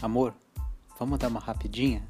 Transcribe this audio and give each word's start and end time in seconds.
Amor, 0.00 0.32
vamos 0.98 1.18
dar 1.18 1.26
uma 1.26 1.40
rapidinha? 1.40 2.06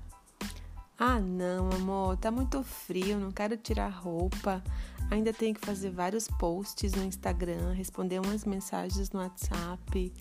Ah, 0.99 1.19
não, 1.19 1.71
amor, 1.71 2.17
tá 2.17 2.31
muito 2.31 2.63
frio, 2.63 3.19
não 3.19 3.31
quero 3.31 3.57
tirar 3.57 3.89
roupa. 3.89 4.63
Ainda 5.11 5.33
tenho 5.33 5.55
que 5.55 5.65
fazer 5.65 5.91
vários 5.91 6.29
posts 6.29 6.93
no 6.93 7.05
Instagram, 7.05 7.73
responder 7.73 8.21
umas 8.21 8.45
mensagens 8.45 9.11
no 9.11 9.21
WhatsApp. 9.21 10.13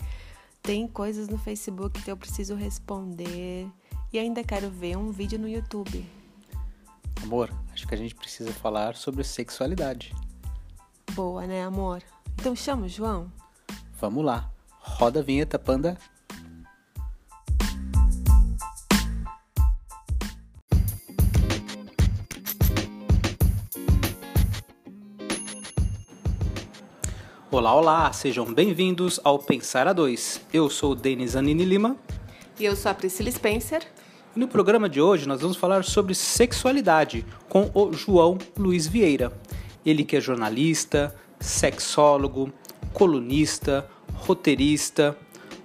Tem 0.62 0.88
coisas 0.88 1.28
no 1.28 1.36
Facebook 1.36 2.00
que 2.00 2.10
eu 2.10 2.16
preciso 2.16 2.54
responder. 2.54 3.68
E 4.12 4.18
ainda 4.18 4.42
quero 4.42 4.70
ver 4.70 4.96
um 4.96 5.10
vídeo 5.10 5.38
no 5.38 5.48
YouTube. 5.48 6.08
Amor, 7.22 7.52
acho 7.72 7.86
que 7.86 7.94
a 7.94 7.98
gente 7.98 8.14
precisa 8.14 8.52
falar 8.52 8.96
sobre 8.96 9.24
sexualidade. 9.24 10.14
Boa, 11.12 11.46
né, 11.46 11.64
amor? 11.64 12.02
Então 12.34 12.56
chama 12.56 12.86
o 12.86 12.88
João. 12.88 13.30
Vamos 14.00 14.24
lá. 14.24 14.50
Roda 14.78 15.20
a 15.20 15.22
vinheta, 15.22 15.58
panda. 15.58 15.98
Olá, 27.68 27.76
olá, 27.76 28.12
sejam 28.14 28.46
bem-vindos 28.46 29.20
ao 29.22 29.38
Pensar 29.38 29.86
a 29.86 29.92
Dois. 29.92 30.40
Eu 30.50 30.70
sou 30.70 30.92
o 30.92 30.94
Denis 30.94 31.36
Anini 31.36 31.66
Lima 31.66 31.98
E 32.58 32.64
eu 32.64 32.74
sou 32.74 32.90
a 32.90 32.94
Priscila 32.94 33.30
Spencer. 33.30 33.86
e 34.34 34.40
no 34.40 34.48
programa 34.48 34.88
de 34.88 35.02
hoje 35.02 35.28
nós 35.28 35.42
vamos 35.42 35.58
falar 35.58 35.84
sobre 35.84 36.14
sexualidade 36.14 37.26
com 37.46 37.70
o 37.74 37.92
João 37.92 38.38
Luiz 38.56 38.86
Vieira. 38.86 39.30
Ele 39.84 40.02
que 40.02 40.16
é 40.16 40.20
jornalista, 40.20 41.14
sexólogo, 41.38 42.50
colunista, 42.94 43.86
roteirista. 44.14 45.14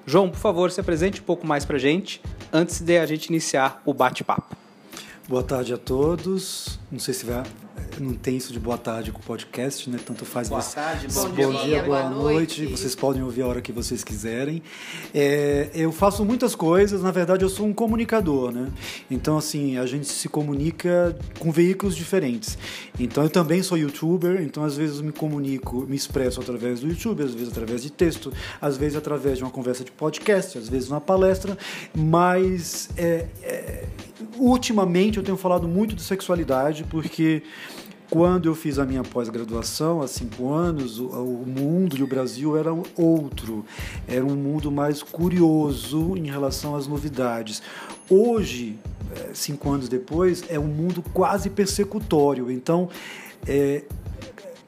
João, 0.06 0.30
por 0.30 0.40
favor, 0.40 0.72
se 0.72 0.82
apresente 0.82 1.22
um 1.22 1.24
pouco 1.24 1.48
mais 1.48 1.64
pra 1.64 1.78
gente 1.78 2.22
antes 2.52 2.82
de 2.82 2.98
a 2.98 3.06
gente 3.06 3.28
iniciar 3.28 3.82
o 3.86 3.94
bate-papo. 3.94 4.54
Boa 5.26 5.42
tarde 5.42 5.74
a 5.74 5.78
todos. 5.78 6.78
Não 6.92 7.00
sei 7.00 7.14
se 7.14 7.26
vai. 7.26 7.44
Não 8.00 8.14
tem 8.14 8.36
isso 8.38 8.52
de 8.52 8.60
boa 8.60 8.78
tarde 8.78 9.12
com 9.12 9.20
o 9.20 9.24
podcast, 9.24 9.88
né? 9.90 10.00
Tanto 10.04 10.26
faz. 10.26 10.50
Boa 10.50 10.62
você- 10.62 10.76
tarde, 10.76 11.08
bom 11.14 11.30
bom 11.30 11.52
dia, 11.52 11.64
dia, 11.64 11.84
boa 11.84 12.02
boa 12.04 12.10
noite. 12.10 12.62
noite. 12.64 12.76
Vocês 12.76 12.96
podem 12.96 13.22
ouvir 13.22 13.44
a 13.44 13.48
hora 13.48 13.62
que 13.62 13.72
vocês 13.72 14.04
quiserem. 14.04 14.64
É, 15.14 15.70
eu 15.76 15.92
faço 15.92 16.26
muitas 16.26 16.56
coisas. 16.56 17.02
Na 17.04 17.12
verdade, 17.12 17.44
eu 17.46 17.50
sou 17.50 17.66
um 17.68 17.74
comunicador, 17.74 18.52
né? 18.52 18.68
Então, 19.12 19.38
assim, 19.38 19.78
a 19.78 19.86
gente 19.86 20.08
se 20.08 20.28
comunica 20.28 21.16
com 21.40 21.52
veículos 21.52 21.96
diferentes. 21.96 22.58
Então, 23.00 23.24
eu 23.24 23.30
também 23.30 23.62
sou 23.62 23.78
youtuber. 23.78 24.42
Então, 24.42 24.64
às 24.64 24.76
vezes, 24.76 24.98
eu 24.98 25.04
me 25.04 25.12
comunico, 25.12 25.86
me 25.88 25.96
expresso 25.96 26.42
através 26.42 26.80
do 26.80 26.88
YouTube, 26.88 27.24
às 27.24 27.34
vezes 27.34 27.50
através 27.50 27.84
de 27.84 27.92
texto, 27.92 28.34
às 28.60 28.76
vezes 28.76 28.98
através 28.98 29.38
de 29.38 29.44
uma 29.44 29.52
conversa 29.52 29.84
de 29.84 29.92
podcast, 29.92 30.58
às 30.58 30.68
vezes 30.68 30.90
uma 30.90 31.02
palestra. 31.02 31.56
Mas 31.96 32.90
é, 32.98 33.28
é, 33.44 33.86
ultimamente 34.38 35.18
eu 35.18 35.24
tenho 35.24 35.38
falado 35.38 35.68
muito 35.68 35.96
de 35.96 36.02
sexualidade 36.02 36.84
porque 36.90 37.44
quando 38.14 38.46
eu 38.48 38.54
fiz 38.54 38.78
a 38.78 38.86
minha 38.86 39.02
pós-graduação, 39.02 40.04
há 40.04 40.08
cinco 40.08 40.54
anos, 40.54 41.00
o, 41.00 41.08
o 41.08 41.46
mundo 41.48 41.98
e 41.98 42.04
o 42.04 42.06
Brasil 42.06 42.56
era 42.56 42.72
outro. 42.96 43.66
Era 44.08 44.24
um 44.24 44.36
mundo 44.36 44.72
mais 44.72 45.02
curioso 45.02 46.16
em 46.16 46.30
relação 46.30 46.76
às 46.76 46.86
novidades. 46.86 47.64
Hoje, 48.08 48.78
eh, 49.16 49.32
cinco 49.34 49.72
anos 49.72 49.90
depois, 49.90 50.44
é 50.48 50.60
um 50.60 50.68
mundo 50.68 51.04
quase 51.12 51.50
persecutório. 51.50 52.52
Então, 52.52 52.88
é, 53.48 53.82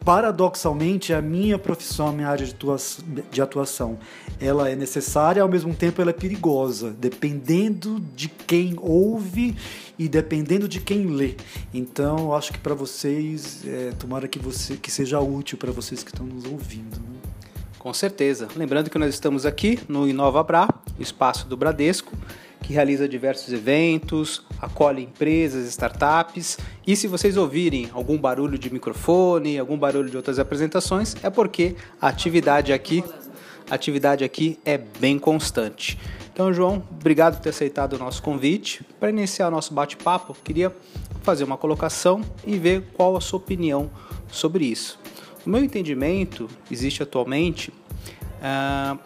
paradoxalmente, 0.06 1.12
a 1.12 1.22
minha 1.22 1.58
profissão, 1.58 2.10
a 2.10 2.12
minha 2.12 2.28
área 2.28 2.48
de 3.32 3.42
atuação, 3.42 3.98
ela 4.40 4.70
é 4.70 4.76
necessária, 4.76 5.42
ao 5.42 5.50
mesmo 5.50 5.74
tempo 5.74 6.00
ela 6.00 6.12
é 6.12 6.14
perigosa, 6.14 6.92
dependendo 6.92 8.00
de 8.16 8.30
quem 8.30 8.76
ouve 8.80 9.56
e 9.98 10.08
dependendo 10.08 10.68
de 10.68 10.80
quem 10.80 11.08
lê. 11.08 11.36
Então, 11.74 12.36
acho 12.36 12.54
que 12.54 12.60
para 12.60 12.76
vocês, 12.76 13.66
é, 13.66 13.94
tomara 13.98 14.28
que, 14.28 14.38
você, 14.38 14.78
que 14.78 14.92
seja 14.92 15.20
útil 15.20 15.58
para 15.58 15.72
vocês 15.72 16.04
que 16.04 16.12
estão 16.12 16.26
nos 16.28 16.46
ouvindo. 16.46 16.98
né? 16.98 17.16
Com 17.80 17.94
certeza. 17.94 18.48
Lembrando 18.56 18.90
que 18.92 18.98
nós 19.00 19.14
estamos 19.14 19.46
aqui 19.46 19.80
no 19.88 20.08
Inova 20.08 20.44
Bra, 20.44 20.68
espaço 21.00 21.48
do 21.48 21.58
Bradesco, 21.58 22.14
que 22.66 22.74
realiza 22.74 23.08
diversos 23.08 23.54
eventos, 23.54 24.44
acolhe 24.60 25.04
empresas, 25.04 25.68
startups. 25.68 26.58
E 26.86 26.96
se 26.96 27.08
vocês 27.08 27.38
ouvirem 27.38 27.92
algum 27.94 28.18
barulho 28.18 28.58
de 28.58 28.74
microfone, 28.74 29.60
algum 29.60 29.78
barulho 29.78 30.10
de 30.10 30.18
outras 30.18 30.40
apresentações, 30.40 31.16
é 31.22 31.30
porque 31.30 31.76
a 32.02 32.08
atividade 32.08 32.74
aqui, 32.74 33.04
a 33.70 33.76
atividade 33.76 34.24
aqui 34.24 34.58
é 34.66 34.80
bem 34.80 35.20
constante. 35.20 36.00
Então, 36.34 36.52
João, 36.52 36.84
obrigado 36.90 37.36
por 37.36 37.44
ter 37.44 37.50
aceitado 37.50 37.94
o 37.94 38.00
nosso 38.00 38.24
convite. 38.24 38.84
Para 39.00 39.12
iniciar 39.12 39.50
o 39.50 39.52
nosso 39.52 39.72
bate-papo, 39.72 40.36
queria 40.44 40.76
fazer 41.22 41.44
uma 41.44 41.58
colocação 41.58 42.22
e 42.48 42.58
ver 42.58 42.84
qual 42.96 43.16
a 43.16 43.22
sua 43.22 43.38
opinião 43.38 43.92
sobre 44.28 44.66
isso. 44.66 45.00
No 45.46 45.52
meu 45.52 45.64
entendimento, 45.64 46.50
existe 46.72 47.04
atualmente 47.04 47.72
ah, 48.42 48.98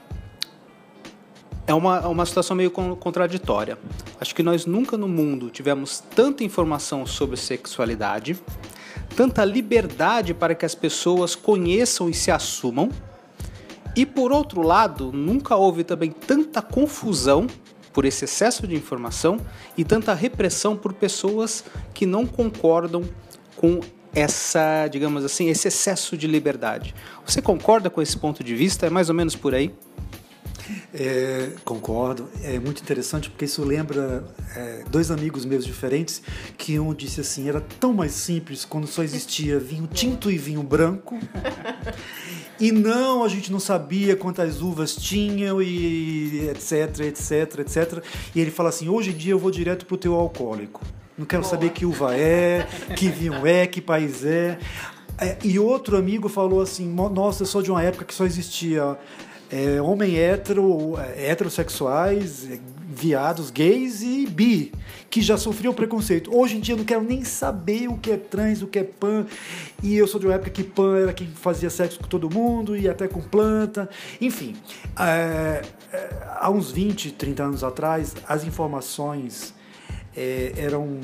é 1.70 1.74
uma, 1.76 2.08
uma 2.08 2.26
situação 2.26 2.56
meio 2.58 2.72
con- 2.72 2.96
contraditória. 2.96 3.78
Acho 4.20 4.34
que 4.34 4.42
nós 4.42 4.66
nunca 4.66 4.98
no 4.98 5.08
mundo 5.08 5.52
tivemos 5.52 6.04
tanta 6.16 6.44
informação 6.44 7.06
sobre 7.06 7.38
sexualidade, 7.38 8.36
tanta 9.16 9.46
liberdade 9.46 10.34
para 10.34 10.56
que 10.56 10.66
as 10.66 10.74
pessoas 10.74 11.36
conheçam 11.36 12.10
e 12.10 12.14
se 12.14 12.32
assumam, 12.32 12.90
e 13.96 14.04
por 14.04 14.32
outro 14.32 14.64
lado, 14.64 15.12
nunca 15.12 15.56
houve 15.56 15.84
também 15.84 16.10
tanta 16.10 16.60
confusão 16.60 17.46
por 17.94 18.04
esse 18.04 18.26
excesso 18.26 18.66
de 18.66 18.76
informação 18.76 19.40
e 19.78 19.84
tanta 19.84 20.16
repressão 20.16 20.76
por 20.76 20.94
pessoas 20.94 21.64
que 21.94 22.08
não 22.08 22.26
concordam 22.26 23.04
com 23.56 23.80
essa, 24.12 24.88
digamos 24.88 25.24
assim, 25.24 25.50
esse 25.50 25.68
excesso 25.68 26.18
de 26.18 26.26
liberdade. 26.26 26.96
Você 27.24 27.44
concorda 27.44 27.92
com 27.92 28.02
esse 28.02 28.18
ponto 28.18 28.44
de 28.44 28.56
vista? 28.56 28.88
É 28.88 28.90
mais 28.90 29.08
ou 29.10 29.14
menos 29.14 29.36
por 29.36 29.54
aí? 29.54 29.72
É, 30.94 31.50
concordo. 31.64 32.28
É 32.44 32.60
muito 32.60 32.82
interessante 32.82 33.30
porque 33.30 33.46
isso 33.46 33.64
lembra 33.64 34.24
é, 34.56 34.84
dois 34.90 35.12
amigos 35.12 35.46
meus 35.46 35.66
diferentes 35.66 36.22
que 36.58 36.80
um 36.80 36.94
disse 36.94 37.22
assim: 37.22 37.48
era 37.48 37.62
tão 37.80 37.94
mais 37.94 38.12
simples 38.12 38.66
quando 38.66 38.88
só 38.88 39.04
existia 39.04 39.60
vinho 39.60 39.88
tinto 39.88 40.30
e 40.32 40.38
vinho 40.38 40.64
branco. 40.64 41.18
E 42.62 42.74
não, 42.74 43.24
a 43.24 43.30
gente 43.30 43.50
não 43.54 43.60
sabia 43.60 44.18
quantas 44.18 44.62
uvas 44.62 44.94
tinham 44.94 45.62
e 45.62 46.50
etc, 46.50 47.00
etc, 47.06 47.60
etc. 47.60 48.04
E 48.36 48.42
ele 48.42 48.52
fala 48.52 48.68
assim: 48.68 48.90
hoje 48.90 49.12
em 49.12 49.14
dia 49.14 49.32
eu 49.32 49.40
vou 49.40 49.50
direto 49.50 49.86
pro 49.86 49.96
teu 49.96 50.14
alcoólico. 50.14 50.82
Não 51.18 51.26
quero 51.26 51.46
saber 51.46 51.70
que 51.70 51.86
uva 51.86 52.18
é, 52.18 52.68
que 52.98 53.08
vinho 53.12 53.48
é, 53.48 53.66
que 53.66 53.80
país 53.80 54.26
é. 54.26 54.60
É, 55.18 55.38
E 55.42 55.58
outro 55.58 55.96
amigo 55.96 56.28
falou 56.28 56.62
assim: 56.62 56.86
"Mo- 56.90 57.08
Nossa, 57.08 57.44
eu 57.44 57.48
sou 57.48 57.62
de 57.62 57.72
uma 57.72 57.82
época 57.82 58.04
que 58.04 58.14
só 58.14 58.26
existia 58.26 58.98
é, 59.52 59.82
homem 59.82 60.18
hétero, 60.18 60.98
é, 61.00 61.32
heterossexuais, 61.32 62.50
é, 62.50 62.60
viados, 62.88 63.50
gays 63.50 64.02
e 64.02 64.28
bi, 64.28 64.72
que 65.10 65.22
já 65.22 65.38
sofriam 65.38 65.74
preconceito. 65.74 66.36
Hoje 66.36 66.58
em 66.58 66.60
dia 66.60 66.74
eu 66.74 66.78
não 66.78 66.86
quero 66.86 67.04
nem 67.04 67.24
saber 67.24 67.88
o 67.88 67.98
que 67.98 68.12
é 68.12 68.18
trans, 68.18 68.62
o 68.62 68.68
que 68.68 68.80
é 68.80 68.84
pan. 68.84 69.26
E 69.82 69.96
eu 69.96 70.08
sou 70.08 70.20
de 70.20 70.28
uma 70.28 70.36
época 70.36 70.52
que 70.52 70.64
pan 70.64 70.98
era 70.98 71.14
quem 71.14 71.28
fazia 71.28 71.70
sexo 71.70 72.00
com 72.00 72.08
todo 72.08 72.30
mundo 72.30 72.76
e 72.76 72.88
até 72.88 73.08
com 73.08 73.22
planta. 73.22 73.90
Enfim, 74.20 74.56
é, 75.00 75.62
é, 75.94 76.10
há 76.40 76.50
uns 76.50 76.72
20, 76.72 77.12
30 77.14 77.44
anos 77.44 77.64
atrás, 77.64 78.16
as 78.28 78.44
informações 78.44 79.54
é, 80.16 80.54
eram, 80.58 81.00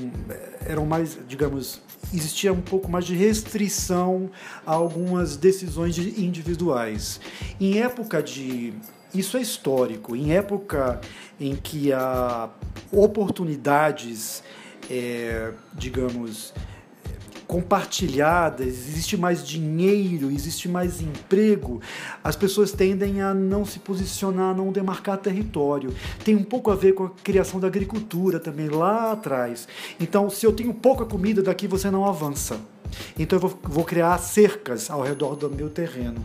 eram 0.65 0.85
mais, 0.85 1.17
digamos, 1.27 1.81
existia 2.13 2.51
um 2.53 2.61
pouco 2.61 2.89
mais 2.91 3.05
de 3.05 3.15
restrição 3.15 4.29
a 4.65 4.73
algumas 4.73 5.35
decisões 5.37 5.95
de- 5.95 6.21
individuais. 6.23 7.19
Em 7.59 7.79
época 7.81 8.21
de. 8.21 8.73
Isso 9.13 9.37
é 9.37 9.41
histórico. 9.41 10.15
Em 10.15 10.33
época 10.33 10.99
em 11.39 11.55
que 11.55 11.93
há 11.93 12.49
oportunidades, 12.91 14.43
é, 14.89 15.51
digamos, 15.73 16.53
compartilhadas, 17.47 18.67
existe 18.67 19.15
mais 19.17 19.45
dinheiro, 19.45 20.31
existe 20.31 20.67
mais 20.67 21.01
emprego, 21.01 21.81
as 22.23 22.35
pessoas 22.35 22.71
tendem 22.71 23.21
a 23.21 23.33
não 23.33 23.65
se 23.65 23.79
posicionar, 23.79 24.51
a 24.51 24.53
não 24.53 24.71
demarcar 24.71 25.17
território. 25.17 25.93
Tem 26.23 26.35
um 26.35 26.43
pouco 26.43 26.71
a 26.71 26.75
ver 26.75 26.93
com 26.93 27.05
a 27.05 27.09
criação 27.23 27.59
da 27.59 27.67
agricultura 27.67 28.39
também 28.39 28.67
lá 28.69 29.11
atrás. 29.11 29.67
Então, 29.99 30.29
se 30.29 30.45
eu 30.45 30.51
tenho 30.53 30.73
pouca 30.73 31.05
comida, 31.05 31.41
daqui 31.41 31.67
você 31.67 31.89
não 31.91 32.05
avança. 32.05 32.59
Então, 33.17 33.37
eu 33.37 33.41
vou, 33.41 33.59
vou 33.63 33.83
criar 33.83 34.17
cercas 34.17 34.89
ao 34.89 35.01
redor 35.01 35.35
do 35.35 35.49
meu 35.49 35.69
terreno. 35.69 36.23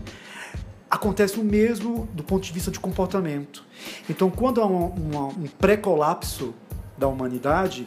Acontece 0.91 1.39
o 1.39 1.45
mesmo 1.45 2.09
do 2.15 2.25
ponto 2.25 2.43
de 2.45 2.53
vista 2.53 2.71
de 2.71 2.81
comportamento. 2.81 3.65
Então, 4.09 4.29
quando 4.31 4.61
há 4.61 4.67
um, 4.67 4.87
uma- 4.89 5.27
um 5.29 5.47
pré-colapso 5.59 6.53
da 6.99 7.07
humanidade, 7.07 7.87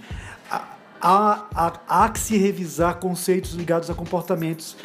há, 1.04 1.46
há, 1.54 1.74
há- 1.88 2.10
que 2.10 2.20
se 2.20 2.38
revisar 2.38 2.96
conceitos 2.96 3.54
ligados 3.54 3.90
a 3.90 3.94
comportamentos 3.94 4.76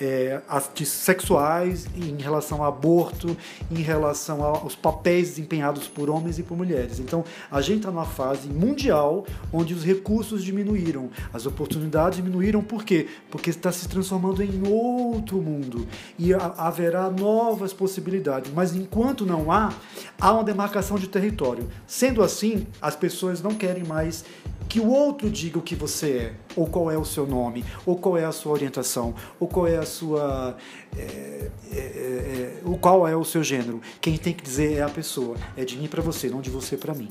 é, 0.00 0.40
sexuais, 0.84 1.86
em 1.96 2.16
relação 2.22 2.62
ao 2.62 2.68
aborto, 2.68 3.36
em 3.70 3.82
relação 3.82 4.44
aos 4.44 4.76
papéis 4.76 5.30
desempenhados 5.30 5.88
por 5.88 6.08
homens 6.08 6.38
e 6.38 6.42
por 6.44 6.56
mulheres. 6.56 7.00
Então, 7.00 7.24
a 7.50 7.60
gente 7.60 7.78
está 7.78 7.90
numa 7.90 8.04
fase 8.04 8.48
mundial 8.48 9.26
onde 9.52 9.74
os 9.74 9.82
recursos 9.82 10.44
diminuíram, 10.44 11.10
as 11.32 11.46
oportunidades 11.46 12.16
diminuíram, 12.16 12.62
por 12.62 12.84
quê? 12.84 13.08
Porque 13.28 13.50
está 13.50 13.72
se 13.72 13.88
transformando 13.88 14.40
em 14.40 14.62
outro 14.68 15.42
mundo 15.42 15.86
e 16.16 16.32
haverá 16.32 17.10
novas 17.10 17.72
possibilidades. 17.72 18.52
Mas 18.54 18.76
enquanto 18.76 19.26
não 19.26 19.50
há, 19.50 19.72
há 20.20 20.32
uma 20.32 20.44
demarcação 20.44 20.96
de 20.96 21.08
território. 21.08 21.68
Sendo 21.88 22.22
assim, 22.22 22.66
as 22.80 22.94
pessoas 22.94 23.42
não 23.42 23.52
querem 23.52 23.82
mais 23.82 24.24
que 24.68 24.80
o 24.80 24.88
outro 24.88 25.30
diga 25.30 25.58
o 25.58 25.62
que 25.62 25.74
você 25.74 26.10
é, 26.10 26.34
ou 26.54 26.66
qual 26.66 26.90
é 26.90 26.98
o 26.98 27.04
seu 27.04 27.26
nome, 27.26 27.64
ou 27.86 27.96
qual 27.96 28.18
é 28.18 28.24
a 28.24 28.32
sua 28.32 28.52
orientação, 28.52 29.14
ou 29.40 29.48
qual 29.48 29.66
é 29.66 29.76
a 29.76 29.86
sua. 29.86 30.56
É, 30.96 31.50
é, 31.72 31.78
é, 31.78 32.60
o 32.64 32.76
qual 32.76 33.08
é 33.08 33.16
o 33.16 33.24
seu 33.24 33.42
gênero. 33.42 33.80
Quem 34.00 34.16
tem 34.18 34.34
que 34.34 34.42
dizer 34.42 34.74
é 34.74 34.82
a 34.82 34.88
pessoa. 34.88 35.36
É 35.56 35.64
de 35.64 35.76
mim 35.76 35.88
para 35.88 36.02
você, 36.02 36.28
não 36.28 36.40
de 36.40 36.50
você 36.50 36.76
para 36.76 36.94
mim. 36.94 37.08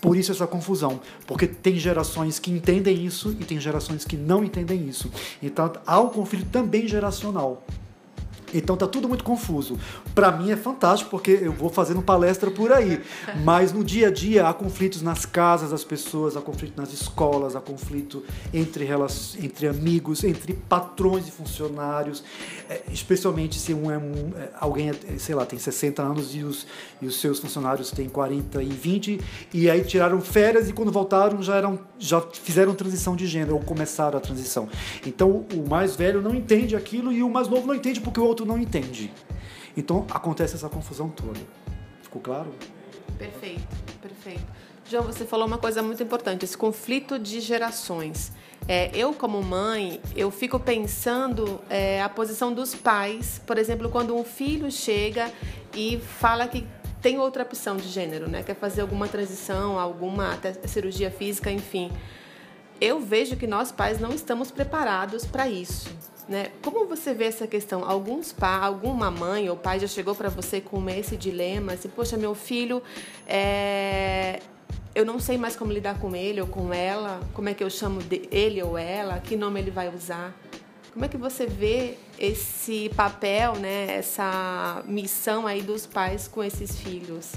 Por 0.00 0.16
isso 0.16 0.32
essa 0.32 0.46
confusão, 0.46 1.00
porque 1.26 1.46
tem 1.46 1.76
gerações 1.76 2.38
que 2.38 2.50
entendem 2.50 3.04
isso 3.04 3.36
e 3.38 3.44
tem 3.44 3.60
gerações 3.60 4.04
que 4.04 4.16
não 4.16 4.42
entendem 4.42 4.88
isso. 4.88 5.10
Então 5.42 5.70
há 5.86 6.00
um 6.00 6.08
conflito 6.08 6.48
também 6.50 6.88
geracional. 6.88 7.62
Então 8.52 8.76
tá 8.76 8.86
tudo 8.86 9.08
muito 9.08 9.24
confuso. 9.24 9.78
Para 10.14 10.30
mim 10.30 10.50
é 10.50 10.56
fantástico 10.56 11.10
porque 11.10 11.30
eu 11.30 11.52
vou 11.52 11.70
fazendo 11.70 12.02
palestra 12.02 12.50
por 12.50 12.72
aí, 12.72 13.00
mas 13.44 13.72
no 13.72 13.84
dia 13.84 14.08
a 14.08 14.10
dia 14.10 14.48
há 14.48 14.52
conflitos 14.52 15.02
nas 15.02 15.24
casas 15.24 15.70
das 15.70 15.84
pessoas, 15.84 16.36
há 16.36 16.40
conflito 16.40 16.80
nas 16.80 16.92
escolas, 16.92 17.56
há 17.56 17.60
conflito 17.60 18.22
entre 18.52 18.88
entre 19.40 19.68
amigos, 19.68 20.24
entre 20.24 20.54
patrões 20.54 21.28
e 21.28 21.30
funcionários, 21.30 22.22
é, 22.68 22.82
especialmente 22.92 23.58
se 23.58 23.72
um 23.72 23.90
é 23.90 23.98
um, 23.98 24.32
é, 24.36 24.50
alguém, 24.58 24.90
é, 24.90 25.18
sei 25.18 25.34
lá, 25.34 25.46
tem 25.46 25.58
60 25.58 26.02
anos 26.02 26.34
e 26.34 26.42
os, 26.42 26.66
e 27.00 27.06
os 27.06 27.20
seus 27.20 27.38
funcionários 27.38 27.90
têm 27.90 28.08
40 28.08 28.62
e 28.62 28.68
20 28.68 29.20
e 29.52 29.70
aí 29.70 29.82
tiraram 29.84 30.20
férias 30.20 30.68
e 30.68 30.72
quando 30.72 30.90
voltaram 30.90 31.42
já 31.42 31.56
eram 31.56 31.78
já 31.98 32.20
fizeram 32.20 32.74
transição 32.74 33.14
de 33.14 33.26
gênero 33.26 33.54
ou 33.54 33.60
começaram 33.60 34.18
a 34.18 34.20
transição. 34.20 34.68
Então 35.06 35.44
o 35.54 35.68
mais 35.68 35.94
velho 35.94 36.20
não 36.20 36.34
entende 36.34 36.74
aquilo 36.74 37.12
e 37.12 37.22
o 37.22 37.28
mais 37.28 37.48
novo 37.48 37.66
não 37.66 37.74
entende 37.74 38.00
porque 38.00 38.18
o 38.18 38.24
outro 38.24 38.39
não 38.44 38.58
entende. 38.58 39.12
Então 39.76 40.06
acontece 40.10 40.54
essa 40.54 40.68
confusão 40.68 41.08
toda. 41.08 41.40
Ficou 42.02 42.20
claro? 42.20 42.52
Perfeito, 43.18 43.66
perfeito. 44.00 44.46
João, 44.90 45.04
você 45.04 45.24
falou 45.24 45.46
uma 45.46 45.58
coisa 45.58 45.82
muito 45.82 46.02
importante, 46.02 46.44
esse 46.44 46.56
conflito 46.56 47.18
de 47.18 47.38
gerações. 47.40 48.32
É, 48.66 48.90
eu, 48.92 49.14
como 49.14 49.40
mãe, 49.42 50.00
eu 50.16 50.30
fico 50.30 50.58
pensando 50.58 51.60
é, 51.70 52.02
a 52.02 52.08
posição 52.08 52.52
dos 52.52 52.74
pais, 52.74 53.40
por 53.46 53.56
exemplo, 53.56 53.88
quando 53.88 54.16
um 54.16 54.24
filho 54.24 54.70
chega 54.70 55.32
e 55.74 55.98
fala 55.98 56.48
que 56.48 56.66
tem 57.00 57.18
outra 57.18 57.42
opção 57.42 57.76
de 57.76 57.88
gênero, 57.88 58.28
né? 58.28 58.42
quer 58.42 58.56
fazer 58.56 58.80
alguma 58.80 59.08
transição, 59.08 59.78
alguma 59.78 60.38
cirurgia 60.66 61.10
física, 61.10 61.50
enfim. 61.50 61.90
Eu 62.80 63.00
vejo 63.00 63.36
que 63.36 63.46
nós 63.46 63.70
pais 63.70 64.00
não 64.00 64.12
estamos 64.12 64.50
preparados 64.50 65.24
para 65.24 65.48
isso. 65.48 65.88
Né? 66.30 66.52
Como 66.62 66.86
você 66.86 67.12
vê 67.12 67.24
essa 67.24 67.44
questão? 67.44 67.84
Alguns 67.84 68.32
pais, 68.32 68.62
alguma 68.62 69.10
mãe 69.10 69.50
ou 69.50 69.56
pai 69.56 69.80
já 69.80 69.88
chegou 69.88 70.14
para 70.14 70.28
você 70.28 70.60
com 70.60 70.88
esse 70.88 71.16
dilema, 71.16 71.72
assim, 71.72 71.88
poxa, 71.88 72.16
meu 72.16 72.36
filho, 72.36 72.80
é... 73.26 74.38
eu 74.94 75.04
não 75.04 75.18
sei 75.18 75.36
mais 75.36 75.56
como 75.56 75.72
lidar 75.72 75.98
com 75.98 76.14
ele 76.14 76.40
ou 76.40 76.46
com 76.46 76.72
ela, 76.72 77.18
como 77.34 77.48
é 77.48 77.54
que 77.54 77.64
eu 77.64 77.68
chamo 77.68 77.98
ele 78.30 78.62
ou 78.62 78.78
ela, 78.78 79.18
que 79.18 79.34
nome 79.34 79.58
ele 79.58 79.72
vai 79.72 79.92
usar. 79.92 80.32
Como 80.92 81.04
é 81.04 81.08
que 81.08 81.16
você 81.16 81.46
vê 81.46 81.96
esse 82.16 82.88
papel, 82.90 83.56
né, 83.56 83.96
essa 83.96 84.84
missão 84.86 85.48
aí 85.48 85.62
dos 85.62 85.84
pais 85.84 86.28
com 86.28 86.44
esses 86.44 86.78
filhos? 86.78 87.32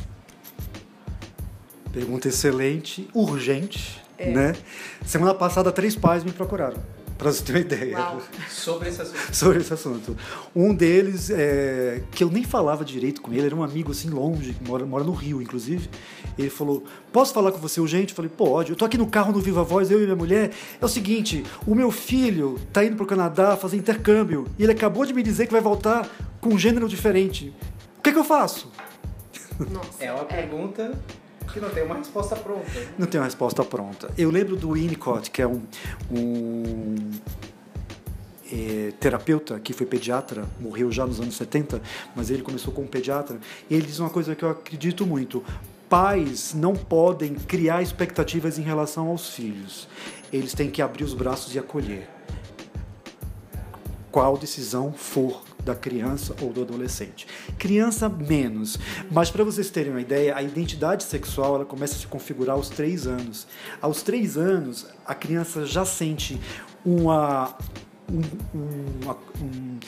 Pergunta 1.92 2.28
excelente, 2.28 3.10
urgente, 3.12 4.00
é. 4.20 4.30
né? 4.30 4.56
Semana 5.04 5.34
passada 5.34 5.72
três 5.72 5.96
pais 5.96 6.24
me 6.24 6.32
procuraram 6.32 7.03
para 7.18 7.32
você 7.32 7.44
ter 7.44 7.52
uma 7.54 7.60
ideia. 7.60 7.98
Uau. 7.98 8.22
Sobre 8.50 8.90
esse 8.90 9.02
assunto. 9.02 9.18
Sobre 9.36 9.58
esse 9.60 9.74
assunto. 9.74 10.18
Um 10.56 10.74
deles, 10.74 11.30
é, 11.30 12.02
que 12.12 12.24
eu 12.24 12.30
nem 12.30 12.44
falava 12.44 12.84
direito 12.84 13.22
com 13.22 13.32
ele, 13.32 13.46
era 13.46 13.56
um 13.56 13.64
amigo 13.64 13.92
assim 13.92 14.10
longe, 14.10 14.54
que 14.54 14.68
mora, 14.68 14.86
mora 14.86 15.04
no 15.04 15.14
Rio, 15.14 15.42
inclusive. 15.42 15.90
Ele 16.38 16.50
falou: 16.50 16.84
Posso 17.12 17.34
falar 17.34 17.52
com 17.52 17.60
você 17.60 17.80
urgente? 17.80 18.12
Eu 18.12 18.16
falei: 18.16 18.32
Pode. 18.36 18.72
Eu 18.72 18.76
tô 18.76 18.86
aqui 18.86 18.98
no 18.98 19.08
carro 19.08 19.32
no 19.32 19.40
Viva 19.40 19.64
Voz, 19.64 19.92
eu 19.92 20.00
e 20.00 20.04
minha 20.04 20.16
mulher. 20.16 20.52
É 20.82 20.86
o 20.86 20.90
seguinte: 20.90 21.44
o 21.66 21.76
meu 21.76 21.92
filho 21.92 22.60
tá 22.72 22.84
indo 22.84 22.96
pro 22.96 23.06
Canadá 23.06 23.56
fazer 23.56 23.78
intercâmbio 23.78 24.48
e 24.58 24.64
ele 24.64 24.72
acabou 24.72 25.06
de 25.06 25.14
me 25.14 25.24
dizer 25.24 25.46
que 25.46 25.52
vai 25.52 25.62
voltar 25.62 26.08
com 26.42 26.50
um 26.50 26.60
gênero 26.60 26.88
diferente. 26.88 27.54
O 27.98 28.02
que, 28.02 28.12
que 28.12 28.20
eu 28.20 28.24
faço? 28.24 28.72
Nossa, 29.72 30.04
é 30.04 30.12
uma 30.12 30.24
é. 30.30 30.92
Que 31.54 31.60
não 31.60 31.70
tem 31.70 31.84
uma 31.84 31.96
resposta 31.96 32.36
pronta. 32.36 32.66
Não 32.98 33.06
tem 33.06 33.20
uma 33.22 33.26
resposta 33.26 33.64
pronta. 33.64 34.12
Eu 34.18 34.32
lembro 34.32 34.56
do 34.56 34.72
Winnicott, 34.72 35.30
que 35.30 35.42
é 35.42 35.48
um, 35.48 35.62
um 36.12 36.96
é, 38.52 38.92
terapeuta 39.00 39.60
que 39.60 39.72
foi 39.72 39.86
pediatra, 39.86 40.46
morreu 40.60 40.92
já 40.92 41.06
nos 41.06 41.20
anos 41.20 41.36
70, 41.36 41.80
mas 42.16 42.32
ele 42.32 42.42
começou 42.42 42.74
como 42.74 42.88
pediatra. 42.88 43.40
E 43.70 43.76
ele 43.76 43.86
diz 43.86 44.00
uma 44.00 44.10
coisa 44.10 44.36
que 44.36 44.44
eu 44.44 44.50
acredito 44.50 45.06
muito: 45.06 45.44
pais 45.88 46.56
não 46.56 46.76
podem 46.76 47.36
criar 47.36 47.84
expectativas 47.84 48.58
em 48.58 48.64
relação 48.64 49.08
aos 49.08 49.30
filhos. 49.30 49.88
Eles 50.32 50.54
têm 50.54 50.72
que 50.72 50.82
abrir 50.82 51.04
os 51.04 51.14
braços 51.14 51.54
e 51.54 51.60
acolher. 51.60 52.10
Qual 54.12 54.38
decisão 54.38 54.92
for 54.92 55.44
da 55.64 55.76
criança 55.76 56.36
ou 56.42 56.52
do 56.52 56.62
adolescente. 56.62 57.28
Criança 57.58 58.10
menos, 58.10 58.78
mas 59.12 59.30
para 59.30 59.44
vocês 59.44 59.70
terem 59.70 59.92
uma 59.92 60.02
ideia, 60.02 60.36
a 60.36 60.44
identidade 60.44 61.04
sexual 61.04 61.56
ela 61.56 61.66
começa 61.66 61.96
a 61.96 62.00
se 62.00 62.08
configurar 62.08 62.56
aos 62.56 62.70
três 62.70 63.08
anos. 63.08 63.48
Aos 63.82 64.02
três 64.02 64.38
anos, 64.38 64.88
a 65.06 65.16
criança 65.16 65.66
já 65.66 65.86
sente 65.86 66.40
uma, 66.86 67.56
um, 68.12 69.04
uma, 69.04 69.18
um, 69.42 69.80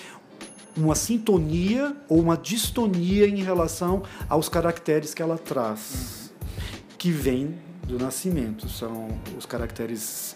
uma 0.77 0.95
sintonia 0.95 1.95
ou 2.07 2.19
uma 2.19 2.37
distonia 2.37 3.27
em 3.27 3.43
relação 3.43 4.03
aos 4.29 4.49
caracteres 4.49 5.13
que 5.13 5.21
ela 5.21 5.37
traz, 5.37 6.31
que 6.97 7.11
vem 7.11 7.55
do 7.85 7.99
nascimento. 7.99 8.67
São 8.67 9.07
os 9.37 9.45
caracteres 9.45 10.35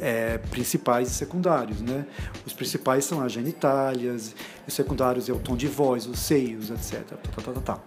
é, 0.00 0.38
principais 0.38 1.10
e 1.10 1.14
secundários. 1.14 1.80
Né? 1.80 2.06
Os 2.44 2.52
principais 2.52 3.04
são 3.04 3.20
as 3.20 3.32
genitálias, 3.32 4.34
os 4.66 4.74
secundários 4.74 5.28
é 5.28 5.32
o 5.32 5.38
tom 5.38 5.56
de 5.56 5.66
voz, 5.66 6.06
os 6.06 6.18
seios, 6.18 6.70
etc. 6.70 7.02
Tá, 7.02 7.16
tá, 7.16 7.42
tá, 7.42 7.52
tá, 7.52 7.60
tá. 7.60 7.78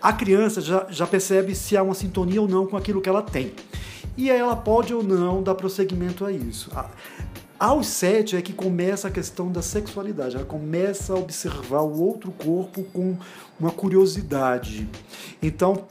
A 0.00 0.12
criança 0.12 0.60
já, 0.60 0.86
já 0.90 1.06
percebe 1.06 1.54
se 1.54 1.76
há 1.76 1.82
uma 1.82 1.94
sintonia 1.94 2.40
ou 2.40 2.48
não 2.48 2.66
com 2.66 2.76
aquilo 2.76 3.00
que 3.00 3.08
ela 3.08 3.22
tem. 3.22 3.52
E 4.16 4.30
ela 4.30 4.56
pode 4.56 4.94
ou 4.94 5.02
não 5.02 5.42
dar 5.42 5.54
prosseguimento 5.54 6.24
a 6.24 6.32
isso. 6.32 6.70
Aos 7.58 7.86
sete 7.86 8.36
é 8.36 8.42
que 8.42 8.52
começa 8.52 9.08
a 9.08 9.10
questão 9.10 9.50
da 9.50 9.62
sexualidade. 9.62 10.36
Ela 10.36 10.44
começa 10.44 11.12
a 11.12 11.16
observar 11.16 11.82
o 11.82 12.00
outro 12.00 12.30
corpo 12.30 12.82
com 12.92 13.16
uma 13.58 13.70
curiosidade. 13.70 14.88
Então, 15.42 15.86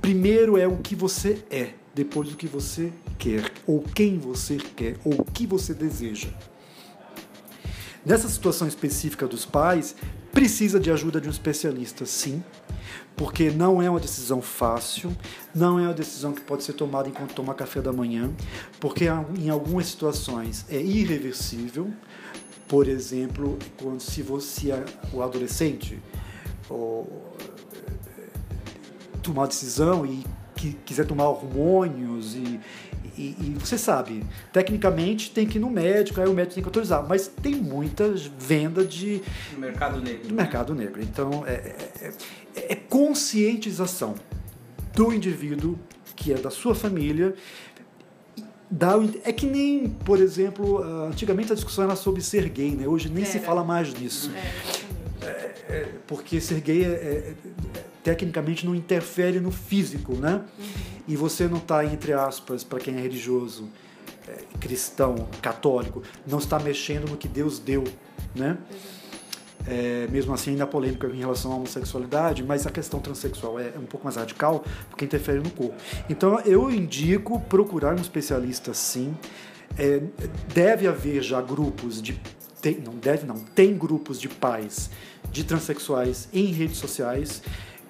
primeiro 0.00 0.56
é 0.56 0.66
o 0.66 0.76
que 0.76 0.94
você 0.94 1.44
é, 1.50 1.70
depois 1.94 2.32
o 2.32 2.36
que 2.36 2.46
você 2.46 2.92
quer, 3.18 3.50
ou 3.66 3.82
quem 3.82 4.18
você 4.18 4.56
quer, 4.56 4.96
ou 5.04 5.20
o 5.20 5.24
que 5.24 5.46
você 5.46 5.72
deseja. 5.72 6.28
Nessa 8.04 8.28
situação 8.28 8.68
específica 8.68 9.26
dos 9.26 9.46
pais, 9.46 9.94
precisa 10.32 10.78
de 10.80 10.90
ajuda 10.90 11.20
de 11.20 11.28
um 11.28 11.30
especialista, 11.30 12.04
sim, 12.04 12.42
porque 13.16 13.50
não 13.50 13.80
é 13.80 13.88
uma 13.88 14.00
decisão 14.00 14.42
fácil, 14.42 15.16
não 15.54 15.78
é 15.78 15.82
uma 15.82 15.94
decisão 15.94 16.32
que 16.32 16.40
pode 16.40 16.64
ser 16.64 16.72
tomada 16.72 17.08
enquanto 17.08 17.32
toma 17.32 17.54
café 17.54 17.80
da 17.80 17.92
manhã, 17.92 18.30
porque 18.80 19.06
em 19.38 19.48
algumas 19.48 19.86
situações 19.86 20.66
é 20.68 20.80
irreversível. 20.80 21.90
Por 22.68 22.88
exemplo, 22.88 23.58
quando 23.76 24.00
se 24.00 24.22
você 24.22 24.70
o 25.12 25.22
adolescente 25.22 26.02
ou, 26.68 27.36
tomar 29.22 29.46
decisão 29.46 30.04
e 30.04 30.24
que 30.54 30.72
quiser 30.84 31.06
tomar 31.06 31.28
hormônios 31.28 32.34
e, 32.34 32.60
e, 33.16 33.36
e, 33.40 33.56
você 33.58 33.78
sabe, 33.78 34.24
tecnicamente 34.52 35.30
tem 35.30 35.46
que 35.46 35.58
ir 35.58 35.60
no 35.60 35.70
médico, 35.70 36.20
aí 36.20 36.28
o 36.28 36.32
médico 36.32 36.54
tem 36.54 36.62
que 36.62 36.68
autorizar, 36.68 37.06
mas 37.06 37.28
tem 37.28 37.54
muita 37.54 38.12
venda 38.38 38.84
de. 38.84 39.22
No 39.52 39.60
mercado 39.60 40.00
negro. 40.00 40.28
Do 40.28 40.34
mercado 40.34 40.74
negro. 40.74 41.02
Então, 41.02 41.44
é, 41.46 41.52
é, 42.00 42.12
é, 42.56 42.72
é 42.72 42.74
conscientização 42.74 44.14
do 44.94 45.12
indivíduo, 45.12 45.78
que 46.16 46.32
é 46.32 46.36
da 46.36 46.50
sua 46.50 46.74
família. 46.74 47.34
Dá, 48.70 48.94
é 49.24 49.32
que 49.32 49.46
nem, 49.46 49.88
por 49.88 50.18
exemplo, 50.18 50.82
antigamente 51.06 51.52
a 51.52 51.54
discussão 51.54 51.84
era 51.84 51.94
sobre 51.94 52.20
ser 52.22 52.48
gay, 52.48 52.70
né? 52.72 52.88
Hoje 52.88 53.08
nem 53.08 53.24
se 53.24 53.38
fala 53.38 53.62
mais 53.62 53.94
nisso. 53.94 54.32
É, 55.22 55.26
é, 55.68 55.88
porque 56.06 56.40
ser 56.40 56.60
gay 56.60 56.84
é, 56.84 57.34
tecnicamente 58.04 58.64
não 58.64 58.74
interfere 58.74 59.40
no 59.40 59.50
físico, 59.50 60.14
né? 60.14 60.44
Uhum 60.58 60.94
e 61.06 61.16
você 61.16 61.46
não 61.46 61.58
está, 61.58 61.84
entre 61.84 62.12
aspas, 62.12 62.64
para 62.64 62.78
quem 62.78 62.96
é 62.96 63.00
religioso, 63.00 63.68
é, 64.26 64.38
cristão, 64.58 65.28
católico, 65.42 66.02
não 66.26 66.38
está 66.38 66.58
mexendo 66.58 67.10
no 67.10 67.16
que 67.16 67.28
Deus 67.28 67.58
deu. 67.58 67.84
né? 68.34 68.56
É, 69.66 70.06
mesmo 70.10 70.34
assim, 70.34 70.50
ainda 70.50 70.64
há 70.64 70.66
polêmica 70.66 71.06
em 71.06 71.18
relação 71.18 71.52
à 71.52 71.56
homossexualidade, 71.56 72.42
mas 72.42 72.66
a 72.66 72.70
questão 72.70 73.00
transexual 73.00 73.58
é, 73.58 73.72
é 73.74 73.78
um 73.78 73.86
pouco 73.86 74.04
mais 74.04 74.16
radical 74.16 74.62
porque 74.90 75.04
interfere 75.06 75.40
no 75.40 75.50
corpo. 75.50 75.74
Então, 76.08 76.38
eu 76.40 76.70
indico 76.70 77.40
procurar 77.40 77.94
um 77.94 78.00
especialista 78.00 78.74
sim. 78.74 79.14
É, 79.78 80.02
deve 80.52 80.86
haver 80.86 81.22
já 81.22 81.40
grupos 81.40 82.00
de. 82.00 82.20
Tem, 82.60 82.78
não 82.78 82.94
deve, 82.94 83.26
não. 83.26 83.38
Tem 83.38 83.76
grupos 83.76 84.20
de 84.20 84.28
pais 84.28 84.90
de 85.30 85.44
transexuais 85.44 86.28
em 86.32 86.46
redes 86.46 86.76
sociais 86.76 87.42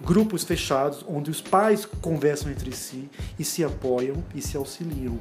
grupos 0.04 0.44
fechados 0.44 1.04
onde 1.08 1.30
os 1.30 1.40
pais 1.40 1.86
conversam 2.00 2.50
entre 2.50 2.70
si 2.72 3.08
e 3.38 3.44
se 3.44 3.64
apoiam 3.64 4.22
e 4.34 4.42
se 4.42 4.56
auxiliam. 4.56 5.18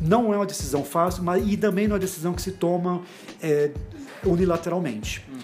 Não 0.00 0.32
é 0.32 0.36
uma 0.36 0.46
decisão 0.46 0.84
fácil, 0.84 1.24
mas 1.24 1.46
e 1.46 1.56
também 1.56 1.86
não 1.86 1.96
é 1.96 1.98
uma 1.98 2.00
decisão 2.00 2.32
que 2.32 2.40
se 2.40 2.52
toma 2.52 3.02
é, 3.42 3.72
unilateralmente. 4.24 5.24
Uhum. 5.28 5.38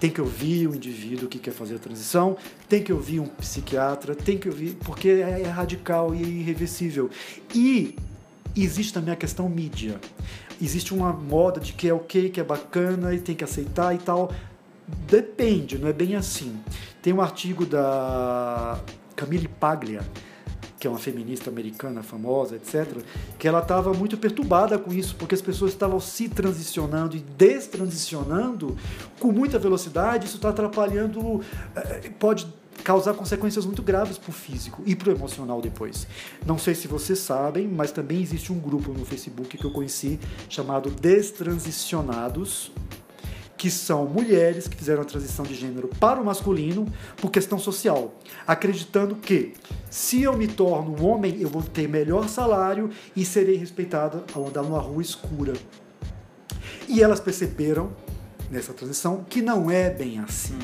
Tem 0.00 0.10
que 0.10 0.20
ouvir 0.20 0.66
o 0.66 0.74
indivíduo 0.74 1.28
que 1.28 1.38
quer 1.38 1.52
fazer 1.52 1.76
a 1.76 1.78
transição, 1.78 2.36
tem 2.68 2.82
que 2.82 2.92
ouvir 2.92 3.20
um 3.20 3.26
psiquiatra, 3.26 4.14
tem 4.14 4.38
que 4.38 4.48
ouvir, 4.48 4.74
porque 4.82 5.08
é, 5.08 5.42
é 5.42 5.48
radical 5.48 6.14
e 6.14 6.22
é 6.22 6.26
irreversível. 6.26 7.10
E 7.54 7.94
existe 8.56 8.94
também 8.94 9.12
a 9.12 9.16
questão 9.16 9.48
mídia. 9.48 10.00
Existe 10.60 10.92
uma 10.92 11.12
moda 11.12 11.60
de 11.60 11.72
que 11.72 11.88
é 11.88 11.94
ok, 11.94 12.30
que 12.30 12.40
é 12.40 12.44
bacana 12.44 13.14
e 13.14 13.18
tem 13.18 13.34
que 13.34 13.44
aceitar 13.44 13.94
e 13.94 13.98
tal. 13.98 14.32
Depende, 15.06 15.78
não 15.78 15.88
é 15.88 15.92
bem 15.92 16.16
assim. 16.16 16.60
Tem 17.02 17.12
um 17.12 17.20
artigo 17.20 17.64
da 17.66 18.80
Camille 19.16 19.48
Paglia, 19.48 20.02
que 20.78 20.86
é 20.86 20.90
uma 20.90 20.98
feminista 20.98 21.50
americana 21.50 22.02
famosa, 22.02 22.56
etc., 22.56 23.02
que 23.38 23.46
ela 23.46 23.60
estava 23.60 23.92
muito 23.92 24.16
perturbada 24.16 24.78
com 24.78 24.92
isso, 24.92 25.14
porque 25.16 25.34
as 25.34 25.42
pessoas 25.42 25.72
estavam 25.72 26.00
se 26.00 26.28
transicionando 26.28 27.16
e 27.16 27.20
destransicionando 27.20 28.76
com 29.18 29.30
muita 29.30 29.58
velocidade, 29.58 30.26
isso 30.26 30.36
está 30.36 30.48
atrapalhando, 30.48 31.42
eh, 31.76 32.10
pode 32.18 32.46
causar 32.82 33.12
consequências 33.12 33.66
muito 33.66 33.82
graves 33.82 34.16
para 34.16 34.30
o 34.30 34.32
físico 34.32 34.82
e 34.86 34.96
para 34.96 35.10
o 35.10 35.12
emocional 35.12 35.60
depois. 35.60 36.06
Não 36.46 36.58
sei 36.58 36.74
se 36.74 36.88
vocês 36.88 37.18
sabem, 37.18 37.68
mas 37.68 37.92
também 37.92 38.22
existe 38.22 38.50
um 38.52 38.58
grupo 38.58 38.92
no 38.92 39.04
Facebook 39.04 39.58
que 39.58 39.64
eu 39.64 39.70
conheci 39.70 40.18
chamado 40.48 40.90
Destransicionados, 40.90 42.72
que 43.60 43.70
são 43.70 44.06
mulheres 44.06 44.66
que 44.66 44.74
fizeram 44.74 45.02
a 45.02 45.04
transição 45.04 45.44
de 45.44 45.54
gênero 45.54 45.86
para 46.00 46.18
o 46.18 46.24
masculino 46.24 46.90
por 47.18 47.30
questão 47.30 47.58
social, 47.58 48.18
acreditando 48.46 49.14
que 49.14 49.52
se 49.90 50.22
eu 50.22 50.34
me 50.34 50.48
torno 50.48 50.96
um 50.98 51.04
homem, 51.06 51.42
eu 51.42 51.48
vou 51.50 51.62
ter 51.62 51.86
melhor 51.86 52.26
salário 52.26 52.88
e 53.14 53.22
serei 53.22 53.56
respeitada 53.56 54.24
ao 54.32 54.48
andar 54.48 54.62
numa 54.62 54.78
rua 54.78 55.02
escura. 55.02 55.52
E 56.88 57.02
elas 57.02 57.20
perceberam 57.20 57.92
nessa 58.50 58.72
transição 58.72 59.26
que 59.28 59.42
não 59.42 59.70
é 59.70 59.90
bem 59.90 60.20
assim. 60.20 60.58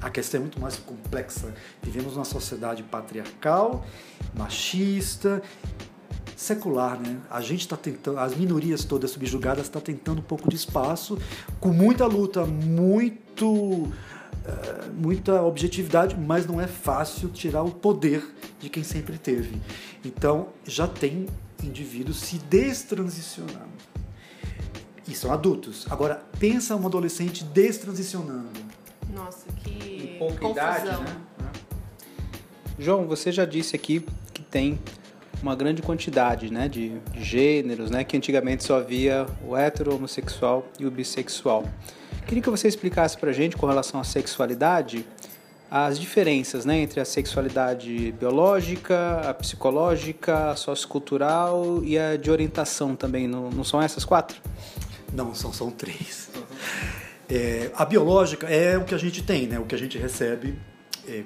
A 0.00 0.08
questão 0.08 0.38
é 0.38 0.42
muito 0.42 0.60
mais 0.60 0.76
complexa. 0.76 1.52
Vivemos 1.82 2.12
numa 2.12 2.24
sociedade 2.24 2.84
patriarcal, 2.84 3.84
machista 4.36 5.42
secular, 6.36 7.00
né? 7.00 7.18
A 7.30 7.40
gente 7.40 7.62
está 7.62 7.76
tentando, 7.76 8.18
as 8.18 8.36
minorias 8.36 8.84
todas 8.84 9.10
subjugadas 9.10 9.64
está 9.64 9.80
tentando 9.80 10.18
um 10.18 10.24
pouco 10.24 10.48
de 10.48 10.54
espaço, 10.54 11.18
com 11.58 11.70
muita 11.70 12.06
luta, 12.06 12.44
muito 12.44 13.90
eh, 14.46 14.90
muita 14.94 15.42
objetividade, 15.42 16.16
mas 16.16 16.46
não 16.46 16.60
é 16.60 16.68
fácil 16.68 17.28
tirar 17.30 17.64
o 17.64 17.70
poder 17.72 18.24
de 18.60 18.68
quem 18.68 18.84
sempre 18.84 19.18
teve. 19.18 19.60
Então 20.04 20.50
já 20.64 20.86
tem 20.86 21.26
indivíduos 21.64 22.20
se 22.20 22.38
destransicionando. 22.38 23.74
E 25.08 25.14
são 25.14 25.32
adultos. 25.32 25.86
Agora, 25.90 26.22
pensa 26.38 26.76
um 26.76 26.86
adolescente 26.86 27.42
destransicionando. 27.44 28.50
Nossa, 29.12 29.46
que 29.64 30.16
pouca 30.18 30.38
confusão. 30.38 30.84
idade, 30.84 31.02
né? 31.02 31.16
João, 32.78 33.06
você 33.06 33.32
já 33.32 33.44
disse 33.44 33.74
aqui 33.74 34.04
que 34.32 34.42
tem 34.42 34.78
uma 35.46 35.54
grande 35.54 35.80
quantidade 35.80 36.52
né, 36.52 36.68
de, 36.68 36.92
gêneros, 37.14 37.90
né, 37.90 38.02
que 38.02 38.16
antigamente 38.16 38.64
só 38.64 38.78
havia 38.78 39.26
o 39.46 39.56
hétero, 39.56 39.92
o 39.92 39.94
homossexual 39.94 40.66
e 40.78 40.84
o 40.84 40.90
bissexual. 40.90 41.64
Queria 42.26 42.42
que 42.42 42.50
você 42.50 42.66
explicasse 42.66 43.16
para 43.16 43.30
a 43.30 43.32
gente, 43.32 43.56
com 43.56 43.66
relação 43.66 44.00
à 44.00 44.04
sexualidade, 44.04 45.06
as 45.70 45.98
diferenças 45.98 46.64
né, 46.64 46.78
entre 46.78 47.00
a 47.00 47.04
sexualidade 47.04 48.12
biológica, 48.18 49.20
a 49.20 49.34
psicológica, 49.34 50.50
a 50.50 50.56
sociocultural 50.56 51.82
e 51.84 51.96
a 51.96 52.16
de 52.16 52.30
orientação 52.30 52.96
também. 52.96 53.28
Não, 53.28 53.48
não 53.50 53.62
são 53.62 53.80
essas 53.80 54.04
quatro? 54.04 54.40
Não, 55.12 55.34
são, 55.34 55.52
são 55.52 55.70
três. 55.70 56.28
É, 57.28 57.70
a 57.74 57.84
biológica 57.84 58.46
é 58.48 58.76
o 58.78 58.84
que 58.84 58.94
a 58.94 58.98
gente 58.98 59.22
tem, 59.22 59.46
né, 59.46 59.58
o 59.58 59.64
que 59.64 59.74
a 59.74 59.78
gente 59.78 59.98
recebe 59.98 60.58
é, 61.08 61.22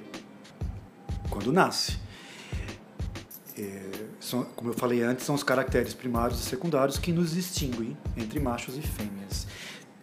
quando 1.31 1.53
nasce. 1.53 1.99
É, 3.59 3.90
são, 4.31 4.45
como 4.57 4.71
eu 4.71 4.75
falei 4.75 5.03
antes, 5.03 5.27
são 5.27 5.35
os 5.35 5.43
caracteres 5.43 5.93
primários 5.93 6.41
e 6.41 6.43
secundários 6.45 6.99
que 6.99 7.13
nos 7.13 7.33
distinguem 7.33 7.97
entre 8.17 8.39
machos 8.39 8.77
e 8.77 8.81
fêmeas. 8.81 9.47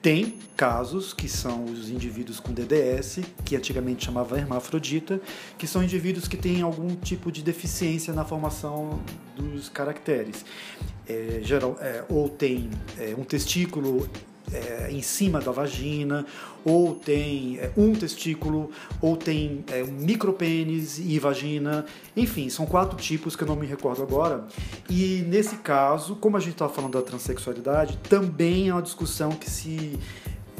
Tem 0.02 0.36
casos 0.56 1.12
que 1.12 1.28
são 1.28 1.66
os 1.66 1.90
indivíduos 1.90 2.40
com 2.40 2.54
DDS, 2.54 3.20
que 3.44 3.56
antigamente 3.56 4.06
chamava 4.06 4.38
hermafrodita, 4.38 5.20
que 5.58 5.66
são 5.66 5.84
indivíduos 5.84 6.28
que 6.28 6.38
têm 6.38 6.62
algum 6.62 6.96
tipo 6.96 7.32
de 7.32 7.42
deficiência 7.42 8.14
na 8.14 8.24
formação 8.24 9.00
dos 9.36 9.70
caracteres. 9.70 10.46
É, 11.08 11.40
geral, 11.42 11.78
é, 11.82 12.06
ou 12.10 12.30
tem 12.30 12.70
é, 12.98 13.16
um 13.18 13.24
testículo 13.24 14.08
é, 14.54 14.90
em 14.92 15.02
cima 15.02 15.40
da 15.40 15.52
vagina, 15.52 16.26
ou 16.64 16.96
tem 16.96 17.58
é, 17.60 17.72
um 17.78 17.94
testículo, 17.94 18.72
ou 19.02 19.16
tem 19.16 19.64
é, 19.72 19.84
um 19.84 19.92
micropênis 19.92 21.00
e 21.00 21.20
vagina. 21.20 21.86
Enfim, 22.16 22.50
são 22.50 22.66
quatro 22.66 22.98
tipos 22.98 23.36
que 23.36 23.44
eu 23.44 23.48
não 23.48 23.56
me 23.56 23.66
recordo 23.66 24.04
agora. 24.04 24.46
E 24.90 25.24
nesse 25.28 25.58
caso, 25.58 26.16
como 26.16 26.38
a 26.38 26.40
gente 26.40 26.54
estava 26.54 26.74
falando 26.74 26.94
da 26.94 27.02
transexualidade, 27.02 27.98
também 28.10 28.70
é 28.70 28.74
uma 28.74 28.82
discussão 28.82 29.32
que 29.32 29.50
se 29.50 30.00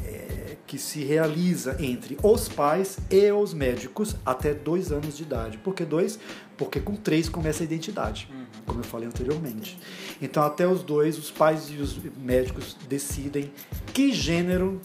é, 0.04 0.58
que 0.66 0.78
se 0.78 1.04
realiza 1.04 1.78
entre 1.80 2.18
os 2.22 2.50
pais 2.50 2.98
e 3.10 3.32
os 3.32 3.54
médicos 3.54 4.16
até 4.26 4.54
dois 4.54 4.92
anos 4.92 5.16
de 5.18 5.24
idade. 5.24 5.58
Por 5.58 5.74
que 5.74 5.86
dois? 5.86 6.20
Porque 6.58 6.80
com 6.80 6.96
três 6.96 7.30
começa 7.30 7.64
a 7.64 7.66
identidade, 7.66 8.28
uhum. 8.30 8.46
como 8.66 8.80
eu 8.82 8.84
falei 8.84 9.08
anteriormente. 9.08 9.78
Então, 10.22 10.44
até 10.44 10.68
os 10.68 10.82
dois, 10.84 11.18
os 11.18 11.30
pais 11.30 11.70
e 11.70 11.76
os 11.76 11.98
médicos 12.18 12.76
decidem 12.88 13.52
que 13.94 14.12
gênero. 14.12 14.82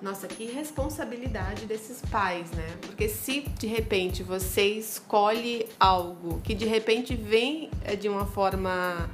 Nossa, 0.00 0.28
que 0.28 0.44
responsabilidade 0.44 1.64
desses 1.64 2.00
pais, 2.02 2.50
né? 2.52 2.76
Porque 2.82 3.08
se 3.08 3.40
de 3.40 3.66
repente 3.66 4.22
você 4.22 4.62
escolhe 4.62 5.66
algo 5.80 6.40
que 6.42 6.54
de 6.54 6.66
repente 6.66 7.16
vem 7.16 7.70
eh, 7.84 7.96
de 7.96 8.08
uma 8.08 8.26
forma 8.26 9.10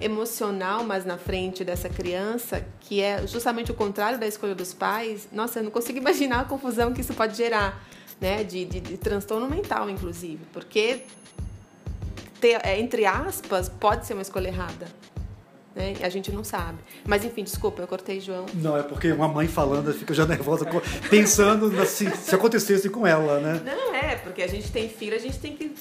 emocional 0.00 0.84
mais 0.84 1.04
na 1.04 1.16
frente 1.16 1.64
dessa 1.64 1.88
criança, 1.88 2.66
que 2.80 3.00
é 3.00 3.26
justamente 3.26 3.70
o 3.70 3.74
contrário 3.74 4.18
da 4.18 4.26
escolha 4.26 4.54
dos 4.54 4.74
pais, 4.74 5.28
nossa, 5.32 5.60
eu 5.60 5.62
não 5.62 5.70
consigo 5.70 5.96
imaginar 6.00 6.40
a 6.40 6.44
confusão 6.44 6.92
que 6.92 7.00
isso 7.00 7.14
pode 7.14 7.36
gerar, 7.36 7.82
né? 8.20 8.44
De, 8.44 8.64
de, 8.64 8.80
de 8.80 8.96
transtorno 8.98 9.48
mental, 9.48 9.88
inclusive, 9.88 10.40
porque 10.52 11.02
ter, 12.44 12.60
é, 12.62 12.78
entre 12.78 13.06
aspas, 13.06 13.70
pode 13.70 14.06
ser 14.06 14.12
uma 14.12 14.20
escolha 14.20 14.48
errada. 14.48 14.86
Né? 15.74 15.94
A 16.02 16.10
gente 16.10 16.30
não 16.30 16.44
sabe. 16.44 16.76
Mas 17.06 17.24
enfim, 17.24 17.42
desculpa, 17.42 17.80
eu 17.80 17.86
cortei 17.86 18.20
João. 18.20 18.44
Não, 18.52 18.76
é 18.76 18.82
porque 18.82 19.10
uma 19.10 19.26
mãe 19.26 19.48
falando 19.48 19.92
fica 19.94 20.12
já 20.12 20.26
nervosa, 20.26 20.66
pensando 21.08 21.72
se, 21.86 22.10
se 22.10 22.34
acontecesse 22.34 22.90
com 22.90 23.06
ela, 23.06 23.40
né? 23.40 23.62
Não, 23.64 23.94
é, 23.94 24.16
porque 24.16 24.42
a 24.42 24.46
gente 24.46 24.70
tem 24.70 24.90
filho, 24.90 25.16
a 25.16 25.18
gente 25.18 25.38
tem 25.38 25.56
que 25.56 25.74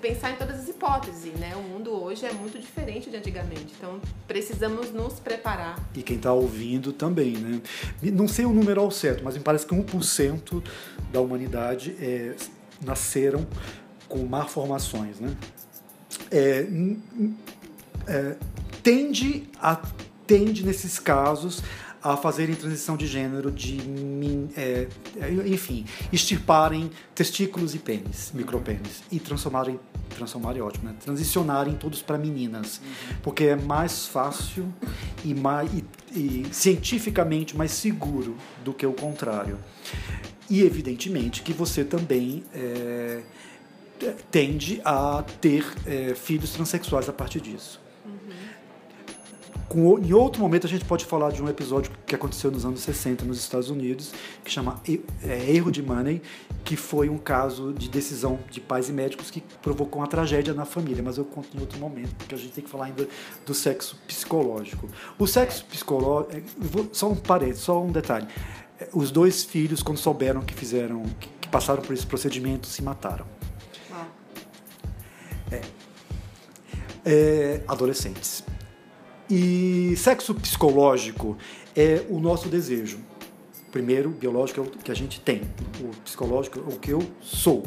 pensar 0.00 0.30
em 0.30 0.36
todas 0.36 0.60
as 0.60 0.68
hipóteses, 0.68 1.32
né? 1.34 1.52
O 1.56 1.62
mundo 1.62 1.90
hoje 1.90 2.24
é 2.24 2.32
muito 2.32 2.60
diferente 2.60 3.10
de 3.10 3.16
antigamente, 3.16 3.74
então 3.76 4.00
precisamos 4.28 4.92
nos 4.92 5.14
preparar. 5.14 5.76
E 5.96 6.02
quem 6.02 6.16
está 6.16 6.32
ouvindo 6.32 6.92
também, 6.92 7.32
né? 7.32 7.60
Não 8.00 8.28
sei 8.28 8.44
o 8.44 8.52
número 8.52 8.80
ao 8.80 8.90
certo, 8.92 9.24
mas 9.24 9.36
me 9.36 9.42
parece 9.42 9.66
que 9.66 9.74
1% 9.74 10.62
da 11.12 11.20
humanidade 11.20 11.96
é, 12.00 12.36
nasceram 12.80 13.44
com 14.08 14.24
malformações, 14.24 15.18
né? 15.18 15.36
É, 16.30 16.66
é, 18.06 18.36
tende 18.82 19.48
a 19.60 19.80
tende 20.26 20.64
nesses 20.64 20.98
casos 20.98 21.62
a 22.04 22.18
fazerem 22.18 22.54
transição 22.54 22.98
de 22.98 23.06
gênero, 23.06 23.50
de 23.50 23.78
é, 24.54 24.86
enfim, 25.46 25.86
extirparem 26.12 26.90
testículos 27.14 27.74
e 27.74 27.78
pênis, 27.78 28.30
micropênis, 28.34 29.02
e 29.10 29.18
transformarem, 29.18 29.80
transformarem 30.14 30.60
ótimo, 30.60 30.84
né? 30.84 30.94
transicionarem 31.00 31.76
todos 31.76 32.02
para 32.02 32.18
meninas, 32.18 32.78
porque 33.22 33.44
é 33.44 33.56
mais 33.56 34.06
fácil 34.06 34.70
e, 35.24 35.32
mais, 35.32 35.70
e, 35.72 35.84
e 36.14 36.46
cientificamente 36.52 37.56
mais 37.56 37.70
seguro 37.70 38.36
do 38.62 38.74
que 38.74 38.84
o 38.84 38.92
contrário. 38.92 39.58
E 40.50 40.60
evidentemente 40.60 41.40
que 41.40 41.54
você 41.54 41.84
também 41.84 42.44
é, 42.52 43.22
tende 44.30 44.80
a 44.84 45.24
ter 45.40 45.64
é, 45.86 46.14
filhos 46.14 46.50
transexuais 46.50 47.08
a 47.08 47.12
partir 47.12 47.40
disso. 47.40 47.84
Com, 49.68 49.98
em 49.98 50.12
outro 50.12 50.40
momento 50.40 50.66
a 50.66 50.70
gente 50.70 50.84
pode 50.84 51.04
falar 51.04 51.32
de 51.32 51.42
um 51.42 51.48
episódio 51.48 51.90
que 52.06 52.14
aconteceu 52.14 52.50
nos 52.50 52.64
anos 52.64 52.80
60 52.80 53.24
nos 53.24 53.40
Estados 53.40 53.70
Unidos, 53.70 54.12
que 54.44 54.50
chama 54.50 54.80
é, 55.22 55.50
Erro 55.50 55.72
de 55.72 55.82
Money, 55.82 56.22
que 56.62 56.76
foi 56.76 57.08
um 57.08 57.18
caso 57.18 57.72
de 57.72 57.88
decisão 57.88 58.38
de 58.50 58.60
pais 58.60 58.88
e 58.88 58.92
médicos 58.92 59.30
que 59.30 59.42
provocou 59.62 60.00
uma 60.00 60.06
tragédia 60.06 60.54
na 60.54 60.64
família, 60.64 61.02
mas 61.02 61.18
eu 61.18 61.24
conto 61.24 61.56
em 61.56 61.60
outro 61.60 61.78
momento, 61.78 62.14
porque 62.16 62.34
a 62.34 62.38
gente 62.38 62.52
tem 62.52 62.62
que 62.62 62.70
falar 62.70 62.86
ainda 62.86 63.08
do 63.44 63.52
sexo 63.54 63.98
psicológico. 64.06 64.88
O 65.18 65.26
sexo 65.26 65.64
psicológico, 65.64 66.36
é, 66.36 66.42
só 66.92 67.10
um 67.10 67.16
parênteses, 67.16 67.62
só 67.62 67.82
um 67.82 67.90
detalhe. 67.90 68.28
É, 68.78 68.88
os 68.92 69.10
dois 69.10 69.44
filhos, 69.44 69.82
quando 69.82 69.98
souberam 69.98 70.42
que 70.42 70.54
fizeram, 70.54 71.02
que 71.18 71.48
passaram 71.48 71.82
por 71.82 71.94
esse 71.94 72.06
procedimento, 72.06 72.66
se 72.68 72.82
mataram. 72.82 73.26
É, 77.04 77.60
adolescentes. 77.66 78.44
E 79.28 79.94
sexo 79.96 80.34
psicológico 80.34 81.36
é 81.74 82.02
o 82.08 82.18
nosso 82.20 82.48
desejo. 82.48 82.98
Primeiro, 83.74 84.10
biológico 84.10 84.60
é 84.60 84.62
o 84.62 84.66
que 84.66 84.92
a 84.92 84.94
gente 84.94 85.18
tem, 85.20 85.42
o 85.80 85.88
psicológico 86.04 86.60
é 86.60 86.62
o 86.72 86.78
que 86.78 86.92
eu 86.92 87.02
sou. 87.20 87.64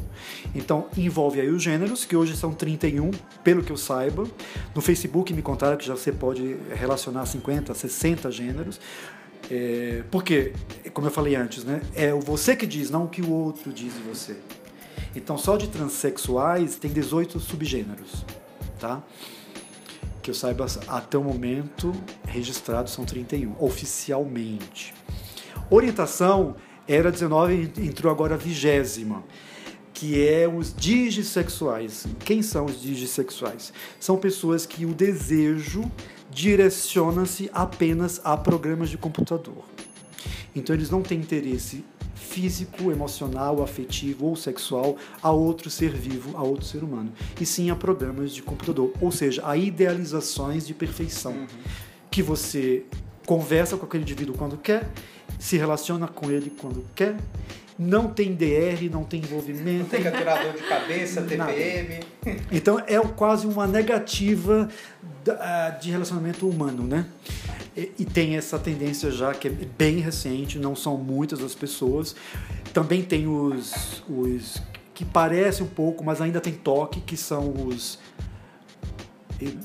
Então, 0.56 0.88
envolve 0.96 1.42
aí 1.42 1.50
os 1.50 1.62
gêneros, 1.62 2.06
que 2.06 2.16
hoje 2.16 2.38
são 2.38 2.54
31, 2.54 3.12
pelo 3.44 3.62
que 3.62 3.74
eu 3.74 3.76
saiba. 3.76 4.26
No 4.74 4.82
Facebook 4.82 5.34
me 5.34 5.42
contaram 5.42 5.76
que 5.76 5.86
já 5.86 5.98
você 5.98 6.14
pode 6.14 6.56
relacionar 6.74 7.26
50, 7.26 7.74
60 7.74 8.32
gêneros. 8.32 8.80
É, 9.52 10.04
porque, 10.10 10.54
como 10.94 11.08
eu 11.08 11.12
falei 11.12 11.36
antes, 11.36 11.66
né, 11.66 11.82
é 11.94 12.14
o 12.14 12.22
você 12.22 12.56
que 12.56 12.66
diz, 12.66 12.90
não 12.90 13.04
o 13.04 13.10
que 13.10 13.22
o 13.22 13.30
outro 13.30 13.74
diz 13.74 13.94
de 13.94 14.00
você. 14.00 14.38
Então, 15.14 15.38
só 15.38 15.58
de 15.58 15.68
transexuais 15.68 16.78
tem 16.78 16.90
18 16.90 17.38
subgêneros, 17.38 18.26
tá? 18.78 19.04
que 20.28 20.32
eu 20.32 20.36
saiba, 20.36 20.66
até 20.90 21.18
o 21.18 21.24
momento, 21.24 21.94
registrados 22.28 22.92
são 22.92 23.06
31, 23.06 23.56
oficialmente. 23.64 24.94
Orientação 25.70 26.58
era 26.86 27.10
19, 27.10 27.72
entrou 27.78 28.12
agora 28.12 28.36
a 28.36 28.38
vigésima, 28.38 29.24
que 29.94 30.28
é 30.28 30.46
os 30.46 30.76
digissexuais. 30.76 32.06
Quem 32.26 32.42
são 32.42 32.66
os 32.66 32.82
digissexuais? 32.82 33.72
São 34.02 34.18
pessoas 34.18 34.66
que 34.66 34.86
o 34.86 34.94
desejo 34.94 35.90
direciona-se 36.30 37.50
apenas 37.54 38.20
a 38.22 38.36
programas 38.36 38.90
de 38.90 38.98
computador. 38.98 39.64
Então 40.54 40.76
eles 40.76 40.90
não 40.90 41.02
têm 41.02 41.20
interesse 41.20 41.86
físico, 42.18 42.92
emocional, 42.92 43.62
afetivo 43.62 44.26
ou 44.26 44.36
sexual 44.36 44.98
a 45.22 45.32
outro 45.32 45.70
ser 45.70 45.92
vivo, 45.92 46.36
a 46.36 46.44
outro 46.44 46.66
ser 46.66 46.84
humano, 46.84 47.12
e 47.40 47.46
sim 47.46 47.70
a 47.70 47.76
programas 47.76 48.34
de 48.34 48.42
computador, 48.42 48.92
ou 49.00 49.12
seja, 49.12 49.42
a 49.46 49.56
idealizações 49.56 50.66
de 50.66 50.74
perfeição, 50.74 51.32
uhum. 51.32 51.48
que 52.10 52.22
você 52.22 52.84
conversa 53.26 53.78
com 53.78 53.86
aquele 53.86 54.04
indivíduo 54.04 54.36
quando 54.36 54.58
quer, 54.58 54.90
se 55.38 55.58
relaciona 55.58 56.08
com 56.08 56.32
ele 56.32 56.50
quando 56.50 56.84
quer, 56.96 57.18
não 57.78 58.08
tem 58.08 58.34
DR, 58.34 58.90
não 58.92 59.04
tem 59.04 59.20
envolvimento. 59.22 59.80
Não 59.80 59.86
tem 59.86 60.02
capturador 60.02 60.54
de 60.54 60.64
cabeça, 60.64 61.22
TPM. 61.22 62.00
Nada. 62.26 62.42
Então 62.52 62.80
é 62.80 63.00
quase 63.16 63.46
uma 63.46 63.68
negativa 63.68 64.68
de 65.80 65.92
relacionamento 65.92 66.50
humano, 66.50 66.84
né? 66.84 67.06
E, 67.78 68.06
tem 68.06 68.36
essa 68.36 68.58
tendência 68.58 69.12
já 69.12 69.36
que 69.36 69.48
é 69.48 69.52
bem 69.52 70.00
recente, 70.00 70.58
não 70.58 70.76
são 70.76 70.98
muitas 70.98 71.44
as 71.44 71.54
pessoas. 71.54 72.16
Também 72.74 73.04
tem 73.04 73.28
os, 73.28 74.04
os 74.10 74.60
que 74.96 75.06
parecem 75.06 75.64
um 75.64 75.70
pouco, 75.70 76.04
mas 76.04 76.20
ainda 76.20 76.42
tem 76.42 76.54
toque, 76.54 77.00
que 77.00 77.16
são 77.16 77.54
os 77.68 78.00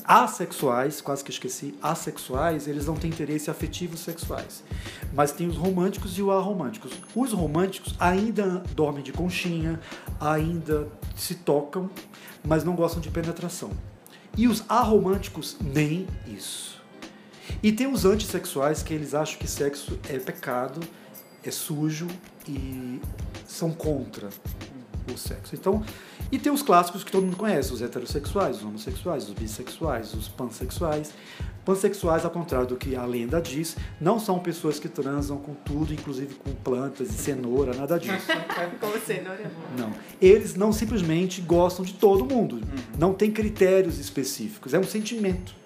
assexuais, 0.04 1.00
quase 1.00 1.24
que 1.24 1.30
esqueci, 1.30 1.74
assexuais, 1.82 2.68
eles 2.68 2.86
não 2.86 2.94
têm 2.94 3.10
interesse 3.10 3.50
afetivos 3.50 4.00
sexuais. 4.00 4.62
Mas 5.14 5.32
tem 5.32 5.48
os 5.48 5.56
românticos 5.56 6.18
e 6.18 6.22
os 6.22 6.28
aromânticos. 6.28 6.92
Os 7.14 7.32
românticos 7.32 7.94
ainda 7.98 8.62
dormem 8.74 9.02
de 9.02 9.12
conchinha, 9.12 9.80
ainda 10.20 10.86
se 11.16 11.36
tocam, 11.36 11.88
mas 12.44 12.62
não 12.62 12.74
gostam 12.74 13.00
de 13.00 13.10
penetração. 13.10 13.70
E 14.36 14.46
os 14.46 14.62
aromânticos, 14.68 15.56
nem 15.60 16.06
isso. 16.26 16.71
E 17.62 17.72
tem 17.72 17.86
os 17.86 18.04
antissexuais 18.04 18.82
que 18.82 18.92
eles 18.92 19.14
acham 19.14 19.38
que 19.38 19.46
sexo 19.46 19.98
é 20.08 20.18
pecado, 20.18 20.80
é 21.44 21.50
sujo 21.50 22.08
e 22.48 23.00
são 23.46 23.70
contra 23.70 24.28
o 25.12 25.18
sexo. 25.18 25.54
Então, 25.54 25.82
e 26.30 26.38
tem 26.38 26.52
os 26.52 26.62
clássicos 26.62 27.02
que 27.04 27.10
todo 27.10 27.24
mundo 27.24 27.36
conhece, 27.36 27.72
os 27.72 27.82
heterossexuais, 27.82 28.58
os 28.58 28.64
homossexuais, 28.64 29.28
os 29.28 29.34
bissexuais, 29.34 30.14
os 30.14 30.28
pansexuais. 30.28 31.12
Pansexuais, 31.64 32.24
ao 32.24 32.30
contrário 32.30 32.66
do 32.66 32.76
que 32.76 32.96
a 32.96 33.04
lenda 33.04 33.40
diz, 33.40 33.76
não 34.00 34.18
são 34.18 34.38
pessoas 34.38 34.80
que 34.80 34.88
transam 34.88 35.38
com 35.38 35.54
tudo, 35.54 35.92
inclusive 35.92 36.34
com 36.34 36.52
plantas 36.52 37.10
e 37.10 37.12
cenoura, 37.12 37.74
nada 37.74 37.98
disso. 37.98 38.26
Como 38.80 38.98
cenoura 38.98 39.40
é 39.42 39.80
Não. 39.80 39.92
Eles 40.20 40.54
não 40.54 40.72
simplesmente 40.72 41.40
gostam 41.40 41.84
de 41.84 41.94
todo 41.94 42.24
mundo. 42.24 42.56
Uhum. 42.56 42.82
Não 42.98 43.14
tem 43.14 43.30
critérios 43.30 43.98
específicos. 43.98 44.74
É 44.74 44.78
um 44.78 44.84
sentimento 44.84 45.61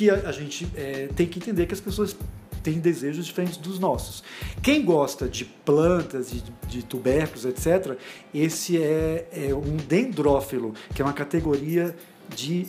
que 0.00 0.08
a, 0.08 0.14
a 0.30 0.32
gente 0.32 0.66
é, 0.74 1.10
tem 1.14 1.26
que 1.26 1.38
entender 1.38 1.66
que 1.66 1.74
as 1.74 1.80
pessoas 1.80 2.16
têm 2.62 2.78
desejos 2.78 3.26
diferentes 3.26 3.58
dos 3.58 3.78
nossos. 3.78 4.24
Quem 4.62 4.82
gosta 4.82 5.28
de 5.28 5.44
plantas, 5.44 6.30
de, 6.30 6.42
de 6.66 6.82
tubérculos, 6.82 7.44
etc., 7.44 7.98
esse 8.32 8.82
é, 8.82 9.28
é, 9.30 9.54
um 9.54 9.76
dendrófilo, 9.76 10.72
que 10.94 11.02
é 11.02 11.04
uma 11.04 11.12
categoria 11.12 11.94
de 12.34 12.66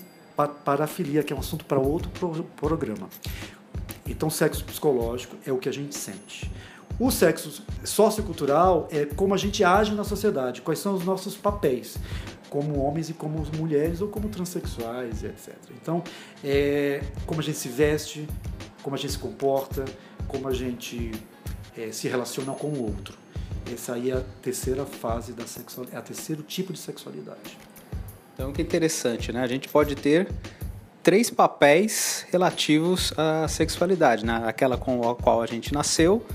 parafilia, 0.66 1.24
que 1.24 1.32
é 1.32 1.36
um 1.36 1.40
assunto 1.40 1.64
para 1.64 1.80
outro 1.80 2.10
pro, 2.10 2.44
programa. 2.58 3.08
Então, 4.06 4.30
sexo 4.30 4.66
psicológico 4.66 5.38
é 5.46 5.54
o 5.54 5.58
que 5.58 5.70
a 5.70 5.72
gente 5.72 5.96
sente. 5.96 6.52
O 7.00 7.10
sexo 7.10 7.64
sociocultural 7.86 8.90
é 8.92 9.06
como 9.06 9.34
a 9.34 9.38
gente 9.38 9.64
age 9.64 9.96
na 9.96 10.04
sociedade, 10.04 10.62
quais 10.62 10.80
são 10.80 10.96
os 10.96 11.06
nossos 11.06 11.38
papéis, 11.38 11.98
como 12.52 12.82
homens 12.82 13.10
e 13.10 13.14
como 13.14 13.42
mulheres, 13.58 14.02
ou 14.02 14.10
como 14.10 14.28
transexuais, 14.28 15.24
etc. 15.24 15.56
Então, 15.82 16.04
é 16.44 17.02
como 17.26 17.40
a 17.40 17.44
gente 17.44 17.58
se 17.58 17.70
veste, 17.70 18.28
como 18.84 18.94
a 18.94 19.00
gente 19.00 19.14
se 19.14 19.18
comporta, 19.18 19.86
como 20.28 20.50
a 20.50 20.54
gente 20.54 21.12
é, 21.78 21.94
se 21.94 22.10
relaciona 22.10 22.52
com 22.52 22.68
o 22.68 22.84
outro. 22.84 23.18
Essa 23.72 23.94
aí 23.94 24.12
é 24.12 24.16
a 24.16 24.24
terceira 24.42 24.86
fase 24.86 25.32
da 25.32 25.48
sexualidade, 25.48 25.96
é 25.96 26.00
o 26.02 26.04
terceiro 26.04 26.44
tipo 26.44 26.74
de 26.74 26.80
sexualidade. 26.80 27.58
Então, 28.34 28.52
que 28.52 28.62
interessante, 28.62 29.32
né? 29.32 29.42
A 29.42 29.48
gente 29.48 29.70
pode 29.70 29.96
ter 29.96 30.28
três 31.02 31.30
papéis 31.30 32.26
relativos 32.34 33.14
à 33.18 33.48
sexualidade, 33.48 34.26
né? 34.26 34.44
Aquela 34.46 34.78
com 34.78 35.10
a 35.10 35.16
qual 35.16 35.42
a 35.42 35.46
gente 35.46 35.74
nasceu, 35.74 36.26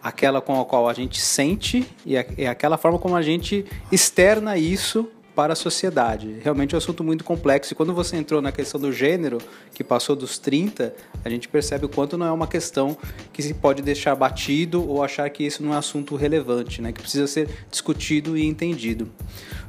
aquela 0.00 0.40
com 0.40 0.60
a 0.60 0.64
qual 0.64 0.88
a 0.88 0.94
gente 0.94 1.20
sente 1.20 1.84
e, 2.06 2.14
é 2.14 2.46
aquela 2.46 2.78
forma 2.78 3.00
como 3.00 3.16
a 3.16 3.22
gente 3.22 3.66
externa 3.90 4.56
isso 4.56 5.10
para 5.34 5.52
a 5.52 5.56
sociedade. 5.56 6.36
Realmente 6.42 6.74
é 6.74 6.76
um 6.76 6.78
assunto 6.78 7.04
muito 7.04 7.24
complexo. 7.24 7.72
E 7.72 7.76
quando 7.76 7.94
você 7.94 8.16
entrou 8.16 8.42
na 8.42 8.52
questão 8.52 8.80
do 8.80 8.92
gênero, 8.92 9.38
que 9.74 9.84
passou 9.84 10.16
dos 10.16 10.38
30, 10.38 10.94
a 11.24 11.30
gente 11.30 11.48
percebe 11.48 11.86
o 11.86 11.88
quanto 11.88 12.18
não 12.18 12.26
é 12.26 12.32
uma 12.32 12.46
questão 12.46 12.96
que 13.32 13.42
se 13.42 13.54
pode 13.54 13.82
deixar 13.82 14.14
batido 14.14 14.86
ou 14.86 15.02
achar 15.02 15.28
que 15.30 15.44
isso 15.44 15.62
não 15.62 15.74
é 15.74 15.76
assunto 15.76 16.16
relevante, 16.16 16.82
né? 16.82 16.92
que 16.92 17.00
precisa 17.00 17.26
ser 17.26 17.48
discutido 17.70 18.36
e 18.36 18.44
entendido. 18.44 19.10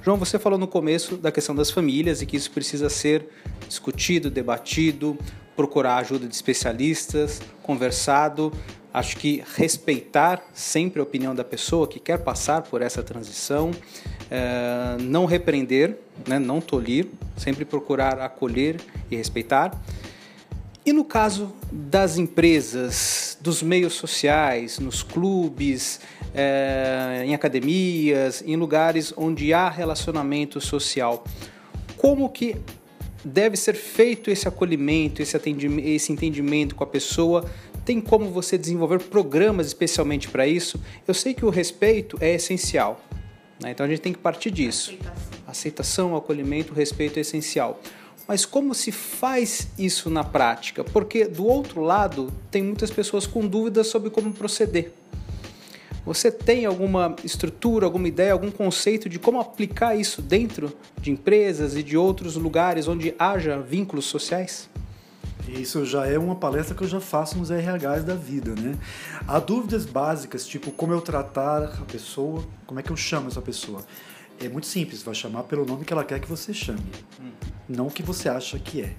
João, 0.04 0.18
você 0.18 0.40
falou 0.40 0.58
no 0.58 0.68
começo 0.68 1.16
da 1.18 1.32
questão 1.32 1.56
das 1.56 1.70
famílias 1.70 2.22
e 2.22 2.26
que 2.26 2.36
isso 2.36 2.52
precisa 2.52 2.90
ser 2.90 3.28
discutido, 3.68 4.30
debatido, 4.30 5.18
procurar 5.56 5.98
ajuda 5.98 6.28
de 6.28 6.34
especialistas, 6.34 7.42
conversado. 7.62 8.52
Acho 8.94 9.16
que 9.18 9.42
respeitar 9.56 10.44
sempre 10.54 11.00
a 11.00 11.04
opinião 11.04 11.34
da 11.34 11.46
pessoa 11.46 11.88
que 11.88 12.00
quer 12.00 12.20
passar 12.20 12.64
por 12.64 12.82
essa 12.82 13.02
transição, 13.02 13.72
é, 14.30 14.98
não 15.00 15.26
repreender, 15.26 15.98
né, 16.28 16.38
não 16.38 16.60
tolir, 16.60 17.08
sempre 17.38 17.64
procurar 17.64 18.20
acolher 18.20 18.82
e 19.10 19.16
respeitar. 19.16 19.72
E 20.86 20.92
no 20.92 21.06
caso 21.06 21.54
das 21.72 22.18
empresas, 22.18 23.38
dos 23.40 23.64
meios 23.64 23.94
sociais, 23.94 24.78
nos 24.78 25.04
clubes, 25.04 26.02
é, 26.34 27.24
em 27.26 27.34
academias, 27.34 28.44
em 28.46 28.56
lugares 28.56 29.14
onde 29.16 29.54
há 29.54 29.70
relacionamento 29.70 30.60
social, 30.60 31.24
como 31.96 32.28
que 32.30 32.58
deve 33.24 33.56
ser 33.56 33.76
feito 33.76 34.32
esse 34.32 34.48
acolhimento, 34.48 35.22
esse, 35.22 35.38
esse 35.86 36.12
entendimento 36.12 36.76
com 36.76 36.84
a 36.84 36.88
pessoa 36.88 37.46
tem 37.86 38.00
como 38.00 38.30
você 38.30 38.58
desenvolver 38.58 39.00
programas 39.00 39.68
especialmente 39.68 40.30
para 40.30 40.48
isso? 40.48 40.80
Eu 41.08 41.14
sei 41.14 41.34
que 41.34 41.46
o 41.46 41.50
respeito 41.50 42.18
é 42.20 42.36
essencial, 42.36 43.02
né? 43.62 43.72
então 43.72 43.86
a 43.86 43.90
gente 43.90 44.02
tem 44.02 44.14
que 44.14 44.20
partir 44.20 44.52
disso. 44.52 44.92
Aceitação. 44.92 45.48
Aceitação, 45.48 46.16
acolhimento, 46.16 46.74
respeito 46.74 47.18
é 47.18 47.22
essencial. 47.22 47.80
Mas 48.28 48.46
como 48.46 48.74
se 48.74 48.92
faz 48.92 49.68
isso 49.78 50.10
na 50.10 50.24
prática? 50.24 50.84
Porque 50.84 51.26
do 51.26 51.46
outro 51.46 51.82
lado 51.82 52.32
tem 52.50 52.64
muitas 52.64 52.90
pessoas 52.90 53.28
com 53.28 53.46
dúvidas 53.46 53.88
sobre 53.88 54.10
como 54.10 54.32
proceder. 54.32 54.94
Você 56.06 56.32
tem 56.32 56.66
alguma 56.66 57.16
estrutura, 57.24 57.86
alguma 57.86 58.08
ideia, 58.08 58.34
algum 58.34 58.50
conceito 58.50 59.08
de 59.08 59.20
como 59.20 59.40
aplicar 59.40 59.96
isso 59.96 60.22
dentro 60.22 60.76
de 61.00 61.12
empresas 61.12 61.76
e 61.76 61.84
de 61.84 61.96
outros 61.96 62.36
lugares 62.36 62.88
onde 62.88 63.14
haja 63.20 63.60
vínculos 63.60 64.06
sociais? 64.06 64.70
Isso 65.48 65.86
já 65.86 66.06
é 66.06 66.18
uma 66.18 66.36
palestra 66.36 66.76
que 66.76 66.84
eu 66.84 66.88
já 66.88 67.00
faço 67.00 67.38
nos 67.38 67.50
RHs 67.50 68.04
da 68.04 68.16
vida, 68.16 68.54
né? 68.56 68.78
Há 69.28 69.40
dúvidas 69.40 69.86
básicas, 69.86 70.46
tipo 70.46 70.72
como 70.72 70.94
eu 70.94 71.02
tratar 71.02 71.64
a 71.64 71.86
pessoa, 71.86 72.44
como 72.66 72.80
é 72.80 72.84
que 72.84 72.92
eu 72.92 72.98
chamo 72.98 73.28
essa 73.28 73.42
pessoa. 73.42 73.84
É 74.40 74.50
muito 74.50 74.68
simples, 74.68 75.04
vai 75.04 75.14
chamar 75.14 75.44
pelo 75.44 75.66
nome 75.66 75.86
que 75.86 75.94
ela 75.94 76.04
quer 76.04 76.20
que 76.20 76.28
você 76.28 76.54
chame, 76.54 76.82
hum. 77.20 77.32
não 77.70 77.88
o 77.88 77.92
que 77.92 78.02
você 78.02 78.28
acha 78.28 78.58
que 78.58 78.82
é. 78.82 78.96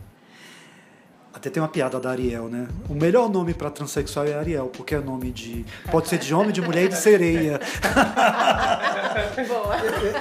Até 1.34 1.48
tem 1.48 1.62
uma 1.62 1.68
piada 1.68 1.98
da 1.98 2.10
Ariel, 2.10 2.48
né? 2.48 2.68
O 2.88 2.94
melhor 2.94 3.28
nome 3.30 3.54
para 3.54 3.70
transexual 3.70 4.26
é 4.26 4.34
Ariel, 4.34 4.66
porque 4.66 4.94
é 4.94 5.00
nome 5.00 5.30
de. 5.30 5.64
Pode 5.90 6.08
ser 6.08 6.18
de 6.18 6.34
homem, 6.34 6.52
de 6.52 6.60
mulher 6.60 6.84
e 6.84 6.88
de 6.88 6.96
sereia. 6.96 7.58
Boa. 9.48 9.76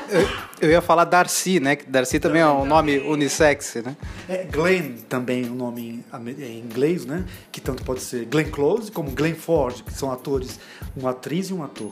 Eu, 0.10 0.30
eu, 0.62 0.70
ia 0.72 0.82
falar 0.82 1.04
Darcy, 1.04 1.60
né? 1.60 1.78
Darcy 1.86 2.18
também 2.18 2.42
é 2.42 2.48
um 2.48 2.66
nome 2.66 2.98
unissex, 3.00 3.76
né? 3.84 3.96
É, 4.28 4.46
Glenn 4.46 4.94
também 5.10 5.44
é 5.44 5.48
um 5.48 5.56
nome 5.56 6.04
em 6.14 6.60
inglês, 6.60 7.06
né? 7.06 7.26
Que 7.52 7.60
tanto 7.60 7.84
pode 7.84 8.00
ser 8.00 8.26
Glenn 8.26 8.50
Close 8.50 8.90
como 8.90 9.12
Glenn 9.12 9.36
Ford, 9.36 9.84
que 9.84 9.94
são 9.94 10.12
atores, 10.12 10.60
uma 10.96 11.10
atriz 11.10 11.50
e 11.50 11.54
um 11.54 11.62
ator. 11.62 11.92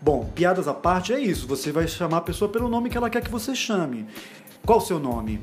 Bom, 0.00 0.30
piadas 0.34 0.68
à 0.68 0.74
parte 0.74 1.12
é 1.12 1.18
isso. 1.18 1.48
Você 1.48 1.72
vai 1.72 1.88
chamar 1.88 2.18
a 2.18 2.20
pessoa 2.20 2.48
pelo 2.48 2.68
nome 2.68 2.90
que 2.90 2.96
ela 2.96 3.10
quer 3.10 3.22
que 3.22 3.30
você 3.30 3.56
chame. 3.56 4.06
Qual 4.64 4.78
o 4.78 4.80
seu 4.80 5.00
nome? 5.00 5.40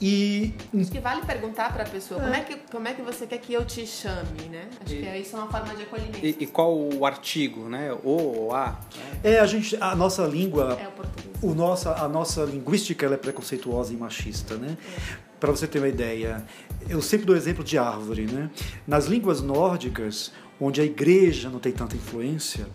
E 0.00 0.52
acho 0.78 0.90
que 0.90 1.00
vale 1.00 1.24
perguntar 1.24 1.72
para 1.72 1.84
a 1.84 1.88
pessoa 1.88 2.20
é. 2.20 2.24
como 2.24 2.34
é 2.34 2.40
que 2.40 2.56
como 2.70 2.88
é 2.88 2.92
que 2.92 3.02
você 3.02 3.26
quer 3.26 3.38
que 3.38 3.54
eu 3.54 3.64
te 3.64 3.86
chame, 3.86 4.42
né? 4.50 4.68
Acho 4.84 4.94
e, 4.94 5.02
que 5.02 5.18
isso 5.18 5.36
é 5.36 5.38
uma 5.38 5.50
forma 5.50 5.74
de 5.74 5.82
acolhimento. 5.84 6.18
E, 6.24 6.36
e, 6.40 6.46
qual 6.46 6.76
o 6.76 7.06
artigo, 7.06 7.68
né? 7.68 7.92
O 8.04 8.10
ou 8.10 8.54
a? 8.54 8.78
É 9.24 9.38
a 9.38 9.46
gente 9.46 9.76
a 9.80 9.94
nossa 9.96 10.26
língua 10.26 10.78
é 10.80 10.88
o 10.88 10.92
português. 10.92 11.36
O 11.42 11.54
nossa 11.54 11.94
a 11.94 12.08
nossa 12.08 12.44
linguística 12.44 13.06
ela 13.06 13.14
é 13.14 13.18
preconceituosa 13.18 13.92
e 13.92 13.96
machista, 13.96 14.56
né? 14.56 14.76
É. 14.96 15.26
Para 15.40 15.50
você 15.50 15.66
ter 15.66 15.78
uma 15.78 15.88
ideia, 15.88 16.44
eu 16.88 17.00
sempre 17.02 17.26
dou 17.26 17.36
exemplo 17.36 17.62
de 17.64 17.78
árvore, 17.78 18.26
né? 18.26 18.50
Nas 18.86 19.06
línguas 19.06 19.40
nórdicas, 19.40 20.32
onde 20.60 20.80
a 20.80 20.84
igreja 20.84 21.48
não 21.50 21.58
tem 21.58 21.72
tanta 21.72 21.94
influência, 21.94 22.66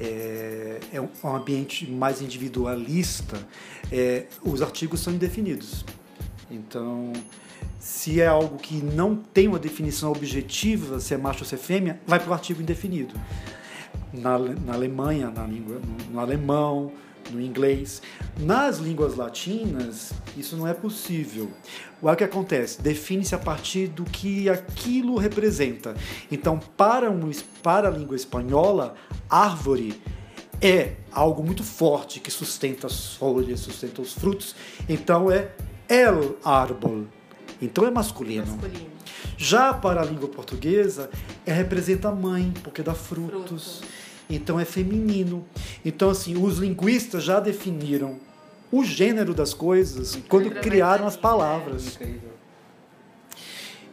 é, 0.00 0.80
é 0.92 1.00
um 1.00 1.08
ambiente 1.34 1.90
mais 1.90 2.22
individualista, 2.22 3.36
é, 3.90 4.26
os 4.42 4.62
artigos 4.62 5.00
são 5.00 5.12
indefinidos. 5.12 5.84
Então, 6.50 7.12
se 7.78 8.20
é 8.20 8.26
algo 8.26 8.56
que 8.56 8.76
não 8.76 9.14
tem 9.14 9.48
uma 9.48 9.58
definição 9.58 10.10
objetiva, 10.10 11.00
se 11.00 11.14
é 11.14 11.18
macho 11.18 11.40
ou 11.40 11.46
se 11.46 11.54
é 11.54 11.58
fêmea, 11.58 12.00
vai 12.06 12.18
para 12.18 12.30
o 12.30 12.32
artigo 12.32 12.62
indefinido. 12.62 13.14
Na, 14.12 14.38
na 14.38 14.74
Alemanha, 14.74 15.30
na 15.30 15.44
língua, 15.46 15.80
no, 15.80 16.12
no 16.12 16.20
alemão, 16.20 16.92
no 17.30 17.40
inglês. 17.40 18.02
Nas 18.38 18.78
línguas 18.78 19.16
latinas, 19.16 20.12
isso 20.36 20.56
não 20.56 20.66
é 20.66 20.74
possível. 20.74 21.50
O 22.00 22.14
que 22.14 22.24
acontece? 22.24 22.80
Define-se 22.80 23.34
a 23.34 23.38
partir 23.38 23.88
do 23.88 24.04
que 24.04 24.48
aquilo 24.48 25.16
representa. 25.16 25.94
Então, 26.30 26.58
para, 26.76 27.10
um, 27.10 27.30
para 27.62 27.88
a 27.88 27.90
língua 27.90 28.16
espanhola, 28.16 28.94
árvore 29.28 30.00
é 30.60 30.94
algo 31.12 31.42
muito 31.42 31.62
forte 31.62 32.20
que 32.20 32.30
sustenta 32.30 32.86
as 32.86 33.14
folhas, 33.14 33.60
sustenta 33.60 34.00
os 34.00 34.12
frutos. 34.12 34.54
Então, 34.88 35.30
é 35.30 35.50
el 35.88 36.36
árbol. 36.44 37.06
Então, 37.60 37.86
é 37.86 37.90
masculino. 37.90 38.46
masculino. 38.46 38.98
Já 39.36 39.72
para 39.72 40.00
a 40.00 40.04
língua 40.04 40.28
portuguesa, 40.28 41.10
é 41.46 41.52
representa 41.52 42.08
a 42.08 42.12
mãe, 42.12 42.52
porque 42.62 42.82
dá 42.82 42.94
frutos. 42.94 43.78
Fruto 43.78 43.98
então 44.30 44.60
é 44.60 44.64
feminino. 44.64 45.44
Então, 45.84 46.10
assim, 46.10 46.36
os 46.36 46.58
linguistas 46.58 47.24
já 47.24 47.40
definiram 47.40 48.18
o 48.70 48.84
gênero 48.84 49.32
das 49.32 49.54
coisas 49.54 50.18
quando 50.28 50.50
criaram 50.50 51.06
as 51.06 51.16
palavras. 51.16 51.98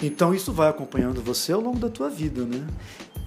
Então 0.01 0.35
isso 0.35 0.51
vai 0.51 0.67
acompanhando 0.67 1.21
você 1.21 1.53
ao 1.53 1.61
longo 1.61 1.79
da 1.79 1.87
tua 1.87 2.09
vida, 2.09 2.43
né? 2.45 2.67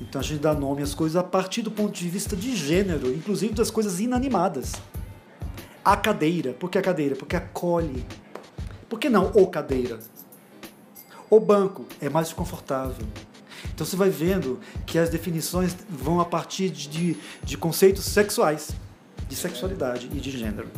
Então 0.03 0.21
a 0.21 0.25
gente 0.25 0.41
dá 0.41 0.53
nome 0.53 0.83
às 0.83 0.95
coisas 0.95 1.17
a 1.17 1.25
partir 1.25 1.63
do 1.63 1.71
ponto 1.71 1.93
de 1.93 2.07
vista 2.09 2.37
de 2.37 2.55
gênero, 2.55 3.11
inclusive 3.11 3.55
das 3.55 3.71
coisas 3.71 3.99
inanimadas. 4.01 4.75
A 5.83 5.97
cadeira, 5.97 6.53
por 6.53 6.71
que 6.71 6.77
a 6.77 6.83
cadeira? 6.83 7.17
Porque 7.17 7.35
acolhe. 7.35 8.05
Por 8.89 8.99
que 8.99 9.09
não 9.09 9.27
o 9.35 9.47
cadeira? 9.47 9.99
O 11.31 11.39
banco 11.39 11.85
é 12.01 12.09
mais 12.09 12.33
confortável. 12.33 13.07
Então 13.75 13.87
você 13.87 13.97
vai 13.97 14.09
vendo 14.09 14.59
que 14.87 14.99
as 14.99 15.11
definições 15.11 15.77
vão 15.89 16.21
a 16.21 16.25
partir 16.25 16.71
de, 16.71 17.17
de 17.43 17.59
conceitos 17.59 18.05
sexuais, 18.05 18.71
de 19.29 19.37
sexualidade 19.37 20.09
e 20.13 20.21
de 20.21 20.31
gênero. 20.31 20.69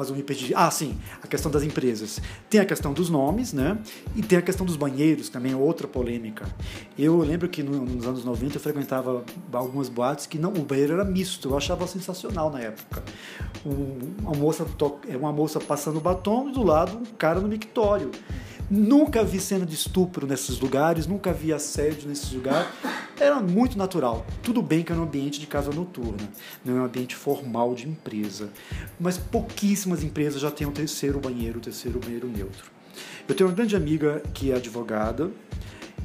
Mas 0.00 0.08
eu 0.08 0.16
me. 0.16 0.24
Ah, 0.54 0.70
sim, 0.70 0.98
a 1.22 1.26
questão 1.26 1.50
das 1.50 1.62
empresas. 1.62 2.22
Tem 2.48 2.58
a 2.58 2.64
questão 2.64 2.94
dos 2.94 3.10
nomes, 3.10 3.52
né? 3.52 3.76
E 4.16 4.22
tem 4.22 4.38
a 4.38 4.42
questão 4.42 4.64
dos 4.64 4.74
banheiros, 4.74 5.28
também 5.28 5.54
outra 5.54 5.86
polêmica. 5.86 6.46
Eu 6.98 7.18
lembro 7.18 7.46
que 7.50 7.62
nos 7.62 8.06
anos 8.06 8.24
90 8.24 8.56
eu 8.56 8.60
frequentava 8.62 9.22
algumas 9.52 9.90
boates 9.90 10.24
que 10.24 10.38
não, 10.38 10.54
o 10.54 10.64
banheiro 10.64 10.94
era 10.94 11.04
misto. 11.04 11.50
Eu 11.50 11.56
achava 11.58 11.86
sensacional 11.86 12.50
na 12.50 12.60
época. 12.60 13.02
Um, 13.66 14.14
uma, 14.22 14.32
moça 14.32 14.66
é 15.06 15.16
uma 15.18 15.34
moça 15.34 15.60
passando 15.60 16.00
batom 16.00 16.48
e 16.48 16.52
do 16.52 16.62
lado 16.62 16.96
um 16.96 17.04
cara 17.18 17.38
no 17.38 17.48
mictório. 17.48 18.10
Nunca 18.70 19.24
vi 19.24 19.40
cena 19.40 19.66
de 19.66 19.74
estupro 19.74 20.28
nesses 20.28 20.60
lugares, 20.60 21.04
nunca 21.04 21.32
vi 21.32 21.52
assédio 21.52 22.08
nesses 22.08 22.30
lugares. 22.30 22.68
Era 23.18 23.40
muito 23.40 23.76
natural. 23.76 24.24
Tudo 24.44 24.62
bem 24.62 24.84
que 24.84 24.92
era 24.92 25.00
um 25.00 25.04
ambiente 25.04 25.40
de 25.40 25.46
casa 25.48 25.72
noturna, 25.72 26.28
não 26.64 26.76
é 26.76 26.80
um 26.80 26.84
ambiente 26.84 27.16
formal 27.16 27.74
de 27.74 27.88
empresa. 27.88 28.48
Mas 28.98 29.18
pouquíssimas 29.18 30.04
empresas 30.04 30.40
já 30.40 30.52
têm 30.52 30.68
o 30.68 30.70
terceiro 30.70 31.18
banheiro, 31.18 31.58
o 31.58 31.60
terceiro 31.60 31.98
banheiro 31.98 32.28
neutro. 32.28 32.70
Eu 33.28 33.34
tenho 33.34 33.48
uma 33.48 33.56
grande 33.56 33.74
amiga 33.74 34.22
que 34.32 34.52
é 34.52 34.54
advogada, 34.54 35.32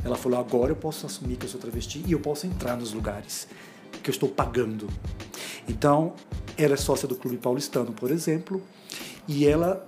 ela 0.04 0.16
falou: 0.16 0.40
"Agora 0.40 0.72
eu 0.72 0.76
posso 0.76 1.06
assumir 1.06 1.36
que 1.36 1.46
eu 1.46 1.50
sou 1.50 1.60
travesti 1.60 2.04
e 2.06 2.12
eu 2.12 2.20
posso 2.20 2.48
entrar 2.48 2.76
nos 2.76 2.94
lugares 2.94 3.48
que 4.02 4.10
eu 4.10 4.14
estou 4.14 4.30
pagando". 4.30 4.88
Então, 5.68 6.14
ela 6.58 6.74
é 6.74 6.78
sócia 6.78 7.08
do 7.08 7.16
Clube 7.16 7.38
Paulistano, 7.38 7.92
por 7.92 8.12
exemplo, 8.12 8.62
e 9.28 9.48
ela 9.48 9.88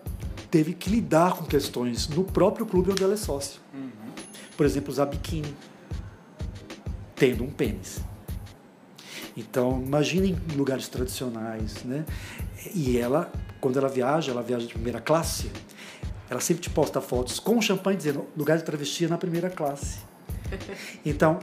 teve 0.49 0.73
que 0.73 0.89
lidar 0.89 1.35
com 1.35 1.45
questões 1.45 2.07
no 2.07 2.23
próprio 2.23 2.65
clube 2.65 2.91
onde 2.91 3.03
ela 3.03 3.13
é 3.13 3.17
sócia. 3.17 3.59
Uhum. 3.73 3.89
Por 4.55 4.65
exemplo, 4.65 4.91
usar 4.91 5.05
biquíni, 5.05 5.55
tendo 7.15 7.43
um 7.43 7.49
pênis. 7.49 8.01
Então, 9.37 9.83
imaginem 9.85 10.35
lugares 10.55 10.87
tradicionais, 10.87 11.83
né? 11.83 12.03
E 12.73 12.97
ela, 12.97 13.31
quando 13.61 13.77
ela 13.77 13.87
viaja, 13.87 14.31
ela 14.31 14.41
viaja 14.41 14.65
de 14.65 14.73
primeira 14.73 14.99
classe, 14.99 15.51
ela 16.27 16.39
sempre 16.39 16.63
te 16.63 16.71
posta 16.71 16.99
fotos 16.99 17.39
com 17.39 17.61
champanhe 17.61 17.95
dizendo 17.95 18.25
lugar 18.35 18.57
de 18.57 18.63
travesti 18.63 19.05
é 19.05 19.07
na 19.07 19.17
primeira 19.17 19.49
classe. 19.49 19.99
Então, 21.05 21.39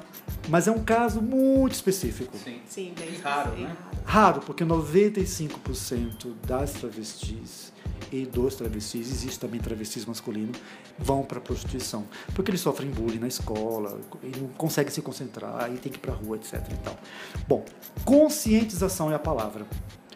mas 0.48 0.66
é 0.66 0.70
um 0.70 0.82
caso 0.82 1.20
muito 1.22 1.72
específico. 1.72 2.36
Sim, 2.36 2.60
Sim 2.66 2.94
bem 2.98 3.16
raro, 3.18 3.52
né? 3.52 3.76
Raro, 4.04 4.40
porque 4.40 4.64
95% 4.64 6.34
das 6.46 6.72
travestis 6.72 7.73
e 8.14 8.26
dos 8.26 8.54
travestis, 8.54 9.10
existe 9.10 9.40
também 9.40 9.60
travestis 9.60 10.06
masculino, 10.06 10.52
vão 10.96 11.24
para 11.24 11.38
a 11.38 11.40
prostituição. 11.40 12.04
Porque 12.32 12.50
eles 12.50 12.60
sofrem 12.60 12.88
bullying 12.88 13.18
na 13.18 13.26
escola, 13.26 13.98
e 14.22 14.38
não 14.38 14.48
conseguem 14.48 14.92
se 14.92 15.02
concentrar, 15.02 15.72
e 15.72 15.78
tem 15.78 15.90
que 15.90 15.98
ir 15.98 16.00
para 16.00 16.12
a 16.12 16.16
rua, 16.16 16.36
etc. 16.36 16.54
E 16.70 16.76
tal. 16.76 16.96
Bom, 17.48 17.64
conscientização 18.04 19.10
é 19.10 19.16
a 19.16 19.18
palavra. 19.18 19.66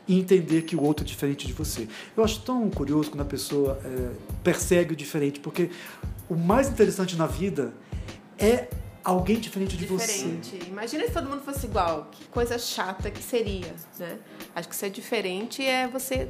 E 0.07 0.19
entender 0.19 0.63
que 0.63 0.77
o 0.77 0.83
outro 0.83 1.05
é 1.05 1.07
diferente 1.07 1.47
de 1.47 1.53
você. 1.53 1.89
Eu 2.17 2.25
acho 2.25 2.41
tão 2.41 2.71
curioso 2.71 3.11
quando 3.11 3.21
a 3.23 3.27
pessoa 3.27 3.79
é, 3.85 4.11
persegue 4.43 4.93
o 4.93 4.97
diferente, 4.97 5.41
porque 5.41 5.71
o 6.31 6.37
mais 6.37 6.69
interessante 6.69 7.17
na 7.17 7.27
vida 7.27 7.75
é 8.39 8.69
alguém 9.05 9.39
diferente 9.39 9.77
de 9.77 9.87
diferente. 9.87 10.57
você. 10.57 10.69
Imagina 10.69 11.05
se 11.07 11.13
todo 11.13 11.29
mundo 11.29 11.43
fosse 11.43 11.67
igual. 11.67 12.09
Que 12.11 12.25
coisa 12.27 12.59
chata 12.59 13.11
que 13.11 13.23
seria, 13.23 13.75
né? 13.99 14.19
Acho 14.55 14.69
que 14.69 14.77
ser 14.77 14.91
diferente 14.91 15.65
é 15.65 15.89
você 15.89 16.29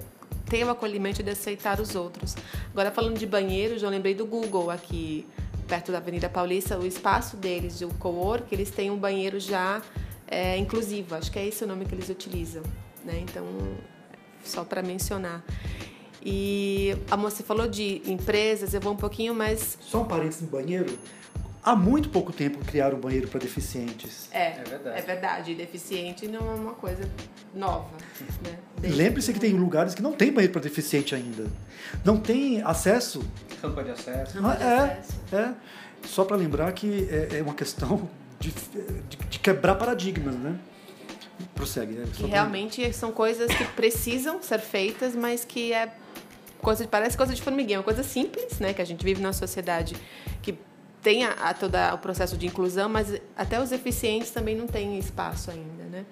ter 0.49 0.65
o 0.65 0.71
acolhimento 0.71 1.23
de 1.23 1.31
aceitar 1.31 1.81
os 1.81 1.95
outros. 1.95 2.35
Agora, 2.73 2.91
falando 2.91 3.19
de 3.19 3.27
banheiro, 3.27 3.79
já 3.79 3.89
lembrei 3.89 4.15
do 4.15 4.25
Google 4.25 4.71
aqui, 4.71 5.27
perto 5.67 5.93
da 5.93 5.99
Avenida 5.99 6.29
Paulista, 6.29 6.79
o 6.79 6.87
espaço 6.87 7.37
deles, 7.37 7.81
o 7.83 7.89
co-work, 7.99 8.53
eles 8.55 8.71
têm 8.71 8.91
um 8.91 8.97
banheiro 8.97 9.39
já 9.39 9.83
é, 10.27 10.57
inclusivo, 10.57 11.15
acho 11.15 11.31
que 11.31 11.39
é 11.39 11.47
esse 11.47 11.65
o 11.65 11.67
nome 11.67 11.85
que 11.85 11.95
eles 11.95 12.09
utilizam. 12.09 12.63
Né? 13.05 13.21
Então, 13.23 13.45
só 14.45 14.65
para 14.65 14.83
mencionar. 14.83 15.45
E 16.25 16.97
a 17.11 17.17
moça 17.17 17.43
falou 17.43 17.69
de 17.69 18.03
empresas, 18.07 18.75
eu 18.75 18.81
vou 18.81 18.93
um 18.93 18.97
pouquinho 18.97 19.35
mais. 19.35 19.79
Só 19.81 20.03
um 20.03 20.05
parênteses 20.05 20.43
no 20.43 20.49
banheiro. 20.49 20.99
Há 21.69 21.77
muito 21.77 22.09
pouco 22.09 22.33
tempo 22.33 22.65
criaram 22.65 22.97
um 22.97 23.01
banheiro 23.01 23.29
para 23.29 23.41
deficientes. 23.41 24.31
É, 24.33 24.53
é 24.53 24.65
verdade. 24.65 24.99
É 24.99 25.03
verdade. 25.03 25.55
Deficiente 25.55 26.27
não 26.27 26.51
é 26.51 26.55
uma 26.55 26.73
coisa 26.73 27.07
nova. 27.55 27.91
Né? 28.43 28.57
Lembre-se 28.89 29.35
que 29.35 29.39
tem 29.39 29.53
lugares 29.53 29.95
que 29.95 30.01
não 30.01 30.15
tem 30.15 30.33
banheiro 30.33 30.51
para 30.51 30.63
deficiente 30.63 31.15
ainda. 31.15 31.45
Não 32.03 32.19
tem 32.19 32.63
acesso. 32.63 33.21
Rampa 33.63 33.85
de 33.85 33.91
acesso. 33.91 34.41
Rampa 34.41 34.57
de 34.57 34.63
é, 34.63 34.77
acesso. 34.79 35.13
é. 35.31 35.55
Só 36.07 36.25
para 36.25 36.39
lembrar 36.39 36.73
que 36.73 37.07
é, 37.11 37.37
é 37.37 37.43
uma 37.43 37.53
questão 37.53 38.09
de, 38.41 38.51
de, 38.51 39.17
de, 39.29 39.39
quebrar 39.39 39.75
paradigmas, 39.75 40.37
né? 40.37 40.59
Prossegue. 41.55 41.93
Né? 41.93 42.07
Que 42.15 42.25
realmente 42.25 42.81
pra... 42.81 42.93
são 42.95 43.13
coisas 43.13 43.55
que 43.55 43.65
precisam 43.77 44.43
ser 44.43 44.61
feitas, 44.61 45.15
mas 45.15 45.45
que 45.45 45.75
é 45.75 45.93
coisa 46.63 46.89
parece 46.89 47.15
coisa 47.15 47.35
de 47.35 47.43
formiguinha, 47.43 47.79
uma 47.79 47.85
coisa 47.85 48.03
simples, 48.03 48.59
né? 48.59 48.73
Que 48.73 48.81
a 48.81 48.87
gente 48.87 49.05
vive 49.05 49.21
numa 49.21 49.35
sociedade 49.35 49.95
que 50.41 50.57
tem 51.03 51.25
a, 51.25 51.31
a 51.33 51.55
todo 51.55 51.75
o 51.95 51.99
processo 51.99 52.37
de 52.37 52.47
inclusão, 52.47 52.89
mas 52.89 53.21
até 53.37 53.61
os 53.61 53.71
deficientes 53.71 54.31
também 54.31 54.57
não 54.57 54.67
têm 54.67 54.99
espaço 54.99 55.51
ainda, 55.51 55.85
né? 55.85 56.05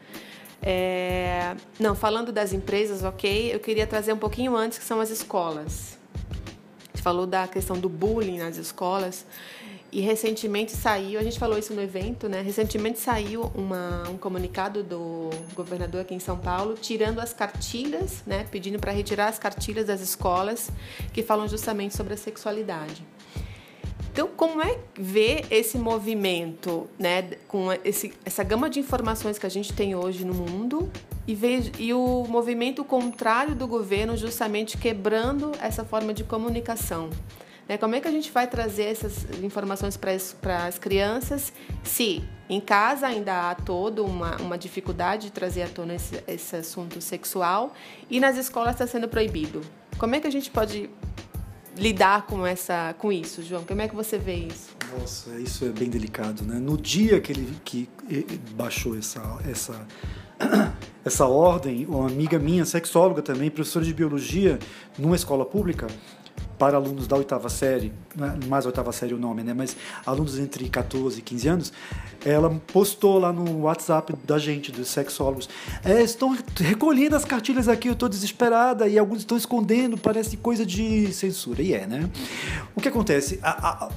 É, 0.62 1.54
não, 1.78 1.94
falando 1.94 2.32
das 2.32 2.52
empresas, 2.52 3.04
ok, 3.04 3.54
eu 3.54 3.60
queria 3.60 3.86
trazer 3.86 4.12
um 4.12 4.18
pouquinho 4.18 4.56
antes, 4.56 4.78
que 4.78 4.84
são 4.84 5.00
as 5.00 5.10
escolas. 5.10 5.98
A 6.24 6.96
gente 6.96 7.02
falou 7.02 7.26
da 7.26 7.46
questão 7.46 7.78
do 7.78 7.88
bullying 7.88 8.38
nas 8.38 8.56
escolas. 8.56 9.24
E 9.92 10.00
recentemente 10.00 10.72
saiu, 10.72 11.18
a 11.18 11.22
gente 11.22 11.38
falou 11.38 11.56
isso 11.56 11.72
no 11.72 11.80
evento, 11.80 12.28
né? 12.28 12.42
Recentemente 12.42 12.98
saiu 12.98 13.50
uma, 13.54 14.02
um 14.10 14.18
comunicado 14.18 14.82
do 14.82 15.30
governador 15.54 16.00
aqui 16.00 16.14
em 16.14 16.18
São 16.18 16.36
Paulo, 16.36 16.74
tirando 16.74 17.20
as 17.20 17.32
cartilhas, 17.32 18.22
né? 18.26 18.44
Pedindo 18.50 18.78
para 18.78 18.92
retirar 18.92 19.28
as 19.28 19.38
cartilhas 19.38 19.86
das 19.86 20.00
escolas 20.00 20.70
que 21.14 21.22
falam 21.22 21.46
justamente 21.48 21.96
sobre 21.96 22.12
a 22.12 22.16
sexualidade. 22.16 23.06
Então, 24.16 24.28
como 24.34 24.62
é 24.62 24.78
ver 24.98 25.44
esse 25.50 25.76
movimento, 25.76 26.88
né, 26.98 27.32
com 27.46 27.70
esse, 27.84 28.14
essa 28.24 28.42
gama 28.42 28.70
de 28.70 28.80
informações 28.80 29.38
que 29.38 29.44
a 29.44 29.48
gente 29.50 29.74
tem 29.74 29.94
hoje 29.94 30.24
no 30.24 30.32
mundo 30.32 30.90
e, 31.28 31.36
e 31.78 31.92
o 31.92 32.24
movimento 32.26 32.82
contrário 32.82 33.54
do 33.54 33.68
governo 33.68 34.16
justamente 34.16 34.78
quebrando 34.78 35.52
essa 35.60 35.84
forma 35.84 36.14
de 36.14 36.24
comunicação? 36.24 37.10
Né? 37.68 37.76
Como 37.76 37.94
é 37.94 38.00
que 38.00 38.08
a 38.08 38.10
gente 38.10 38.32
vai 38.32 38.46
trazer 38.46 38.84
essas 38.84 39.26
informações 39.42 39.98
para 39.98 40.64
as 40.64 40.78
crianças 40.78 41.52
se 41.84 42.24
em 42.48 42.58
casa 42.58 43.08
ainda 43.08 43.50
há 43.50 43.54
toda 43.54 44.02
uma, 44.02 44.38
uma 44.40 44.56
dificuldade 44.56 45.26
de 45.26 45.32
trazer 45.32 45.60
à 45.60 45.68
tona 45.68 45.94
esse, 45.94 46.24
esse 46.26 46.56
assunto 46.56 47.02
sexual 47.02 47.74
e 48.08 48.18
nas 48.18 48.38
escolas 48.38 48.76
está 48.76 48.86
sendo 48.86 49.08
proibido? 49.08 49.60
Como 49.98 50.14
é 50.14 50.20
que 50.20 50.26
a 50.26 50.32
gente 50.32 50.50
pode 50.50 50.88
lidar 51.76 52.26
com 52.26 52.46
essa 52.46 52.94
com 52.98 53.12
isso, 53.12 53.42
João? 53.42 53.64
Como 53.64 53.80
é 53.80 53.88
que 53.88 53.94
você 53.94 54.18
vê 54.18 54.34
isso? 54.34 54.70
Nossa, 54.98 55.38
isso 55.38 55.64
é 55.64 55.68
bem 55.68 55.88
delicado, 55.88 56.44
né? 56.44 56.58
No 56.58 56.76
dia 56.76 57.20
que 57.20 57.32
ele 57.32 57.56
que 57.64 57.88
baixou 58.54 58.96
essa 58.96 59.20
essa 59.48 59.86
essa 61.04 61.26
ordem, 61.26 61.86
uma 61.86 62.06
amiga 62.06 62.38
minha, 62.38 62.64
sexóloga 62.64 63.22
também, 63.22 63.50
professora 63.50 63.84
de 63.84 63.94
biologia, 63.94 64.58
numa 64.98 65.16
escola 65.16 65.44
pública, 65.44 65.86
para 66.58 66.76
alunos 66.76 67.06
da 67.06 67.16
oitava 67.16 67.48
série, 67.48 67.92
é 68.18 68.46
mais 68.46 68.66
oitava 68.66 68.92
série 68.92 69.14
o 69.14 69.18
nome, 69.18 69.42
né? 69.42 69.54
Mas 69.54 69.76
alunos 70.04 70.38
entre 70.38 70.68
14 70.68 71.18
e 71.18 71.22
15 71.22 71.48
anos, 71.48 71.72
ela 72.24 72.50
postou 72.72 73.18
lá 73.18 73.32
no 73.32 73.62
WhatsApp 73.62 74.14
da 74.24 74.38
gente, 74.38 74.72
dos 74.72 74.88
sexólogos, 74.88 75.48
é, 75.84 76.02
estão 76.02 76.36
recolhendo 76.58 77.16
as 77.16 77.24
cartilhas 77.24 77.68
aqui, 77.68 77.88
eu 77.88 77.92
estou 77.92 78.08
desesperada, 78.08 78.88
e 78.88 78.98
alguns 78.98 79.18
estão 79.18 79.36
escondendo, 79.36 79.96
parece 79.96 80.36
coisa 80.36 80.64
de 80.64 81.12
censura. 81.12 81.62
E 81.62 81.72
é, 81.72 81.86
né? 81.86 82.08
O 82.74 82.80
que 82.80 82.88
acontece? 82.88 83.38
A, 83.42 83.86
a, 83.86 83.90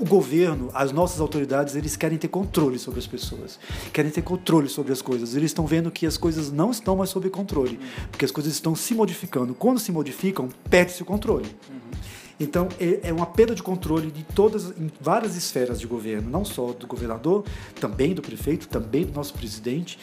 o 0.00 0.04
governo, 0.04 0.70
as 0.72 0.92
nossas 0.92 1.20
autoridades, 1.20 1.74
eles 1.74 1.96
querem 1.96 2.16
ter 2.16 2.28
controle 2.28 2.78
sobre 2.78 3.00
as 3.00 3.06
pessoas, 3.06 3.58
querem 3.92 4.10
ter 4.10 4.22
controle 4.22 4.68
sobre 4.68 4.92
as 4.92 5.02
coisas. 5.02 5.34
Eles 5.34 5.50
estão 5.50 5.66
vendo 5.66 5.90
que 5.90 6.06
as 6.06 6.16
coisas 6.16 6.52
não 6.52 6.70
estão 6.70 6.96
mais 6.96 7.10
sob 7.10 7.28
controle, 7.30 7.78
porque 8.10 8.24
as 8.24 8.30
coisas 8.30 8.52
estão 8.52 8.74
se 8.74 8.94
modificando. 8.94 9.54
Quando 9.54 9.78
se 9.78 9.90
modificam, 9.90 10.48
perde-se 10.70 11.02
o 11.02 11.04
controle. 11.04 11.46
Uhum. 11.68 11.87
Então, 12.40 12.68
é, 12.78 13.08
é 13.08 13.12
uma 13.12 13.26
perda 13.26 13.54
de 13.54 13.62
controle 13.62 14.10
de 14.10 14.22
todas, 14.22 14.70
em 14.78 14.90
várias 15.00 15.36
esferas 15.36 15.80
de 15.80 15.86
governo, 15.86 16.30
não 16.30 16.44
só 16.44 16.72
do 16.72 16.86
governador, 16.86 17.44
também 17.80 18.14
do 18.14 18.22
prefeito, 18.22 18.68
também 18.68 19.04
do 19.04 19.12
nosso 19.12 19.34
presidente, 19.34 19.98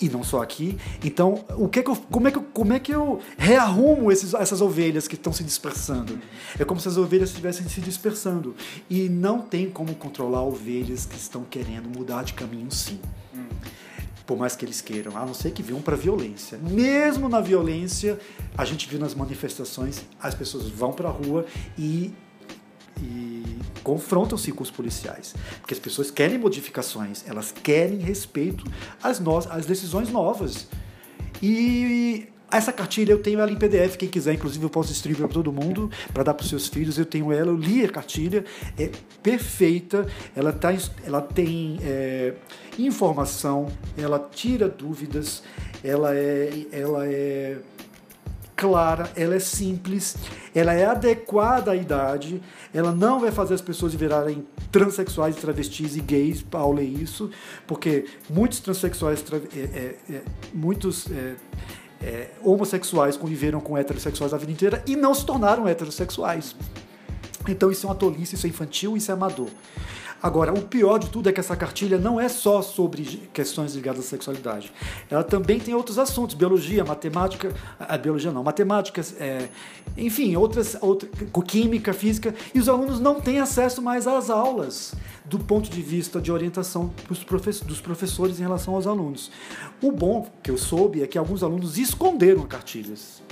e 0.00 0.08
não 0.08 0.24
só 0.24 0.42
aqui. 0.42 0.78
Então, 1.04 1.44
o 1.56 1.68
que, 1.68 1.80
é 1.80 1.82
que 1.82 1.90
eu, 1.90 1.96
como, 2.10 2.28
é 2.28 2.30
que 2.30 2.38
eu, 2.38 2.42
como 2.42 2.72
é 2.72 2.80
que 2.80 2.92
eu 2.92 3.20
rearrumo 3.36 4.10
esses, 4.10 4.34
essas 4.34 4.60
ovelhas 4.60 5.06
que 5.06 5.14
estão 5.14 5.32
se 5.32 5.44
dispersando? 5.44 6.18
É 6.58 6.64
como 6.64 6.80
se 6.80 6.88
as 6.88 6.96
ovelhas 6.96 7.30
estivessem 7.30 7.68
se 7.68 7.80
dispersando. 7.80 8.54
E 8.88 9.08
não 9.08 9.40
tem 9.40 9.70
como 9.70 9.94
controlar 9.94 10.42
ovelhas 10.42 11.06
que 11.06 11.16
estão 11.16 11.44
querendo 11.44 11.88
mudar 11.88 12.24
de 12.24 12.32
caminho, 12.32 12.70
sim 12.70 12.98
por 14.26 14.38
mais 14.38 14.56
que 14.56 14.64
eles 14.64 14.80
queiram, 14.80 15.16
a 15.16 15.26
não 15.26 15.34
ser 15.34 15.50
que 15.50 15.62
venham 15.62 15.82
para 15.82 15.96
violência. 15.96 16.58
Mesmo 16.58 17.28
na 17.28 17.40
violência, 17.40 18.18
a 18.56 18.64
gente 18.64 18.88
viu 18.88 18.98
nas 18.98 19.14
manifestações, 19.14 20.02
as 20.20 20.34
pessoas 20.34 20.68
vão 20.68 20.92
para 20.92 21.08
a 21.08 21.12
rua 21.12 21.44
e, 21.76 22.12
e 23.02 23.58
confrontam-se 23.82 24.50
com 24.52 24.62
os 24.62 24.70
policiais, 24.70 25.34
porque 25.60 25.74
as 25.74 25.80
pessoas 25.80 26.10
querem 26.10 26.38
modificações, 26.38 27.22
elas 27.26 27.52
querem 27.52 27.98
respeito 27.98 28.64
às, 29.02 29.20
no 29.20 29.36
às 29.36 29.66
decisões 29.66 30.08
novas. 30.08 30.68
E 31.42 32.28
essa 32.50 32.72
cartilha 32.72 33.12
eu 33.12 33.18
tenho 33.18 33.40
ela 33.40 33.50
em 33.50 33.56
PDF, 33.56 33.96
quem 33.96 34.08
quiser, 34.08 34.34
inclusive 34.34 34.64
eu 34.64 34.70
posso 34.70 34.92
distribuir 34.92 35.26
para 35.26 35.34
todo 35.34 35.52
mundo, 35.52 35.90
para 36.12 36.22
dar 36.22 36.34
para 36.34 36.44
os 36.44 36.48
seus 36.48 36.68
filhos. 36.68 36.98
Eu 36.98 37.06
tenho 37.06 37.32
ela, 37.32 37.50
eu 37.50 37.56
li 37.56 37.84
a 37.84 37.88
cartilha, 37.88 38.44
é 38.78 38.90
perfeita, 39.22 40.06
ela, 40.36 40.52
tá, 40.52 40.72
ela 41.04 41.20
tem 41.20 41.78
é, 41.82 42.34
informação, 42.78 43.68
ela 43.96 44.18
tira 44.32 44.68
dúvidas, 44.68 45.42
ela 45.82 46.14
é, 46.14 46.66
ela 46.70 47.06
é 47.06 47.58
clara, 48.56 49.10
ela 49.16 49.34
é 49.34 49.40
simples, 49.40 50.16
ela 50.54 50.72
é 50.72 50.86
adequada 50.86 51.72
à 51.72 51.76
idade, 51.76 52.40
ela 52.72 52.92
não 52.92 53.20
vai 53.20 53.32
fazer 53.32 53.54
as 53.54 53.60
pessoas 53.60 53.94
virarem 53.94 54.46
transexuais, 54.70 55.36
travestis 55.36 55.96
e 55.96 56.00
gays 56.00 56.44
ao 56.52 56.72
ler 56.72 56.84
isso, 56.84 57.30
porque 57.66 58.06
muitos 58.30 58.60
transexuais, 58.60 59.24
é, 59.32 59.58
é, 59.58 59.96
é, 60.14 60.22
muitos 60.52 61.08
é, 62.04 62.28
homossexuais 62.42 63.16
conviveram 63.16 63.60
com 63.60 63.78
heterossexuais 63.78 64.34
a 64.34 64.36
vida 64.36 64.52
inteira 64.52 64.84
e 64.86 64.94
não 64.94 65.14
se 65.14 65.24
tornaram 65.24 65.66
heterossexuais. 65.66 66.54
Então 67.48 67.70
isso 67.70 67.86
é 67.86 67.88
uma 67.88 67.94
tolice, 67.94 68.34
isso 68.34 68.46
é 68.46 68.50
infantil, 68.50 68.96
isso 68.96 69.10
é 69.10 69.14
amador. 69.14 69.48
Agora, 70.22 70.54
o 70.54 70.62
pior 70.62 70.98
de 70.98 71.10
tudo 71.10 71.28
é 71.28 71.32
que 71.32 71.40
essa 71.40 71.54
cartilha 71.54 71.98
não 71.98 72.18
é 72.18 72.30
só 72.30 72.62
sobre 72.62 73.28
questões 73.30 73.74
ligadas 73.74 74.06
à 74.06 74.08
sexualidade. 74.08 74.72
Ela 75.10 75.22
também 75.22 75.60
tem 75.60 75.74
outros 75.74 75.98
assuntos, 75.98 76.34
biologia, 76.34 76.82
matemática, 76.82 77.54
a 77.78 77.98
biologia 77.98 78.32
não, 78.32 78.42
matemáticas, 78.42 79.14
é, 79.20 79.50
enfim, 79.98 80.34
outras, 80.34 80.78
outra, 80.80 81.06
química, 81.46 81.92
física, 81.92 82.34
e 82.54 82.58
os 82.58 82.70
alunos 82.70 83.00
não 83.00 83.20
têm 83.20 83.38
acesso 83.38 83.82
mais 83.82 84.06
às 84.06 84.30
aulas 84.30 84.94
do 85.24 85.38
ponto 85.38 85.70
de 85.70 85.80
vista 85.80 86.20
de 86.20 86.30
orientação 86.30 86.92
dos 87.08 87.80
professores 87.80 88.38
em 88.38 88.42
relação 88.42 88.74
aos 88.74 88.86
alunos. 88.86 89.30
O 89.82 89.90
bom 89.90 90.30
que 90.42 90.50
eu 90.50 90.58
soube 90.58 91.02
é 91.02 91.06
que 91.06 91.16
alguns 91.16 91.42
alunos 91.42 91.78
esconderam 91.78 92.42
cartilhas. 92.42 93.22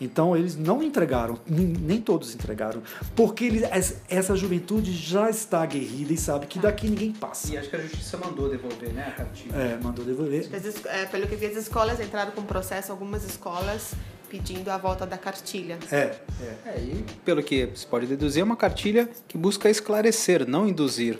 Então 0.00 0.36
eles 0.36 0.56
não 0.56 0.82
entregaram, 0.82 1.38
nem 1.46 2.00
todos 2.00 2.34
entregaram, 2.34 2.82
porque 3.14 3.44
eles, 3.44 3.62
essa 4.08 4.34
juventude 4.34 4.92
já 4.92 5.30
está 5.30 5.62
aguerrida 5.62 6.12
e 6.12 6.18
sabe 6.18 6.46
que 6.46 6.58
daqui 6.58 6.88
ninguém 6.88 7.12
passa. 7.12 7.52
E 7.54 7.56
acho 7.56 7.70
que 7.70 7.76
a 7.76 7.78
justiça 7.78 8.16
mandou 8.16 8.48
devolver, 8.48 8.92
né, 8.92 9.06
a 9.06 9.12
cartilha. 9.12 9.54
É, 9.54 9.78
mandou 9.80 10.04
devolver. 10.04 10.50
É, 10.86 11.06
pelo 11.06 11.28
que 11.28 11.36
vi, 11.36 11.46
as 11.46 11.56
escolas 11.56 12.00
entraram 12.00 12.32
com 12.32 12.42
processo, 12.42 12.90
algumas 12.90 13.24
escolas 13.24 13.94
pedindo 14.32 14.70
a 14.70 14.78
volta 14.78 15.04
da 15.04 15.18
cartilha. 15.18 15.78
É, 15.90 15.96
é. 15.96 16.16
é 16.64 16.78
e 16.78 17.04
pelo 17.22 17.42
que 17.42 17.68
se 17.74 17.86
pode 17.86 18.06
deduzir, 18.06 18.40
é 18.40 18.44
uma 18.44 18.56
cartilha 18.56 19.06
que 19.28 19.36
busca 19.36 19.68
esclarecer, 19.68 20.48
não 20.48 20.66
induzir. 20.66 21.18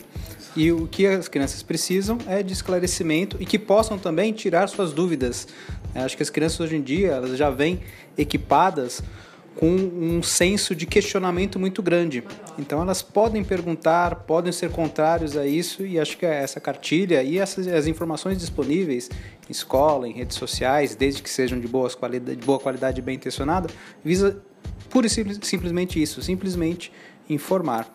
E 0.56 0.72
o 0.72 0.88
que 0.88 1.06
as 1.06 1.28
crianças 1.28 1.62
precisam 1.62 2.16
é 2.26 2.42
de 2.42 2.54
esclarecimento 2.54 3.36
e 3.38 3.44
que 3.44 3.58
possam 3.58 3.98
também 3.98 4.32
tirar 4.32 4.66
suas 4.66 4.94
dúvidas. 4.94 5.46
Acho 5.94 6.16
que 6.16 6.22
as 6.22 6.30
crianças 6.30 6.58
hoje 6.60 6.76
em 6.76 6.82
dia 6.82 7.08
elas 7.08 7.36
já 7.36 7.50
vêm 7.50 7.82
equipadas 8.16 9.02
com 9.56 9.68
um 9.68 10.22
senso 10.22 10.74
de 10.74 10.86
questionamento 10.86 11.58
muito 11.58 11.82
grande. 11.82 12.24
Então 12.58 12.80
elas 12.80 13.02
podem 13.02 13.44
perguntar, 13.44 14.16
podem 14.16 14.52
ser 14.52 14.70
contrários 14.70 15.36
a 15.36 15.46
isso 15.46 15.84
e 15.84 15.98
acho 15.98 16.16
que 16.16 16.26
essa 16.26 16.60
cartilha 16.60 17.22
e 17.22 17.38
essas 17.38 17.66
as 17.68 17.86
informações 17.86 18.38
disponíveis 18.38 19.10
em 19.48 19.52
escola, 19.52 20.08
em 20.08 20.12
redes 20.12 20.36
sociais, 20.36 20.94
desde 20.94 21.22
que 21.22 21.30
sejam 21.30 21.60
de, 21.60 21.68
boas 21.68 21.94
qualidade, 21.94 22.36
de 22.36 22.46
boa 22.46 22.58
qualidade 22.58 23.00
e 23.00 23.02
bem 23.02 23.16
intencionada, 23.16 23.68
visa 24.04 24.42
pura 24.90 25.06
e 25.06 25.10
simples, 25.10 25.38
simplesmente 25.42 26.00
isso, 26.02 26.22
simplesmente 26.22 26.92
informar. 27.28 27.90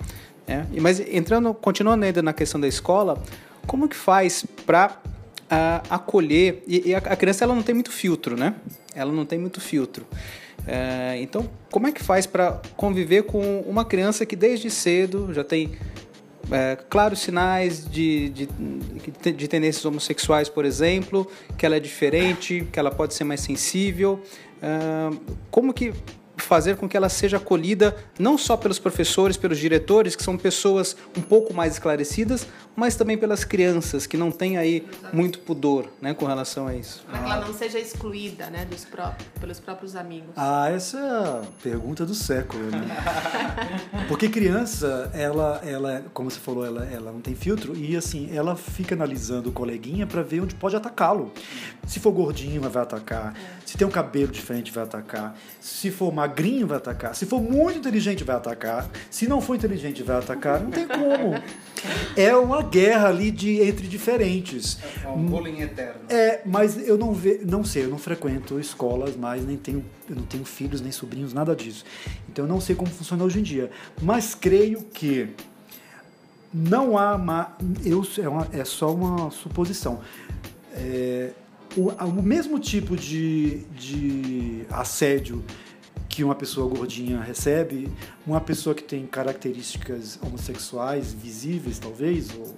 Né? 0.47 0.65
Mas 0.79 0.99
entrando, 0.99 1.53
continuando 1.53 2.05
ainda 2.05 2.21
na 2.21 2.33
questão 2.33 2.59
da 2.59 2.67
escola, 2.67 3.21
como 3.65 3.87
que 3.87 3.95
faz 3.95 4.45
para 4.65 4.99
uh, 5.47 5.85
acolher 5.89 6.63
e, 6.67 6.89
e 6.89 6.95
a, 6.95 6.99
a 6.99 7.15
criança 7.15 7.43
ela 7.43 7.53
não 7.53 7.63
tem 7.63 7.75
muito 7.75 7.91
filtro, 7.91 8.37
né? 8.37 8.55
Ela 8.97 9.11
não 9.11 9.25
tem 9.25 9.37
muito 9.37 9.61
filtro. 9.61 10.05
É, 10.65 11.17
então, 11.21 11.49
como 11.71 11.87
é 11.87 11.91
que 11.91 12.03
faz 12.03 12.25
para 12.25 12.61
conviver 12.75 13.23
com 13.23 13.61
uma 13.61 13.85
criança 13.85 14.25
que 14.25 14.35
desde 14.35 14.69
cedo 14.69 15.33
já 15.33 15.43
tem 15.43 15.77
é, 16.51 16.77
claros 16.89 17.19
sinais 17.19 17.89
de, 17.89 18.29
de, 18.29 18.49
de, 19.31 19.47
tendências 19.47 19.85
homossexuais, 19.85 20.49
por 20.49 20.65
exemplo, 20.65 21.29
que 21.57 21.65
ela 21.65 21.75
é 21.75 21.79
diferente, 21.79 22.67
que 22.71 22.79
ela 22.79 22.91
pode 22.91 23.13
ser 23.13 23.23
mais 23.23 23.41
sensível? 23.41 24.19
É, 24.61 25.15
como 25.51 25.73
que 25.73 25.93
fazer 26.47 26.77
com 26.77 26.87
que 26.87 26.95
ela 26.95 27.09
seja 27.09 27.37
acolhida 27.37 27.95
não 28.17 28.37
só 28.37 28.55
pelos 28.55 28.79
professores, 28.79 29.35
pelos 29.35 29.59
diretores, 29.59 30.15
que 30.15 30.23
são 30.23 30.37
pessoas 30.37 30.95
um 31.15 31.21
pouco 31.21 31.53
mais 31.53 31.73
esclarecidas, 31.73 32.47
mas 32.75 32.95
também 32.95 33.17
pelas 33.17 33.43
crianças, 33.43 34.07
que 34.07 34.15
não 34.15 34.31
têm 34.31 34.57
aí 34.57 34.87
muito 35.11 35.39
pudor 35.39 35.87
né, 36.01 36.13
com 36.13 36.25
relação 36.25 36.67
a 36.67 36.75
isso. 36.75 37.03
Para 37.09 37.19
que 37.19 37.25
ela 37.25 37.45
não 37.45 37.53
seja 37.53 37.79
excluída 37.79 38.49
né, 38.49 38.65
dos 38.65 38.85
próprios, 38.85 39.27
pelos 39.39 39.59
próprios 39.59 39.95
amigos. 39.95 40.29
Ah, 40.37 40.69
essa 40.69 40.97
é 40.97 41.01
a 41.01 41.41
pergunta 41.61 42.05
do 42.05 42.15
século, 42.15 42.63
né? 42.71 42.87
Porque 44.07 44.29
criança, 44.29 45.11
ela, 45.13 45.61
ela, 45.65 46.05
como 46.13 46.31
você 46.31 46.39
falou, 46.39 46.65
ela, 46.65 46.85
ela 46.85 47.11
não 47.11 47.19
tem 47.19 47.35
filtro 47.35 47.75
e 47.75 47.97
assim, 47.97 48.29
ela 48.33 48.55
fica 48.55 48.95
analisando 48.95 49.49
o 49.49 49.51
coleguinha 49.51 50.07
para 50.07 50.21
ver 50.21 50.41
onde 50.41 50.55
pode 50.55 50.75
atacá-lo. 50.75 51.33
Se 51.85 51.99
for 51.99 52.11
gordinho, 52.11 52.61
vai 52.61 52.83
atacar. 52.83 53.33
É. 53.35 53.57
Se 53.65 53.77
tem 53.77 53.87
um 53.87 53.91
cabelo 53.91 54.31
diferente, 54.31 54.71
vai 54.71 54.83
atacar. 54.83 55.35
Se 55.59 55.91
for 55.91 56.13
magrinho, 56.37 56.67
vai 56.67 56.77
atacar. 56.77 57.15
Se 57.15 57.25
for 57.25 57.41
muito 57.41 57.79
inteligente, 57.79 58.23
vai 58.23 58.35
atacar. 58.35 58.87
Se 59.09 59.27
não 59.27 59.41
for 59.41 59.55
inteligente, 59.55 60.03
vai 60.03 60.17
atacar. 60.17 60.61
Não 60.61 60.69
tem 60.69 60.87
como. 60.87 61.33
É 62.15 62.35
uma 62.35 62.61
guerra 62.61 63.09
ali 63.09 63.31
de, 63.31 63.61
entre 63.61 63.87
diferentes. 63.87 64.77
É 65.03 65.07
um 65.07 65.25
bullying 65.25 65.61
eterno. 65.61 66.01
É, 66.09 66.41
mas 66.45 66.87
eu 66.87 66.97
não 66.97 67.13
ve, 67.13 67.41
não 67.43 67.63
sei, 67.63 67.85
eu 67.85 67.89
não 67.89 67.97
frequento 67.97 68.59
escolas 68.59 69.15
mais, 69.15 69.45
nem 69.45 69.57
tenho, 69.57 69.83
eu 70.07 70.15
não 70.15 70.23
tenho 70.23 70.45
filhos, 70.45 70.79
nem 70.79 70.91
sobrinhos, 70.91 71.33
nada 71.33 71.55
disso. 71.55 71.83
Então 72.29 72.45
eu 72.45 72.49
não 72.49 72.61
sei 72.61 72.75
como 72.75 72.89
funciona 72.89 73.23
hoje 73.23 73.39
em 73.39 73.43
dia. 73.43 73.71
Mas 74.01 74.35
creio 74.35 74.83
que 74.83 75.29
não 76.53 76.97
há 76.97 77.51
eu, 77.83 78.05
é, 78.21 78.29
uma, 78.29 78.47
é 78.51 78.63
só 78.63 78.93
uma 78.93 79.31
suposição. 79.31 80.01
É, 80.73 81.31
o, 81.75 81.89
o 81.89 82.23
mesmo 82.23 82.59
tipo 82.59 82.95
de, 82.95 83.63
de 83.75 84.65
assédio 84.69 85.43
que 86.17 86.23
uma 86.23 86.33
pessoa 86.33 86.67
gordinha 86.67 87.21
recebe, 87.21 87.91
uma 88.25 88.41
pessoa 88.41 88.73
que 88.73 88.81
tem 88.81 89.05
características 89.05 90.17
homossexuais 90.19 91.13
visíveis, 91.13 91.77
talvez, 91.77 92.33
ou 92.35 92.55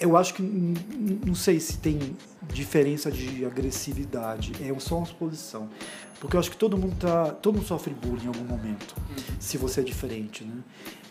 eu 0.00 0.16
acho 0.16 0.34
que 0.34 0.42
não 0.42 1.36
sei 1.36 1.60
se 1.60 1.78
tem 1.78 2.16
diferença 2.52 3.12
de 3.12 3.44
agressividade, 3.44 4.54
é 4.60 4.76
só 4.80 4.96
uma 4.96 5.06
suposição. 5.06 5.70
Porque 6.18 6.34
eu 6.34 6.40
acho 6.40 6.50
que 6.50 6.56
todo 6.56 6.76
mundo 6.76 6.96
tá, 6.98 7.30
todo 7.30 7.54
mundo 7.54 7.66
sofre 7.66 7.94
bullying 7.94 8.24
em 8.24 8.26
algum 8.26 8.44
momento, 8.44 8.96
uhum. 8.98 9.36
se 9.38 9.56
você 9.56 9.80
é 9.80 9.84
diferente, 9.84 10.42
né? 10.42 10.56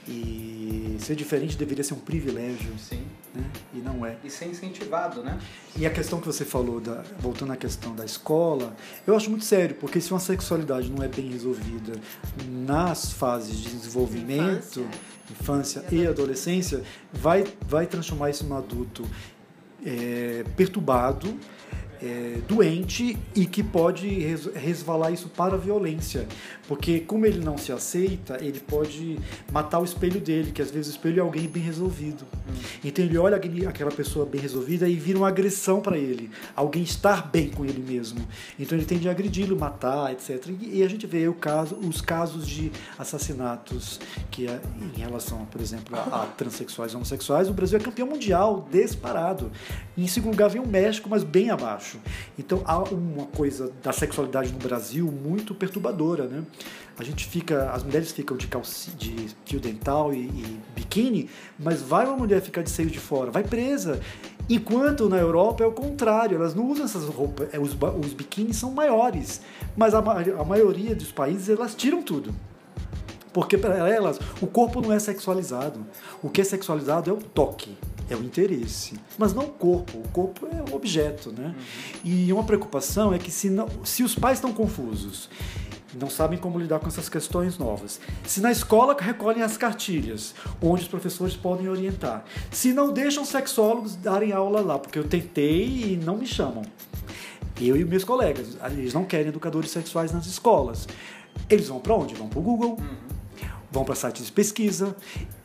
E 0.08 0.98
ser 1.00 1.16
diferente 1.16 1.58
deveria 1.58 1.84
ser 1.84 1.94
um 1.94 2.00
privilégio. 2.00 2.72
Sim. 2.78 3.04
Né? 3.34 3.44
E 3.74 3.78
não 3.78 4.06
é. 4.06 4.18
E 4.24 4.30
ser 4.30 4.48
incentivado, 4.48 5.22
né? 5.24 5.40
E 5.76 5.86
a 5.86 5.90
questão 5.90 6.20
que 6.20 6.26
você 6.26 6.46
falou, 6.46 6.80
da, 6.80 7.04
voltando 7.20 7.54
à 7.54 7.58
questão 7.58 7.96
da 7.96 8.06
escola, 8.06 8.76
eu 9.06 9.16
acho 9.16 9.30
muito 9.30 9.46
sério, 9.46 9.76
porque 9.76 10.00
se 10.00 10.12
uma 10.12 10.20
sexualidade 10.20 10.90
não 10.90 11.04
é 11.04 11.08
bem 11.08 11.30
resolvida 11.30 11.94
nas 12.48 13.12
fases 13.12 13.58
de 13.58 13.70
desenvolvimento, 13.70 14.80
infância, 15.30 15.82
infância 15.82 15.84
e 15.92 16.08
adolescência, 16.08 16.84
vai, 17.12 17.44
vai 17.68 17.86
transformar 17.86 18.30
isso 18.30 18.46
num 18.46 18.56
adulto 18.56 19.06
é, 19.86 20.44
perturbado 20.56 21.38
é, 22.02 22.40
doente 22.48 23.18
e 23.36 23.46
que 23.46 23.64
pode 23.64 24.08
resvalar 24.56 25.12
isso 25.12 25.30
para 25.30 25.56
a 25.56 25.58
violência. 25.58 26.28
Porque, 26.68 27.00
como 27.00 27.26
ele 27.26 27.40
não 27.40 27.58
se 27.58 27.72
aceita, 27.72 28.38
ele 28.42 28.60
pode 28.60 29.18
matar 29.52 29.80
o 29.80 29.86
espelho 29.86 30.20
dele, 30.20 30.52
que 30.52 30.62
às 30.62 30.70
vezes 30.70 30.92
o 30.92 30.96
espelho 30.98 31.20
é 31.20 31.22
alguém 31.22 31.48
bem 31.48 31.64
resolvido. 31.64 32.26
Hum. 32.50 32.54
Então, 32.84 33.04
ele 33.04 33.18
olha 33.18 33.38
aquela 33.38 33.92
pessoa 33.92 34.26
bem 34.26 34.42
resolvida 34.42 34.88
e 34.88 34.96
vira 34.96 35.18
uma 35.18 35.30
agressão 35.30 35.82
para 35.82 35.98
ele. 35.98 36.30
Alguém 36.56 36.84
estar 36.84 37.28
bem 37.28 37.50
com 37.50 37.64
ele 37.64 37.80
mesmo. 37.80 38.28
Então, 38.60 38.78
ele 38.78 38.86
tende 38.86 39.08
a 39.08 39.12
agredi-lo, 39.12 39.58
matar, 39.58 40.12
etc. 40.12 40.46
E, 40.62 40.84
a 40.84 40.90
gente 40.90 41.08
vê 41.08 41.28
o 41.28 41.34
caso, 41.34 41.76
os 41.76 42.02
casos 42.02 42.46
de 42.48 42.72
assassinatos 42.98 44.00
que, 44.30 44.48
é, 44.48 44.60
em 44.82 45.00
relação, 45.00 45.46
por 45.46 45.62
exemplo, 45.62 45.98
a, 45.98 46.24
a 46.24 46.26
transexuais 46.26 46.92
e 46.92 46.96
homossexuais, 46.96 47.50
o 47.50 47.54
Brasil 47.54 47.78
é 47.80 47.82
campeão 47.82 48.08
mundial, 48.08 48.68
disparado. 48.70 49.52
Em 49.98 50.08
segundo 50.08 50.32
lugar 50.32 50.50
vem 50.50 50.62
o 50.62 50.68
México, 50.68 51.10
mas 51.10 51.24
bem 51.24 51.50
abaixo 51.50 51.87
acho. 51.88 52.00
Então 52.38 52.62
há 52.66 52.78
uma 52.80 53.26
coisa 53.28 53.72
da 53.82 53.94
sexualidade 53.94 54.52
no 54.52 54.60
Brasil 54.60 55.06
muito 55.12 55.56
perturbadora, 55.56 56.28
né? 56.28 56.44
A 56.98 57.04
gente 57.04 57.26
fica, 57.26 57.72
as 57.72 57.84
mulheres 57.84 58.12
ficam 58.12 58.36
de 58.36 58.48
calci, 58.48 58.92
de 58.92 59.30
fio 59.46 59.60
dental 59.60 60.14
e, 60.14 60.26
e 60.26 60.60
biquíni, 60.76 61.30
mas 61.58 61.82
vai 61.82 62.06
uma 62.06 62.18
mulher 62.18 62.42
ficar 62.42 62.64
de 62.64 62.72
seio 62.72 62.90
de 62.90 63.00
fora, 63.00 63.30
vai 63.30 63.44
presa. 63.44 64.02
Enquanto 64.50 65.08
na 65.08 65.18
Europa 65.18 65.64
é 65.64 65.68
o 65.68 65.72
contrário, 65.72 66.36
elas 66.38 66.56
não 66.56 66.68
usam 66.68 66.86
essas 66.86 67.06
roupas, 67.06 67.54
é, 67.54 67.60
os, 67.60 67.78
os 68.04 68.14
biquínis 68.14 68.58
são 68.58 68.72
maiores, 68.72 69.42
mas 69.76 69.94
a, 69.94 70.00
a 70.00 70.44
maioria 70.44 70.96
dos 70.96 71.12
países 71.12 71.50
elas 71.50 71.76
tiram 71.76 72.02
tudo. 72.02 72.34
Porque 73.32 73.58
para 73.58 73.88
elas 73.88 74.20
o 74.42 74.48
corpo 74.48 74.82
não 74.82 74.92
é 74.92 74.98
sexualizado. 74.98 75.86
O 76.24 76.30
que 76.30 76.42
é 76.42 76.44
sexualizado 76.44 77.12
é 77.12 77.14
o 77.14 77.18
toque 77.18 77.78
é 78.10 78.16
o 78.16 78.24
interesse, 78.24 78.96
mas 79.18 79.34
não 79.34 79.46
o 79.46 79.50
corpo. 79.50 79.98
O 79.98 80.08
corpo 80.10 80.48
é 80.48 80.72
um 80.72 80.76
objeto, 80.76 81.32
né? 81.32 81.48
Uhum. 81.48 81.64
E 82.04 82.34
uma 82.34 82.44
preocupação 82.44 83.14
é 83.14 83.20
que 83.20 83.32
se, 83.32 83.50
não, 83.50 83.68
se 83.84 84.04
os 84.04 84.16
pais 84.16 84.38
estão 84.38 84.54
confusos, 84.54 85.30
não 86.00 86.10
sabem 86.10 86.38
como 86.38 86.60
lidar 86.60 86.80
com 86.80 86.88
essas 86.88 87.10
questões 87.10 87.58
novas. 87.58 88.00
Se 88.24 88.42
na 88.42 88.52
escola 88.52 88.96
recolhem 89.00 89.42
as 89.42 89.58
cartilhas, 89.58 90.36
onde 90.62 90.84
os 90.84 90.88
professores 90.88 91.36
podem 91.36 91.68
orientar. 91.68 92.24
Se 92.52 92.74
não 92.74 92.94
deixam 92.94 93.26
sexólogos 93.26 93.96
darem 93.96 94.32
aula 94.32 94.62
lá, 94.62 94.80
porque 94.80 95.00
eu 95.00 95.08
tentei 95.08 95.94
e 95.94 95.98
não 96.04 96.18
me 96.18 96.26
chamam. 96.26 96.64
Eu 97.60 97.76
e 97.76 97.84
meus 97.84 98.04
colegas, 98.04 98.58
eles 98.72 98.94
não 98.94 99.04
querem 99.04 99.30
educadores 99.30 99.72
sexuais 99.72 100.12
nas 100.12 100.28
escolas. 100.28 100.88
Eles 101.50 101.68
vão 101.68 101.80
para 101.80 101.96
onde? 101.96 102.14
Vão 102.14 102.30
para 102.30 102.40
o 102.40 102.42
Google. 102.42 102.78
Uhum 102.80 103.07
vão 103.78 103.86
para 103.86 103.94
sites 103.94 104.26
de 104.26 104.32
pesquisa 104.32 104.96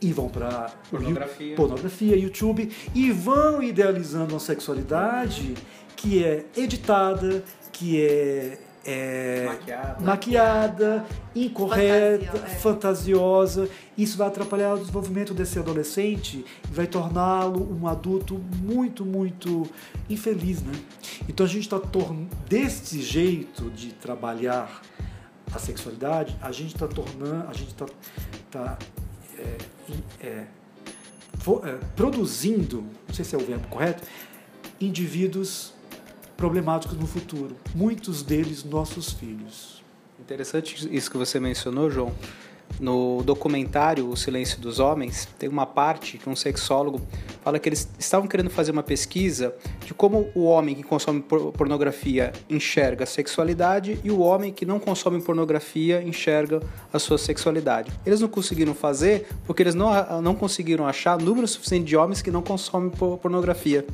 e 0.01 0.11
vão 0.11 0.27
para 0.27 0.71
pornografia. 0.89 1.55
pornografia, 1.55 2.17
YouTube 2.17 2.71
e 2.95 3.11
vão 3.11 3.61
idealizando 3.61 4.33
uma 4.33 4.39
sexualidade 4.39 5.53
que 5.95 6.23
é 6.23 6.43
editada, 6.57 7.43
que 7.71 8.01
é, 8.01 8.59
é 8.83 9.45
maquiada, 9.45 10.03
maquiada 10.03 11.05
incorreta, 11.35 12.25
Fantasia, 12.25 12.51
é. 12.51 12.55
fantasiosa. 12.55 13.69
Isso 13.95 14.17
vai 14.17 14.27
atrapalhar 14.27 14.73
o 14.73 14.79
desenvolvimento 14.79 15.33
desse 15.35 15.59
adolescente 15.59 16.43
e 16.67 16.73
vai 16.73 16.87
torná-lo 16.87 17.71
um 17.79 17.87
adulto 17.87 18.41
muito, 18.63 19.05
muito 19.05 19.69
infeliz, 20.09 20.63
né? 20.63 20.73
Então 21.29 21.45
a 21.45 21.49
gente 21.49 21.71
está 21.71 21.79
desse 22.49 22.99
jeito 22.99 23.69
de 23.69 23.93
trabalhar 23.93 24.81
a 25.53 25.59
sexualidade, 25.59 26.35
a 26.41 26.51
gente 26.51 26.73
está 26.73 26.87
tornando, 26.87 27.47
a 27.47 27.53
gente 27.53 27.69
está 27.69 27.85
tá, 28.49 28.77
é, 29.37 29.57
é, 30.21 30.27
é, 30.27 31.79
produzindo, 31.95 32.83
não 33.07 33.13
sei 33.13 33.23
se 33.23 33.35
é 33.35 33.37
o 33.37 33.45
verbo 33.45 33.67
correto, 33.67 34.03
indivíduos 34.79 35.73
problemáticos 36.35 36.97
no 36.97 37.05
futuro. 37.05 37.55
Muitos 37.75 38.23
deles 38.23 38.63
nossos 38.63 39.11
filhos. 39.11 39.83
Interessante 40.19 40.87
isso 40.95 41.11
que 41.11 41.17
você 41.17 41.39
mencionou, 41.39 41.89
João, 41.89 42.13
no 42.79 43.21
documentário 43.23 44.09
O 44.09 44.17
Silêncio 44.17 44.59
dos 44.59 44.79
Homens, 44.79 45.27
tem 45.37 45.49
uma 45.49 45.65
parte 45.65 46.17
que 46.17 46.29
um 46.29 46.35
sexólogo 46.35 47.01
fala 47.43 47.59
que 47.59 47.69
eles 47.69 47.87
estavam 47.99 48.27
querendo 48.27 48.49
fazer 48.49 48.71
uma 48.71 48.83
pesquisa 48.83 49.53
de 49.85 49.93
como 49.93 50.29
o 50.33 50.43
homem 50.43 50.75
que 50.75 50.83
consome 50.83 51.21
pornografia 51.21 52.31
enxerga 52.49 53.03
a 53.03 53.07
sexualidade 53.07 53.99
e 54.03 54.11
o 54.11 54.19
homem 54.19 54.51
que 54.51 54.65
não 54.65 54.79
consome 54.79 55.21
pornografia 55.21 56.01
enxerga 56.01 56.61
a 56.91 56.99
sua 56.99 57.17
sexualidade. 57.17 57.91
Eles 58.05 58.21
não 58.21 58.27
conseguiram 58.27 58.73
fazer 58.73 59.27
porque 59.45 59.61
eles 59.61 59.75
não, 59.75 60.21
não 60.21 60.35
conseguiram 60.35 60.87
achar 60.87 61.19
número 61.19 61.47
suficiente 61.47 61.85
de 61.85 61.97
homens 61.97 62.21
que 62.21 62.31
não 62.31 62.41
consomem 62.41 62.89
pornografia. 62.89 63.85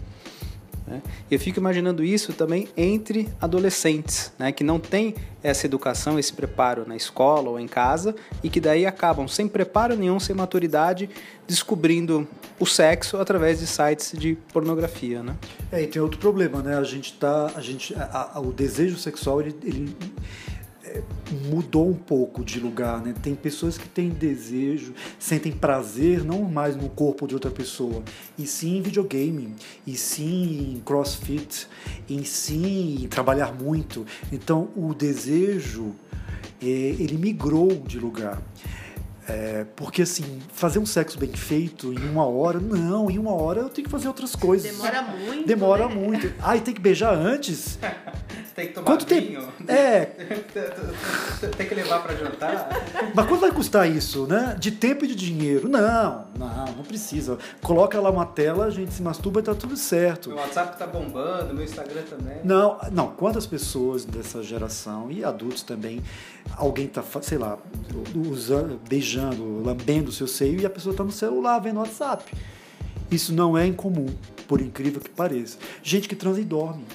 Né? 0.90 1.04
Eu 1.30 1.40
fico 1.40 1.60
imaginando 1.60 2.04
isso 2.04 2.34
também 2.34 2.68
entre 2.76 3.30
adolescentes, 3.40 4.34
né? 4.40 4.52
que 4.52 4.64
não 4.64 4.80
têm 4.80 5.14
essa 5.44 5.68
educação, 5.68 6.18
esse 6.18 6.34
preparo 6.34 6.84
na 6.88 6.96
escola 6.96 7.48
ou 7.48 7.60
em 7.60 7.68
casa 7.68 8.16
e 8.44 8.50
que 8.50 8.60
daí 8.60 8.88
acabam 8.88 9.28
sem 9.28 9.48
preparo 9.48 9.96
nenhum, 9.96 10.20
sem 10.20 10.36
maturidade, 10.36 11.08
descobrindo 11.48 12.28
o 12.60 12.66
sexo 12.66 13.18
através 13.18 13.60
de 13.60 13.68
sites 13.68 14.18
de 14.18 14.36
pornografia. 14.52 15.22
Né? 15.22 15.36
É, 15.72 15.84
e 15.84 15.88
tem 15.88 16.02
outro 16.02 16.20
problema, 16.20 16.64
né? 16.64 16.76
A 16.76 16.84
gente 16.84 17.14
tá, 17.14 17.52
a 17.56 17.62
gente, 17.62 17.94
a, 17.94 18.32
a, 18.34 18.40
o 18.40 18.52
desejo 18.52 18.98
sexual 18.98 19.42
ele, 19.42 19.56
ele 19.64 19.96
mudou 21.50 21.90
um 21.90 21.94
pouco 21.94 22.44
de 22.44 22.60
lugar, 22.60 23.02
né? 23.02 23.14
Tem 23.22 23.36
pessoas 23.36 23.78
que 23.78 23.88
têm 23.88 24.10
desejo, 24.10 24.94
sentem 25.18 25.52
prazer 25.52 26.24
não 26.24 26.44
mais 26.44 26.76
no 26.76 26.90
corpo 26.90 27.28
de 27.28 27.34
outra 27.34 27.52
pessoa, 27.52 28.04
e 28.38 28.46
sim 28.46 28.78
em 28.78 28.82
videogame, 28.82 29.54
e 29.86 29.96
sim 29.96 30.74
em 30.76 30.80
crossfit, 30.80 31.68
e 32.08 32.24
sim 32.26 33.04
em 33.04 33.08
trabalhar 33.08 33.54
muito. 33.54 34.06
Então 34.32 34.70
o 34.76 34.94
desejo 34.94 35.94
é, 36.62 36.66
ele 36.66 37.18
migrou 37.18 37.70
de 37.70 38.00
lugar. 38.00 38.42
É, 39.30 39.64
porque 39.76 40.02
assim, 40.02 40.42
fazer 40.52 40.80
um 40.80 40.86
sexo 40.88 41.20
bem 41.20 41.32
feito 41.32 41.94
em 41.94 42.10
uma 42.10 42.26
hora, 42.26 42.60
não, 42.60 43.12
em 43.12 43.20
uma 43.20 43.32
hora 43.32 43.62
eu 43.62 43.70
tenho 43.70 43.86
que 43.86 43.92
fazer 43.92 44.08
outras 44.08 44.36
coisas. 44.36 44.72
Demora 44.72 45.02
muito. 45.04 45.48
Demora 45.48 45.88
né? 45.88 45.94
muito. 45.94 46.34
Ah, 46.42 46.58
e 46.58 46.62
tem 46.62 46.74
que 46.74 46.82
beijar 46.82 47.14
antes? 47.14 47.78
tem 48.56 48.68
que 48.68 48.74
tomar 48.74 48.88
Quanto 48.88 49.06
vinho. 49.06 49.42
tempo? 49.42 49.72
É. 49.72 50.06
tem 51.56 51.68
que 51.68 51.76
levar 51.76 52.02
para 52.02 52.16
jantar. 52.16 52.70
Mas 53.14 53.28
quanto 53.28 53.42
vai 53.42 53.52
custar 53.52 53.88
isso, 53.88 54.26
né? 54.26 54.56
De 54.60 54.72
tempo 54.72 55.06
e 55.06 55.08
de 55.08 55.16
dinheiro? 55.16 55.70
Não, 55.70 56.26
não, 56.36 56.66
não 56.78 56.84
precisa. 56.84 57.38
Coloca 57.62 58.00
lá 58.02 58.10
uma 58.10 58.26
tela, 58.26 58.66
a 58.66 58.72
gente 58.72 58.92
se 58.92 59.04
masturba 59.04 59.42
e 59.42 59.44
tá 59.44 59.54
tudo 59.54 59.78
certo. 59.78 60.30
Meu 60.30 60.40
WhatsApp 60.40 60.76
tá 60.78 60.88
bombando, 60.88 61.54
meu 61.54 61.64
Instagram 61.64 62.02
também. 62.10 62.38
Não, 62.44 62.80
não. 62.92 63.10
Quantas 63.10 63.46
pessoas 63.46 64.06
dessa 64.06 64.42
geração 64.42 65.12
e 65.12 65.24
adultos 65.24 65.62
também, 65.62 66.02
alguém 66.58 66.88
tá, 66.88 67.04
sei 67.22 67.38
lá, 67.38 67.60
usando, 68.16 68.80
beijando, 68.90 69.19
lambendo 69.64 70.10
o 70.10 70.14
seu 70.14 70.28
seio 70.28 70.60
e 70.60 70.66
a 70.66 70.70
pessoa 70.70 70.96
tá 70.96 71.04
no 71.04 71.12
celular 71.12 71.60
vendo 71.60 71.80
WhatsApp. 71.80 72.32
Isso 73.12 73.34
não 73.34 73.58
é 73.58 73.66
incomum, 73.66 74.08
por 74.48 74.62
incrível 74.62 75.02
que 75.02 75.10
pareça. 75.10 75.58
Gente 75.82 76.08
que 76.08 76.16
transa 76.16 76.40
e 76.40 76.44
dorme 76.44 76.86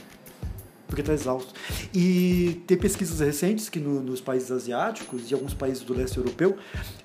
porque 0.87 1.01
está 1.01 1.13
exausto. 1.13 1.53
E 1.93 2.63
tem 2.67 2.77
pesquisas 2.77 3.19
recentes 3.21 3.69
que 3.69 3.81
no, 3.81 4.01
nos 4.01 4.21
países 4.21 4.51
asiáticos 4.51 5.31
e 5.31 5.35
alguns 5.35 5.53
países 5.53 5.83
do 5.83 5.93
leste 5.93 6.19
europeu 6.19 6.57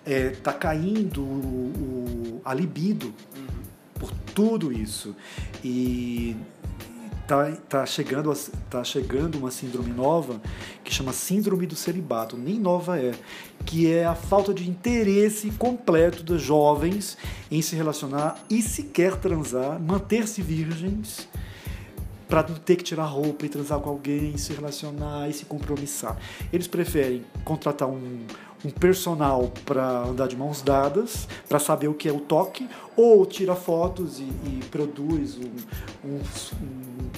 está 0.05 0.51
é, 0.51 0.53
caindo 0.53 1.21
o, 1.21 1.23
o, 1.23 2.41
a 2.45 2.53
libido 2.53 3.07
uhum. 3.07 3.63
por 3.95 4.11
tudo 4.35 4.71
isso. 4.71 5.15
E 5.63 6.35
tá, 7.29 7.51
tá, 7.69 7.85
chegando, 7.85 8.33
tá 8.71 8.83
chegando 8.83 9.37
uma 9.37 9.51
síndrome 9.51 9.91
nova 9.91 10.41
que 10.83 10.91
chama 10.91 11.13
síndrome 11.13 11.67
do 11.67 11.75
celibato, 11.75 12.35
nem 12.35 12.59
nova 12.59 12.99
é, 12.99 13.11
que 13.67 13.91
é 13.91 14.03
a 14.03 14.15
falta 14.15 14.51
de 14.51 14.67
interesse 14.67 15.51
completo 15.51 16.23
dos 16.23 16.41
jovens 16.41 17.19
em 17.51 17.61
se 17.61 17.75
relacionar 17.75 18.43
e 18.49 18.63
sequer 18.63 19.15
transar, 19.15 19.79
manter-se 19.79 20.41
virgens 20.41 21.29
para 22.27 22.47
não 22.47 22.55
ter 22.55 22.77
que 22.77 22.83
tirar 22.83 23.05
roupa 23.05 23.45
e 23.45 23.49
transar 23.49 23.79
com 23.79 23.89
alguém, 23.91 24.35
se 24.35 24.51
relacionar 24.53 25.29
e 25.29 25.33
se 25.33 25.45
compromissar. 25.45 26.17
Eles 26.51 26.67
preferem 26.67 27.23
contratar 27.43 27.87
um, 27.87 28.25
um 28.63 28.69
personal 28.69 29.51
para 29.65 30.03
andar 30.03 30.27
de 30.27 30.35
mãos 30.35 30.61
dadas, 30.61 31.27
para 31.47 31.59
saber 31.59 31.87
o 31.87 31.93
que 31.93 32.09
é 32.09 32.11
o 32.11 32.19
toque, 32.19 32.67
ou 32.95 33.25
tira 33.25 33.55
fotos 33.55 34.19
e, 34.19 34.23
e 34.23 34.59
produz 34.69 35.37
um, 35.37 36.09
um, 36.09 36.15
um, 36.15 37.09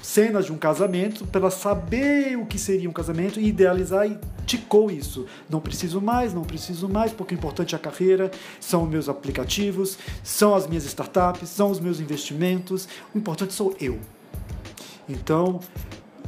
cenas 0.00 0.46
de 0.46 0.52
um 0.52 0.58
casamento 0.58 1.26
para 1.26 1.50
saber 1.50 2.38
o 2.38 2.46
que 2.46 2.58
seria 2.58 2.88
um 2.88 2.92
casamento 2.92 3.40
e 3.40 3.48
idealizar 3.48 4.06
e 4.06 4.18
ticou 4.46 4.90
isso. 4.90 5.26
Não 5.48 5.60
preciso 5.60 6.00
mais, 6.00 6.32
não 6.32 6.42
preciso 6.42 6.88
mais, 6.88 7.12
porque 7.12 7.34
o 7.34 7.36
importante 7.36 7.74
é 7.74 7.76
a 7.76 7.80
carreira, 7.80 8.30
são 8.60 8.84
os 8.84 8.88
meus 8.88 9.08
aplicativos, 9.08 9.98
são 10.22 10.54
as 10.54 10.66
minhas 10.66 10.84
startups, 10.84 11.48
são 11.48 11.70
os 11.70 11.80
meus 11.80 11.98
investimentos, 11.98 12.86
o 13.14 13.18
importante 13.18 13.52
sou 13.52 13.74
eu. 13.80 13.98
Então, 15.08 15.60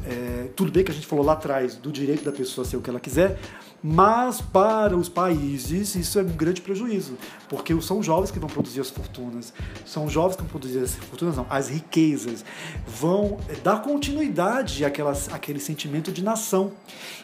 é, 0.05 0.49
tudo 0.55 0.73
bem 0.73 0.85
que 0.85 0.91
a 0.91 0.95
gente 0.95 1.07
falou 1.07 1.25
lá 1.25 1.35
atrás 1.35 1.77
do 1.77 1.91
direito 1.93 2.25
da 2.25 2.33
pessoa 2.33 2.65
ser 2.65 2.77
o 2.77 2.81
que 2.81 2.91
ela 2.91 3.01
quiser, 3.01 3.39
mas 3.83 4.41
para 4.41 4.97
os 4.97 5.09
países 5.09 5.95
isso 5.95 6.19
é 6.19 6.23
um 6.23 6.29
grande 6.29 6.61
prejuízo, 6.61 7.15
porque 7.49 7.79
são 7.81 8.03
jovens 8.03 8.31
que 8.31 8.39
vão 8.39 8.49
produzir 8.49 8.81
as 8.81 8.91
fortunas, 8.91 9.53
são 9.85 10.09
jovens 10.09 10.37
que 10.37 10.43
vão 10.43 10.51
produzir 10.51 10.81
as 10.81 10.95
fortunas, 10.95 11.37
não, 11.37 11.47
as 11.49 11.69
riquezas, 11.69 12.45
vão 12.87 13.39
é, 13.49 13.55
dar 13.55 13.83
continuidade 13.83 14.85
àquelas, 14.85 15.33
àquele 15.33 15.61
sentimento 15.61 16.11
de 16.11 16.23
nação. 16.23 16.73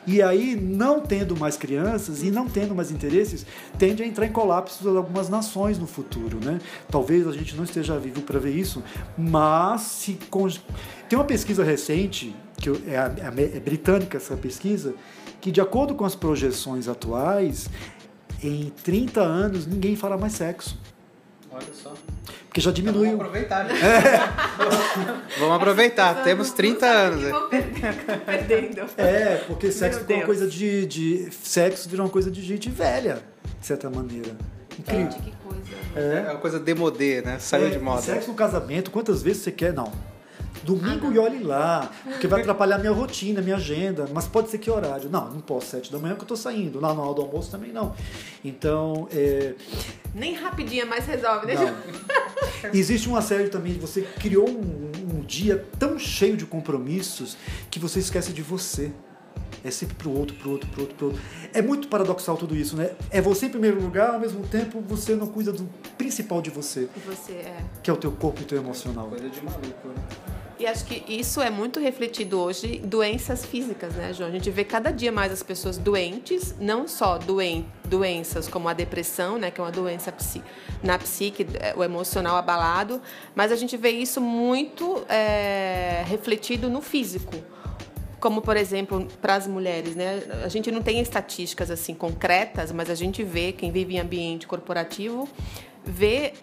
E 0.07 0.21
aí, 0.21 0.57
não 0.57 1.01
tendo 1.01 1.37
mais 1.37 1.57
crianças 1.57 2.23
e 2.23 2.31
não 2.31 2.49
tendo 2.49 2.75
mais 2.75 2.91
interesses, 2.91 3.47
tende 3.79 4.03
a 4.03 4.07
entrar 4.07 4.27
em 4.27 4.33
colapso 4.33 4.89
algumas 4.97 5.29
nações 5.29 5.79
no 5.79 5.87
futuro. 5.87 6.39
Né? 6.45 6.61
Talvez 6.91 7.27
a 7.27 7.33
gente 7.33 7.57
não 7.57 7.65
esteja 7.65 7.99
vivo 7.99 8.23
para 8.23 8.39
ver 8.39 8.55
isso, 8.55 8.83
mas 9.17 9.83
se. 9.83 10.19
Tem 11.09 11.19
uma 11.19 11.25
pesquisa 11.25 11.63
recente, 11.63 12.35
que 12.57 12.71
é, 12.71 12.95
é, 12.95 13.57
é 13.57 13.61
britânica 13.61 14.17
essa 14.17 14.37
pesquisa, 14.37 14.95
que, 15.43 15.51
de 15.51 15.61
acordo 15.61 15.95
com 15.95 16.05
as 16.05 16.15
projeções 16.15 16.87
atuais, 16.87 17.69
em 18.43 18.73
30 18.85 19.21
anos 19.21 19.67
ninguém 19.67 19.97
fará 19.97 20.17
mais 20.17 20.35
sexo. 20.35 20.79
Olha 21.51 21.67
só. 21.75 21.93
Porque 22.47 22.61
já 22.61 22.71
diminuiu. 22.71 23.15
Então 23.15 23.19
vamos 23.19 23.27
aproveitar, 23.27 23.65
né? 23.65 23.75
É. 23.75 25.39
vamos 25.41 25.57
aproveitar, 25.57 26.23
temos 26.23 26.53
30 26.53 26.87
anos. 26.87 27.23
Perdendo. 28.25 28.83
É, 28.97 29.37
porque 29.49 29.73
sexo 29.73 30.01
ficou 30.01 30.17
uma 30.17 30.25
coisa 30.25 30.47
de, 30.47 30.87
de. 30.87 31.29
Sexo 31.43 31.89
virou 31.89 32.07
uma 32.07 32.13
coisa 32.13 32.31
de 32.31 32.41
gente 32.41 32.71
velha, 32.71 33.21
de 33.61 33.67
certa 33.67 33.91
maneira. 33.91 34.37
Incrível. 34.79 35.19
É. 35.97 36.25
é 36.29 36.31
uma 36.31 36.39
coisa 36.39 36.61
demodê, 36.61 37.21
né? 37.21 37.39
Saiu 37.41 37.67
é, 37.67 37.71
de 37.71 37.79
moda. 37.79 38.01
Sexo 38.01 38.29
no 38.29 38.35
casamento, 38.35 38.91
quantas 38.91 39.23
vezes 39.23 39.43
você 39.43 39.51
quer? 39.51 39.73
Não. 39.73 39.93
Domingo 40.65 41.09
ah, 41.09 41.15
e 41.15 41.19
olhe 41.19 41.43
lá, 41.43 41.91
porque 42.05 42.27
vai 42.27 42.41
atrapalhar 42.41 42.79
minha 42.79 42.93
rotina, 42.93 43.41
minha 43.41 43.57
agenda. 43.57 44.09
Mas 44.13 44.27
pode 44.27 44.49
ser 44.51 44.59
que 44.59 44.71
horário? 44.71 45.11
Não, 45.11 45.31
não 45.31 45.41
posso, 45.41 45.67
sete 45.67 45.91
da 45.91 45.99
manhã 45.99 46.15
que 46.15 46.23
eu 46.23 46.27
tô 46.27 46.37
saindo. 46.37 46.81
Lá 46.81 46.95
no 46.95 47.03
hora 47.03 47.15
do 47.15 47.23
almoço 47.23 47.51
também 47.51 47.73
não. 47.73 47.95
Então. 48.45 49.09
É... 49.11 49.55
Nem 50.15 50.35
rapidinho 50.35 50.87
mais 50.87 51.07
resolve, 51.07 51.47
né? 51.47 51.55
Não. 51.55 52.71
Existe 52.73 53.09
uma 53.09 53.21
série 53.21 53.49
também, 53.49 53.75
você 53.75 54.03
criou 54.03 54.49
um, 54.49 54.93
um 55.15 55.21
dia 55.21 55.67
tão 55.79 55.99
cheio 55.99 56.37
de 56.37 56.47
compromissos 56.47 57.37
que 57.71 57.79
você 57.79 57.99
esquece 57.99 58.33
de 58.33 58.43
você. 58.43 58.93
É 59.65 59.71
sempre 59.71 59.95
pro 59.95 60.11
outro, 60.11 60.37
pro 60.37 60.51
outro, 60.53 60.69
pro 60.71 60.81
outro, 60.83 60.97
pro 60.97 61.07
outro. 61.09 61.23
É 61.55 61.63
muito 61.63 61.87
paradoxal 61.87 62.37
tudo 62.37 62.57
isso, 62.57 62.77
né? 62.77 62.91
É 63.11 63.21
você 63.21 63.47
em 63.47 63.51
primeiro 63.51 63.81
lugar, 63.81 64.15
ao 64.15 64.21
mesmo 64.21 64.47
tempo 64.47 64.81
você 64.81 65.15
não 65.15 65.29
cuida 65.29 65.53
do 65.53 65.69
principal 65.97 66.43
de 66.43 66.51
você. 66.51 66.89
Você 67.07 67.33
é. 67.33 67.57
Que 67.83 67.89
é 67.89 67.93
o 67.93 67.97
teu 67.97 68.11
corpo 68.11 68.41
e 68.41 68.43
o 68.43 68.47
teu 68.47 68.59
emocional. 68.59 69.09
Coisa 69.09 69.29
de 69.29 69.45
maluco, 69.45 69.89
né? 69.89 69.95
E 70.59 70.67
acho 70.67 70.85
que 70.85 71.03
isso 71.13 71.41
é 71.41 71.51
muito 71.51 71.81
refletido 71.81 72.39
hoje 72.39 72.79
doenças 72.79 73.45
físicas, 73.45 73.95
né, 73.95 74.13
João? 74.13 74.29
A 74.29 74.33
gente 74.33 74.51
vê 74.51 74.65
cada 74.65 74.91
dia 74.91 75.11
mais 75.11 75.33
as 75.33 75.43
pessoas 75.43 75.79
doentes, 75.79 76.55
não 76.61 76.87
só 76.87 77.19
doen 77.19 77.65
doenças 77.85 78.49
como 78.49 78.69
a 78.69 78.73
depressão, 78.73 79.39
né, 79.39 79.51
que 79.51 79.61
é 79.61 79.65
uma 79.65 79.73
doença 79.73 80.11
psi 80.13 80.43
na 80.83 80.99
psique, 80.99 81.47
é, 81.61 81.75
o 81.77 81.83
emocional 81.83 82.37
abalado, 82.37 83.01
mas 83.35 83.53
a 83.53 83.57
gente 83.57 83.77
vê 83.77 83.91
isso 83.91 84.21
muito 84.21 85.05
é, 85.09 86.05
refletido 86.07 86.71
no 86.71 86.81
físico 86.81 87.33
como 88.19 88.41
por 88.41 88.57
exemplo 88.57 89.09
para 89.21 89.35
as 89.35 89.49
mulheres, 89.49 89.97
né? 89.97 90.23
A 90.45 90.49
gente 90.49 90.71
não 90.71 90.81
tem 90.81 91.01
estatísticas 91.01 91.73
assim 91.73 91.93
concretas, 91.93 92.71
mas 92.71 92.89
a 92.89 92.95
gente 92.95 93.25
vê 93.25 93.51
quem 93.51 93.73
vive 93.73 93.97
em 93.97 93.99
ambiente 93.99 94.47
corporativo 94.47 95.29
vê 95.85 96.35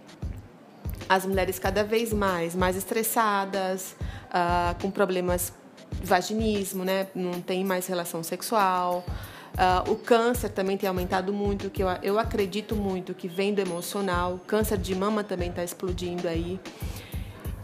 as 1.10 1.26
mulheres 1.26 1.58
cada 1.58 1.84
vez 1.84 2.14
mais 2.14 2.56
mais 2.56 2.78
estressadas, 2.78 3.96
uh, 4.30 4.80
com 4.80 4.92
problemas 4.92 5.52
de 6.00 6.06
vaginismo, 6.06 6.86
né? 6.86 7.08
Não 7.16 7.42
tem 7.42 7.66
mais 7.66 7.88
relação 7.88 8.22
sexual. 8.24 9.04
Uh, 9.60 9.92
o 9.92 9.96
câncer 9.96 10.50
também 10.50 10.78
tem 10.78 10.88
aumentado 10.88 11.34
muito, 11.34 11.70
que 11.70 11.84
eu, 11.84 11.88
eu 12.04 12.20
acredito 12.20 12.76
muito 12.76 13.14
que 13.14 13.28
vem 13.28 13.54
do 13.54 13.60
emocional. 13.60 14.36
O 14.36 14.40
câncer 14.40 14.78
de 14.78 14.96
mama 14.96 15.24
também 15.24 15.50
está 15.50 15.64
explodindo 15.64 16.28
aí. 16.28 16.60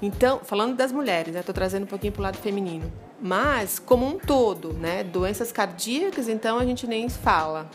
Então, 0.02 0.42
falando 0.44 0.76
das 0.76 0.92
mulheres, 0.92 1.36
estou 1.36 1.54
né? 1.54 1.56
trazendo 1.56 1.84
um 1.84 1.88
pouquinho 1.88 2.12
para 2.12 2.20
o 2.20 2.24
lado 2.24 2.38
feminino. 2.38 2.92
Mas, 3.22 3.80
como 3.80 4.06
um 4.06 4.20
todo, 4.20 4.74
né? 4.74 5.04
Doenças 5.04 5.52
cardíacas, 5.52 6.28
então 6.28 6.60
a 6.60 6.66
gente 6.66 6.86
nem 6.86 7.08
fala. 7.08 7.70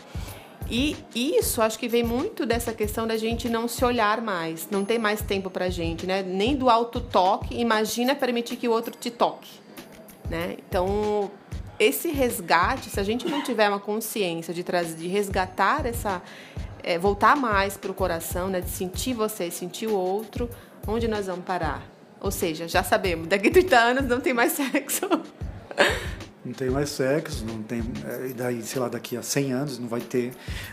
E 0.69 0.95
isso 1.13 1.61
acho 1.61 1.77
que 1.77 1.87
vem 1.87 2.03
muito 2.03 2.45
dessa 2.45 2.71
questão 2.73 3.05
da 3.05 3.17
gente 3.17 3.49
não 3.49 3.67
se 3.67 3.83
olhar 3.83 4.21
mais, 4.21 4.67
não 4.71 4.85
tem 4.85 4.97
mais 4.97 5.21
tempo 5.21 5.49
pra 5.49 5.69
gente, 5.69 6.07
né? 6.07 6.23
Nem 6.23 6.55
do 6.55 6.69
auto-toque, 6.69 7.59
imagina 7.59 8.15
permitir 8.15 8.55
que 8.55 8.67
o 8.67 8.71
outro 8.71 8.95
te 8.97 9.11
toque, 9.11 9.49
né? 10.29 10.55
Então, 10.67 11.29
esse 11.77 12.09
resgate, 12.09 12.89
se 12.89 12.99
a 12.99 13.03
gente 13.03 13.27
não 13.27 13.43
tiver 13.43 13.67
uma 13.67 13.79
consciência 13.79 14.53
de 14.53 14.63
trazer, 14.63 14.95
de 14.95 15.07
resgatar 15.07 15.85
essa, 15.85 16.21
é, 16.83 16.97
voltar 16.97 17.35
mais 17.35 17.75
para 17.75 17.91
o 17.91 17.93
coração, 17.93 18.47
né? 18.47 18.61
De 18.61 18.69
sentir 18.69 19.13
você, 19.13 19.51
sentir 19.51 19.87
o 19.87 19.95
outro, 19.95 20.49
onde 20.87 21.07
nós 21.07 21.25
vamos 21.25 21.43
parar? 21.43 21.83
Ou 22.21 22.31
seja, 22.31 22.67
já 22.67 22.83
sabemos, 22.83 23.27
daqui 23.27 23.47
a 23.47 23.51
30 23.51 23.77
anos 23.77 24.05
não 24.05 24.21
tem 24.21 24.33
mais 24.33 24.51
sexo. 24.71 25.09
Não 26.43 26.53
tem 26.53 26.69
mais 26.69 26.89
sexo, 26.89 27.45
não 27.45 27.61
tem, 27.61 27.83
é, 28.05 28.33
daí, 28.33 28.61
sei 28.63 28.81
lá, 28.81 28.89
daqui 28.89 29.15
a 29.15 29.21
100 29.21 29.53
anos 29.53 29.79
não 29.79 29.87
vai 29.87 30.01
ter, 30.01 30.31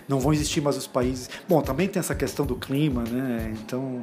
não 0.09 0.19
vão 0.19 0.33
existir 0.33 0.61
mais 0.61 0.77
os 0.77 0.87
países. 0.87 1.29
Bom, 1.49 1.61
também 1.61 1.87
tem 1.87 2.01
essa 2.01 2.15
questão 2.15 2.47
do 2.47 2.57
clima, 2.57 3.05
né? 3.05 3.53
Então, 3.59 4.03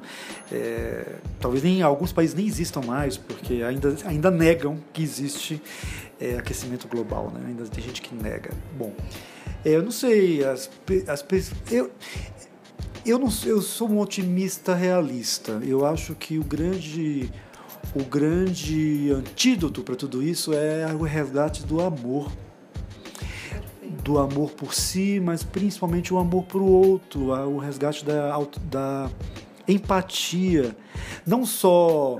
é, 0.51 1.15
talvez 1.39 1.63
nem 1.63 1.81
alguns 1.81 2.13
países 2.13 2.35
nem 2.35 2.45
existam 2.45 2.81
mais, 2.81 3.17
porque 3.17 3.63
ainda, 3.63 3.95
ainda 4.05 4.29
negam 4.29 4.77
que 4.93 5.01
existe 5.01 5.61
é, 6.19 6.37
aquecimento 6.37 6.87
global, 6.87 7.31
né? 7.33 7.43
Ainda 7.47 7.65
tem 7.65 7.83
gente 7.83 8.01
que 8.01 8.13
nega. 8.13 8.51
Bom, 8.77 8.93
é, 9.63 9.71
eu 9.71 9.81
não 9.81 9.91
sei, 9.91 10.43
as, 10.43 10.69
as 11.07 11.25
eu 11.71 11.91
eu 13.05 13.19
não 13.19 13.29
eu 13.45 13.61
sou 13.61 13.87
um 13.89 13.99
otimista 13.99 14.73
realista. 14.73 15.61
Eu 15.63 15.85
acho 15.85 16.15
que 16.15 16.39
o 16.39 16.43
grande 16.43 17.31
o 17.95 18.03
grande 18.03 19.09
antídoto 19.11 19.81
para 19.81 19.95
tudo 19.95 20.21
isso 20.21 20.53
é 20.53 20.93
o 20.93 21.03
resgate 21.03 21.65
do 21.65 21.81
amor. 21.81 22.29
Do 24.03 24.19
amor 24.19 24.51
por 24.51 24.73
si, 24.73 25.19
mas 25.23 25.43
principalmente 25.43 26.13
o 26.13 26.19
amor 26.19 26.43
para 26.43 26.59
o 26.59 26.69
outro, 26.69 27.29
o 27.29 27.57
resgate 27.57 28.05
da, 28.05 28.37
da 28.69 29.09
empatia, 29.67 30.75
não 31.25 31.45
só 31.45 32.19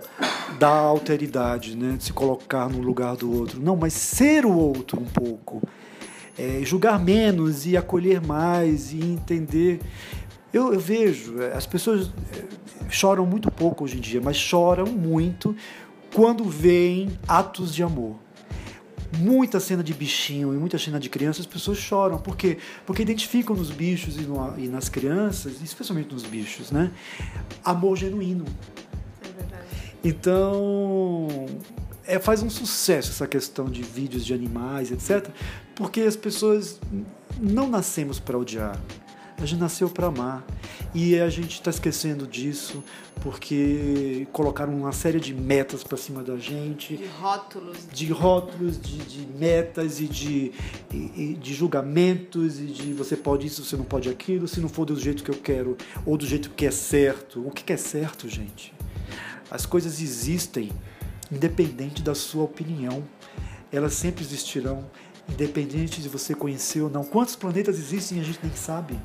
da 0.58 0.70
alteridade, 0.70 1.76
né, 1.76 1.98
de 1.98 2.06
se 2.06 2.14
colocar 2.14 2.70
no 2.70 2.80
lugar 2.80 3.16
do 3.16 3.32
outro, 3.32 3.62
não, 3.62 3.76
mas 3.76 3.94
ser 3.94 4.46
o 4.46 4.58
outro 4.58 5.00
um 5.00 5.06
pouco, 5.06 5.62
é, 6.40 6.62
julgar 6.64 7.00
menos 7.00 7.68
e 7.68 7.78
acolher 7.78 8.26
mais 8.26 8.92
e 8.92 9.00
entender. 9.00 9.80
Eu, 10.56 10.74
eu 10.74 10.80
vejo, 10.80 11.42
é, 11.42 11.52
as 11.52 11.66
pessoas 11.66 12.10
choram 12.90 13.26
muito 13.26 13.52
pouco 13.52 13.84
hoje 13.84 13.98
em 13.98 14.00
dia, 14.00 14.22
mas 14.22 14.38
choram 14.38 14.86
muito 14.86 15.54
quando 16.14 16.46
veem 16.46 17.20
atos 17.28 17.76
de 17.76 17.84
amor. 17.84 18.16
Muita 19.18 19.60
cena 19.60 19.84
de 19.84 19.94
bichinho 19.94 20.54
e 20.54 20.58
muita 20.58 20.80
cena 20.80 20.98
de 20.98 21.10
criança, 21.10 21.42
as 21.42 21.46
pessoas 21.46 21.78
choram. 21.78 22.18
Por 22.20 22.38
quê? 22.38 22.58
Porque 22.86 23.02
identificam 23.02 23.54
nos 23.54 23.70
bichos 23.70 24.16
e, 24.16 24.22
no, 24.22 24.58
e 24.58 24.70
nas 24.70 24.88
crianças, 24.88 25.62
especialmente 25.62 26.14
nos 26.14 26.24
bichos, 26.24 26.72
né? 26.72 26.90
Amor 27.62 27.98
genuíno. 27.98 28.46
É 29.22 29.38
verdade. 29.38 29.66
Então, 30.06 31.28
é, 32.08 32.18
faz 32.18 32.42
um 32.42 32.50
sucesso 32.50 33.12
essa 33.12 33.28
questão 33.28 33.66
de 33.66 33.84
vídeos 33.84 34.26
de 34.26 34.34
animais, 34.34 34.90
etc. 34.90 35.28
Porque 35.76 36.00
as 36.00 36.16
pessoas 36.16 36.80
não 37.42 37.68
nascemos 37.68 38.22
para 38.22 38.38
odiar. 38.38 38.80
A 39.38 39.46
gente 39.46 39.60
nasceu 39.60 39.90
para 39.90 40.08
amar. 40.08 40.46
E 40.94 41.20
a 41.20 41.30
gente 41.30 41.56
está 41.56 41.70
esquecendo 41.70 42.26
disso 42.26 42.82
porque 43.22 44.28
colocaram 44.32 44.74
uma 44.74 44.92
série 44.92 45.20
de 45.20 45.34
metas 45.34 45.84
para 45.84 45.98
cima 45.98 46.24
da 46.24 46.38
gente. 46.38 46.96
De 46.96 47.06
rótulos. 47.06 47.78
De 47.92 48.12
rótulos, 48.12 48.80
de, 48.80 48.98
de 48.98 49.28
metas 49.38 50.00
e 50.00 50.08
de, 50.08 50.52
e, 50.94 51.38
de 51.40 51.54
julgamentos 51.54 52.60
e 52.60 52.66
de 52.66 52.94
você 52.94 53.18
pode 53.18 53.48
isso, 53.48 53.64
você 53.64 53.76
não 53.76 53.84
pode 53.84 54.10
aquilo, 54.10 54.48
se 54.48 54.60
não 54.62 54.70
for 54.70 54.86
do 54.86 54.98
jeito 54.98 55.24
que 55.24 55.32
eu 55.32 55.38
quero 55.38 55.78
ou 56.06 56.18
do 56.18 56.26
jeito 56.26 56.50
que 56.52 56.66
é 56.66 56.72
certo. 56.72 57.46
O 57.46 57.52
que 57.52 57.74
é 57.74 57.78
certo, 57.78 58.30
gente? 58.30 58.74
As 59.52 59.66
coisas 59.66 60.02
existem 60.02 60.72
independente 61.32 62.02
da 62.02 62.16
sua 62.16 62.44
opinião. 62.44 63.04
Elas 63.72 63.94
sempre 63.94 64.24
existirão 64.24 64.86
independente 65.30 66.02
de 66.02 66.10
você 66.10 66.34
conhecer 66.34 66.82
ou 66.82 66.90
não. 66.90 67.04
Quantos 67.04 67.36
planetas 67.36 67.78
existem 67.78 68.20
a 68.20 68.24
gente 68.24 68.40
nem 68.44 68.54
sabe. 68.56 68.98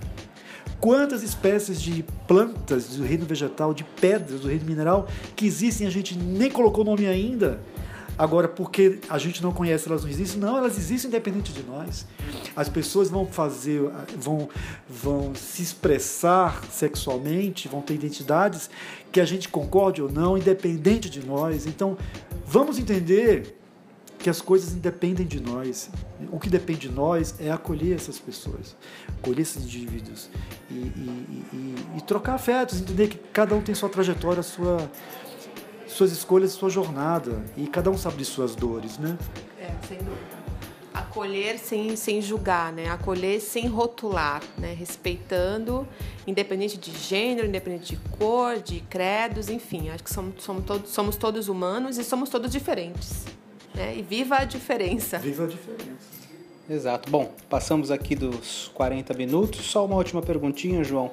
Quantas 0.80 1.22
espécies 1.22 1.80
de 1.80 2.02
plantas 2.26 2.96
do 2.96 3.04
reino 3.04 3.26
vegetal, 3.26 3.74
de 3.74 3.84
pedras 3.84 4.40
do 4.40 4.48
reino 4.48 4.64
mineral 4.64 5.06
que 5.36 5.46
existem 5.46 5.86
a 5.86 5.90
gente 5.90 6.16
nem 6.16 6.50
colocou 6.50 6.84
nome 6.84 7.06
ainda. 7.06 7.60
Agora, 8.20 8.48
porque 8.48 8.98
a 9.08 9.16
gente 9.16 9.42
não 9.42 9.50
conhece, 9.50 9.88
elas 9.88 10.02
não 10.02 10.10
existem? 10.10 10.38
Não, 10.38 10.58
elas 10.58 10.76
existem 10.76 11.08
independente 11.08 11.54
de 11.54 11.62
nós. 11.62 12.06
As 12.54 12.68
pessoas 12.68 13.08
vão 13.08 13.24
fazer, 13.24 13.80
vão, 14.14 14.46
vão 14.86 15.34
se 15.34 15.62
expressar 15.62 16.62
sexualmente, 16.70 17.66
vão 17.66 17.80
ter 17.80 17.94
identidades 17.94 18.68
que 19.10 19.20
a 19.20 19.24
gente 19.24 19.48
concorde 19.48 20.02
ou 20.02 20.12
não, 20.12 20.36
independente 20.36 21.08
de 21.08 21.24
nós. 21.24 21.66
Então, 21.66 21.96
vamos 22.44 22.78
entender 22.78 23.58
que 24.22 24.28
as 24.28 24.40
coisas 24.40 24.74
independem 24.74 25.26
de 25.26 25.40
nós. 25.40 25.90
O 26.30 26.38
que 26.38 26.48
depende 26.48 26.88
de 26.88 26.90
nós 26.90 27.34
é 27.40 27.50
acolher 27.50 27.96
essas 27.96 28.18
pessoas, 28.18 28.76
acolher 29.18 29.40
esses 29.40 29.64
indivíduos 29.64 30.28
e, 30.70 30.74
e, 30.74 31.44
e, 31.52 31.74
e 31.96 32.00
trocar 32.02 32.34
afetos, 32.34 32.80
entender 32.80 33.08
que 33.08 33.18
cada 33.32 33.54
um 33.54 33.62
tem 33.62 33.74
sua 33.74 33.88
trajetória, 33.88 34.42
sua, 34.42 34.90
suas 35.88 36.12
escolhas, 36.12 36.52
sua 36.52 36.68
jornada 36.68 37.42
e 37.56 37.66
cada 37.66 37.90
um 37.90 37.96
sabe 37.96 38.18
de 38.18 38.24
suas 38.26 38.54
dores, 38.54 38.98
né? 38.98 39.16
É, 39.58 39.74
sem 39.88 39.98
dúvida. 39.98 40.40
Acolher 40.92 41.58
sem, 41.58 41.96
sem 41.96 42.20
julgar, 42.20 42.72
né? 42.72 42.90
Acolher 42.90 43.40
sem 43.40 43.66
rotular, 43.68 44.42
né? 44.58 44.74
Respeitando, 44.74 45.88
independente 46.26 46.76
de 46.76 46.90
gênero, 46.90 47.46
independente 47.46 47.94
de 47.94 48.00
cor, 48.18 48.58
de 48.58 48.80
credos, 48.80 49.48
enfim. 49.48 49.88
Acho 49.88 50.04
que 50.04 50.12
somos, 50.12 50.42
somos, 50.42 50.64
todos, 50.64 50.90
somos 50.90 51.16
todos 51.16 51.48
humanos 51.48 51.96
e 51.96 52.04
somos 52.04 52.28
todos 52.28 52.50
diferentes. 52.50 53.24
Né? 53.74 53.98
E 53.98 54.02
viva 54.02 54.36
a 54.36 54.44
diferença. 54.44 55.18
Viva 55.18 55.44
a 55.44 55.46
diferença. 55.46 56.20
Exato. 56.68 57.10
Bom, 57.10 57.32
passamos 57.48 57.90
aqui 57.90 58.14
dos 58.14 58.70
40 58.74 59.14
minutos. 59.14 59.66
Só 59.66 59.84
uma 59.84 59.96
última 59.96 60.22
perguntinha, 60.22 60.84
João. 60.84 61.10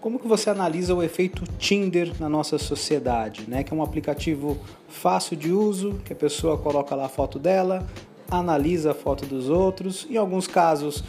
Como 0.00 0.18
que 0.18 0.26
você 0.26 0.48
analisa 0.48 0.94
o 0.94 1.02
efeito 1.02 1.44
Tinder 1.58 2.12
na 2.20 2.28
nossa 2.28 2.58
sociedade, 2.58 3.44
né? 3.48 3.62
Que 3.62 3.74
é 3.74 3.76
um 3.76 3.82
aplicativo 3.82 4.56
fácil 4.88 5.36
de 5.36 5.50
uso, 5.52 6.00
que 6.04 6.12
a 6.12 6.16
pessoa 6.16 6.56
coloca 6.56 6.94
lá 6.94 7.06
a 7.06 7.08
foto 7.08 7.38
dela, 7.38 7.86
analisa 8.30 8.92
a 8.92 8.94
foto 8.94 9.26
dos 9.26 9.48
outros, 9.48 10.06
em 10.08 10.16
alguns 10.16 10.46
casos 10.46 11.02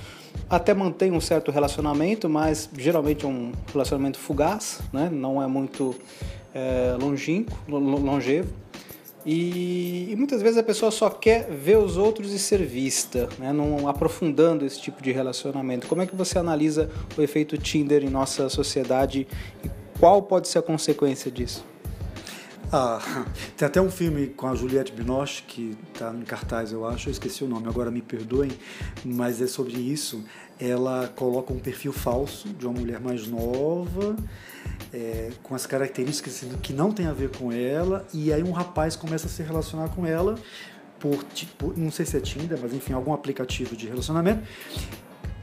até 0.49 0.73
mantém 0.73 1.11
um 1.11 1.19
certo 1.19 1.51
relacionamento, 1.51 2.29
mas 2.29 2.69
geralmente 2.77 3.25
é 3.25 3.27
um 3.27 3.51
relacionamento 3.71 4.17
fugaz, 4.17 4.79
né? 4.93 5.09
Não 5.11 5.41
é 5.41 5.47
muito 5.47 5.95
é, 6.53 6.95
longínquo, 6.99 7.53
longevo. 7.67 8.49
E, 9.29 10.07
e, 10.09 10.15
muitas 10.15 10.41
vezes 10.41 10.57
a 10.57 10.63
pessoa 10.63 10.89
só 10.89 11.09
quer 11.09 11.49
ver 11.51 11.77
os 11.77 11.97
outros 11.97 12.31
e 12.31 12.39
ser 12.39 12.65
vista, 12.65 13.27
né? 13.37 13.51
não 13.51 13.89
aprofundando 13.89 14.65
esse 14.65 14.79
tipo 14.79 15.03
de 15.03 15.11
relacionamento. 15.11 15.85
Como 15.85 16.01
é 16.01 16.07
que 16.07 16.15
você 16.15 16.39
analisa 16.39 16.89
o 17.17 17.21
efeito 17.21 17.57
Tinder 17.57 18.05
em 18.05 18.09
nossa 18.09 18.47
sociedade 18.47 19.27
e 19.65 19.69
qual 19.99 20.21
pode 20.21 20.47
ser 20.47 20.59
a 20.59 20.61
consequência 20.61 21.29
disso? 21.29 21.65
Ah, 22.71 23.01
tem 23.57 23.65
até 23.65 23.81
um 23.81 23.91
filme 23.91 24.27
com 24.27 24.47
a 24.47 24.55
Juliette 24.55 24.93
Binoche 24.93 25.43
que 25.43 25.77
está 25.91 26.13
em 26.13 26.23
cartaz, 26.23 26.71
eu 26.71 26.85
acho, 26.85 27.09
eu 27.09 27.11
esqueci 27.11 27.43
o 27.43 27.49
nome, 27.49 27.67
agora 27.67 27.91
me 27.91 28.01
perdoem, 28.01 28.51
mas 29.03 29.41
é 29.41 29.47
sobre 29.47 29.73
isso. 29.73 30.23
Ela 30.57 31.11
coloca 31.17 31.51
um 31.51 31.59
perfil 31.59 31.91
falso 31.91 32.47
de 32.47 32.65
uma 32.65 32.79
mulher 32.79 33.01
mais 33.01 33.27
nova 33.27 34.15
é, 34.93 35.31
com 35.43 35.55
as 35.55 35.65
características 35.65 36.43
que 36.61 36.73
não 36.73 36.91
tem 36.91 37.07
a 37.07 37.13
ver 37.13 37.29
com 37.29 37.51
ela, 37.51 38.05
e 38.13 38.31
aí 38.31 38.43
um 38.43 38.51
rapaz 38.51 38.95
começa 38.95 39.27
a 39.27 39.29
se 39.29 39.43
relacionar 39.43 39.89
com 39.89 40.05
ela 40.05 40.35
por, 40.99 41.23
tipo, 41.33 41.73
não 41.77 41.91
sei 41.91 42.05
se 42.05 42.17
é 42.17 42.19
Tinder, 42.19 42.57
mas 42.61 42.73
enfim, 42.73 42.93
algum 42.93 43.13
aplicativo 43.13 43.75
de 43.75 43.87
relacionamento. 43.87 44.41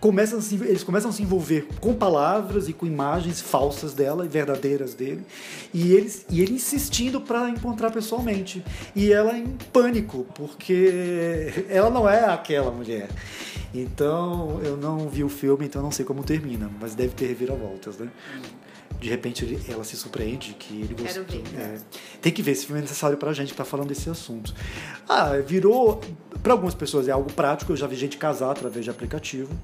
Começam 0.01 0.39
se, 0.39 0.57
eles 0.57 0.85
começam 0.85 1.09
a 1.09 1.12
se 1.14 1.22
envolver 1.22 1.66
com 1.81 1.95
palavras 1.95 2.68
e 2.68 2.75
com 2.75 2.85
imagens 2.85 3.41
falsas 3.41 3.95
dela 3.95 4.27
e 4.27 4.29
verdadeiras 4.29 4.93
dele, 4.93 5.25
e, 5.72 5.93
eles, 5.93 6.27
e 6.29 6.43
ele 6.43 6.53
insistindo 6.55 7.22
para 7.22 7.49
encontrar 7.49 7.91
pessoalmente. 7.91 8.62
E 8.95 9.11
ela 9.11 9.39
em 9.39 9.47
pânico, 9.72 10.27
porque 10.35 11.64
ela 11.70 11.89
não 11.89 12.07
é 12.07 12.27
aquela 12.27 12.70
mulher. 12.70 13.09
Então, 13.72 14.61
eu 14.62 14.77
não 14.77 15.09
vi 15.09 15.25
o 15.25 15.29
filme, 15.31 15.64
então 15.64 15.83
não 15.83 15.91
sei 15.91 16.05
como 16.05 16.22
termina, 16.22 16.70
mas 16.79 16.95
deve 16.95 17.14
ter 17.14 17.27
reviravoltas, 17.27 17.97
né? 17.97 18.09
De 19.05 19.11
repente 19.11 19.45
ele, 19.45 19.61
ela 19.69 19.85
se 19.85 19.99
surpreende 19.99 20.57
que 20.59 20.81
ele 20.81 20.95
gostou. 20.95 21.27
É, 21.59 21.79
tem 22.23 22.33
que 22.33 22.41
ver, 22.41 22.53
esse 22.53 22.65
filme 22.65 22.81
é 22.81 22.83
necessário 22.83 23.19
pra 23.19 23.35
gente 23.35 23.51
que 23.51 23.57
tá 23.57 23.65
falando 23.65 23.89
desse 23.89 24.09
assunto. 24.09 24.55
Ah, 25.07 25.37
virou. 25.47 26.01
Para 26.43 26.55
algumas 26.55 26.75
pessoas 26.75 27.07
é 27.07 27.11
algo 27.11 27.31
prático, 27.31 27.73
eu 27.73 27.77
já 27.77 27.87
vi 27.87 27.97
gente 27.97 28.17
casar 28.17 28.51
através 28.51 28.83
de 28.83 28.91
aplicativo. 28.91 29.55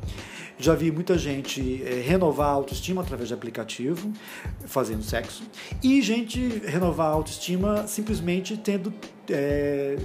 Já 0.58 0.74
vi 0.74 0.92
muita 0.92 1.16
gente 1.16 1.82
é, 1.82 2.02
renovar 2.02 2.48
a 2.48 2.52
autoestima 2.52 3.00
através 3.00 3.28
de 3.28 3.34
aplicativo, 3.34 4.12
fazendo 4.66 5.02
sexo. 5.02 5.42
E 5.82 6.02
gente 6.02 6.38
renovar 6.66 7.06
a 7.06 7.12
autoestima 7.12 7.86
simplesmente 7.86 8.58
tendo 8.58 8.92
é, 9.32 9.96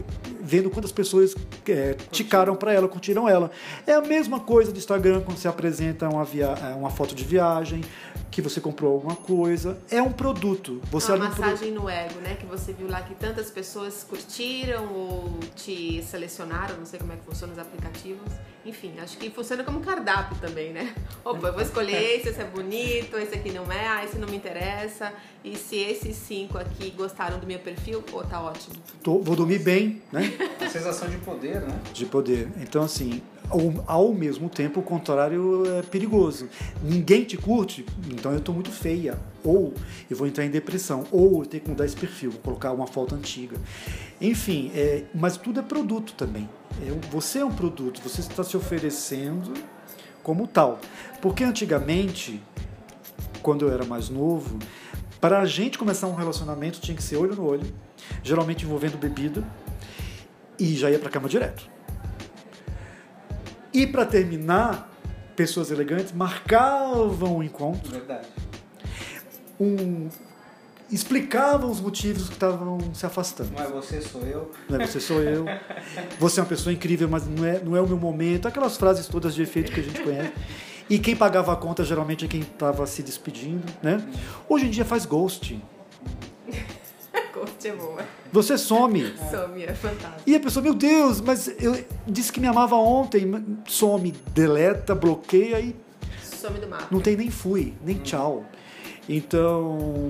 vendo 0.41 0.69
quantas 0.69 0.91
pessoas 0.91 1.35
é, 1.67 1.95
ticaram 2.11 2.55
para 2.55 2.73
ela, 2.73 2.87
curtiram 2.87 3.27
ela. 3.27 3.51
É 3.85 3.93
a 3.93 4.01
mesma 4.01 4.39
coisa 4.39 4.71
do 4.71 4.77
Instagram 4.77 5.21
quando 5.21 5.37
você 5.37 5.47
apresenta 5.47 6.07
uma, 6.09 6.23
via 6.23 6.53
uma 6.77 6.89
foto 6.89 7.15
de 7.15 7.23
viagem, 7.23 7.81
que 8.35 8.41
você 8.41 8.59
comprou 8.59 8.93
alguma 8.93 9.15
coisa. 9.15 9.77
É 9.89 10.01
um 10.01 10.11
produto. 10.11 10.81
Você 10.91 11.11
uma 11.13 11.29
massagem 11.29 11.71
pro... 11.71 11.83
no 11.83 11.89
ego, 11.89 12.19
né? 12.19 12.35
Que 12.35 12.45
você 12.45 12.73
viu 12.73 12.89
lá 12.89 13.01
que 13.01 13.15
tantas 13.15 13.49
pessoas 13.49 14.03
curtiram 14.03 14.93
ou 14.93 15.39
te 15.55 16.03
selecionaram, 16.03 16.75
não 16.77 16.85
sei 16.85 16.99
como 16.99 17.13
é 17.13 17.15
que 17.15 17.23
funciona 17.23 17.53
os 17.53 17.59
aplicativos. 17.59 18.29
enfim, 18.65 18.93
acho 18.99 19.17
que 19.17 19.29
funciona 19.29 19.63
como 19.63 19.79
cardápio 19.79 20.37
também, 20.41 20.73
né? 20.73 20.93
Opa, 21.23 21.47
eu 21.47 21.53
vou 21.53 21.61
escolher 21.61 22.17
esse, 22.17 22.27
esse 22.27 22.41
é 22.41 22.43
bonito, 22.43 23.15
esse 23.17 23.35
aqui 23.35 23.53
não 23.53 23.71
é, 23.71 23.87
ah, 23.87 24.03
esse 24.03 24.17
não 24.17 24.27
me 24.27 24.35
interessa. 24.35 25.13
E 25.41 25.55
se 25.55 25.77
esses 25.77 26.17
cinco 26.17 26.57
aqui 26.57 26.89
gostaram 26.91 27.39
do 27.39 27.47
meu 27.47 27.59
perfil, 27.59 28.01
pô, 28.01 28.21
tá 28.23 28.41
ótimo. 28.41 28.75
Tô, 29.01 29.14
vou 29.21 29.35
dormir 29.35 29.59
bem, 29.59 30.01
né? 30.11 30.33
A 30.61 30.69
sensação 30.69 31.09
de 31.09 31.17
poder, 31.17 31.61
né? 31.61 31.79
De 31.93 32.05
poder. 32.05 32.49
Então, 32.61 32.83
assim, 32.83 33.21
ao, 33.49 33.83
ao 33.87 34.13
mesmo 34.13 34.49
tempo, 34.49 34.79
o 34.79 34.83
contrário 34.83 35.63
é 35.77 35.81
perigoso. 35.81 36.49
Ninguém 36.83 37.23
te 37.23 37.37
curte, 37.37 37.85
então 38.09 38.31
eu 38.33 38.41
tô 38.41 38.51
muito 38.51 38.71
feia. 38.71 39.17
Ou 39.43 39.73
eu 40.09 40.17
vou 40.17 40.27
entrar 40.27 40.45
em 40.45 40.49
depressão. 40.49 41.05
Ou 41.11 41.43
eu 41.43 41.45
tenho 41.45 41.63
que 41.63 41.69
mudar 41.69 41.85
esse 41.85 41.95
perfil, 41.95 42.31
vou 42.31 42.41
colocar 42.41 42.71
uma 42.71 42.87
foto 42.87 43.15
antiga. 43.15 43.57
Enfim, 44.19 44.71
é, 44.73 45.03
mas 45.13 45.37
tudo 45.37 45.59
é 45.59 45.63
produto 45.63 46.13
também. 46.13 46.49
É, 46.81 47.09
você 47.09 47.39
é 47.39 47.45
um 47.45 47.53
produto, 47.53 48.01
você 48.01 48.21
está 48.21 48.43
se 48.43 48.57
oferecendo 48.57 49.53
como 50.23 50.47
tal. 50.47 50.79
Porque 51.21 51.43
antigamente, 51.43 52.41
quando 53.41 53.65
eu 53.67 53.71
era 53.71 53.85
mais 53.85 54.09
novo, 54.09 54.57
para 55.21 55.39
a 55.39 55.45
gente 55.45 55.77
começar 55.77 56.07
um 56.07 56.15
relacionamento 56.15 56.79
tinha 56.79 56.95
que 56.95 57.03
ser 57.03 57.17
olho 57.17 57.35
no 57.35 57.45
olho, 57.45 57.65
geralmente 58.23 58.65
envolvendo 58.65 58.97
bebida, 58.97 59.43
e 60.57 60.75
já 60.75 60.89
ia 60.89 60.99
para 60.99 61.09
a 61.09 61.11
cama 61.11 61.27
direto. 61.27 61.69
E 63.73 63.85
para 63.85 64.05
terminar, 64.05 64.89
pessoas 65.35 65.69
elegantes 65.69 66.13
marcavam 66.13 67.37
o 67.37 67.43
encontro. 67.43 67.91
Verdade. 67.91 68.27
Um, 69.59 70.07
explicavam 70.91 71.69
os 71.69 71.81
motivos 71.81 72.27
que 72.27 72.33
estavam 72.33 72.77
se 72.93 73.05
afastando. 73.05 73.51
Não 73.51 73.63
é 73.63 73.67
você, 73.67 74.01
sou 74.01 74.21
eu. 74.21 74.51
Não 74.69 74.79
é 74.79 74.87
você, 74.87 74.99
sou 74.99 75.21
eu. 75.21 75.45
Você 76.19 76.39
é 76.39 76.43
uma 76.43 76.49
pessoa 76.49 76.71
incrível, 76.71 77.09
mas 77.09 77.27
não 77.27 77.45
é, 77.45 77.59
não 77.59 77.75
é 77.75 77.81
o 77.81 77.87
meu 77.87 77.97
momento. 77.97 78.47
Aquelas 78.47 78.77
frases 78.77 79.07
todas 79.07 79.35
de 79.35 79.41
efeito 79.41 79.71
que 79.71 79.79
a 79.79 79.83
gente 79.83 80.01
conhece. 80.01 80.33
E 80.89 80.99
quem 80.99 81.15
pagava 81.15 81.51
a 81.51 81.55
conta 81.55 81.83
geralmente 81.83 82.25
é 82.25 82.27
quem 82.27 82.41
estava 82.41 82.85
se 82.85 83.01
despedindo, 83.01 83.65
né? 83.81 84.01
Hoje 84.47 84.67
em 84.67 84.69
dia 84.69 84.85
faz 84.85 85.05
ghosting. 85.05 85.61
Ghost 87.45 87.67
é 87.67 87.75
boa. 87.75 88.01
Você 88.31 88.57
some. 88.57 89.13
Some, 89.31 89.63
é 89.63 89.73
fantástico. 89.73 90.23
E 90.25 90.35
a 90.35 90.39
pessoa, 90.39 90.63
meu 90.63 90.73
Deus, 90.73 91.21
mas 91.21 91.47
eu 91.59 91.83
disse 92.07 92.31
que 92.31 92.39
me 92.39 92.47
amava 92.47 92.75
ontem. 92.75 93.31
Some, 93.67 94.11
deleta, 94.33 94.93
bloqueia 94.93 95.59
e 95.59 95.75
Some 96.21 96.59
do 96.59 96.67
mapa. 96.67 96.87
não 96.91 96.99
tem 96.99 97.15
nem 97.15 97.29
fui, 97.29 97.73
nem 97.83 97.97
tchau. 97.99 98.45
Então, 99.07 100.09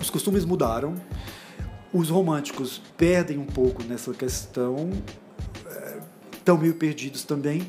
os 0.00 0.10
costumes 0.10 0.44
mudaram. 0.44 0.94
Os 1.92 2.10
românticos 2.10 2.82
perdem 2.98 3.38
um 3.38 3.46
pouco 3.46 3.82
nessa 3.82 4.12
questão, 4.12 4.90
estão 6.32 6.58
meio 6.58 6.74
perdidos 6.74 7.24
também. 7.24 7.66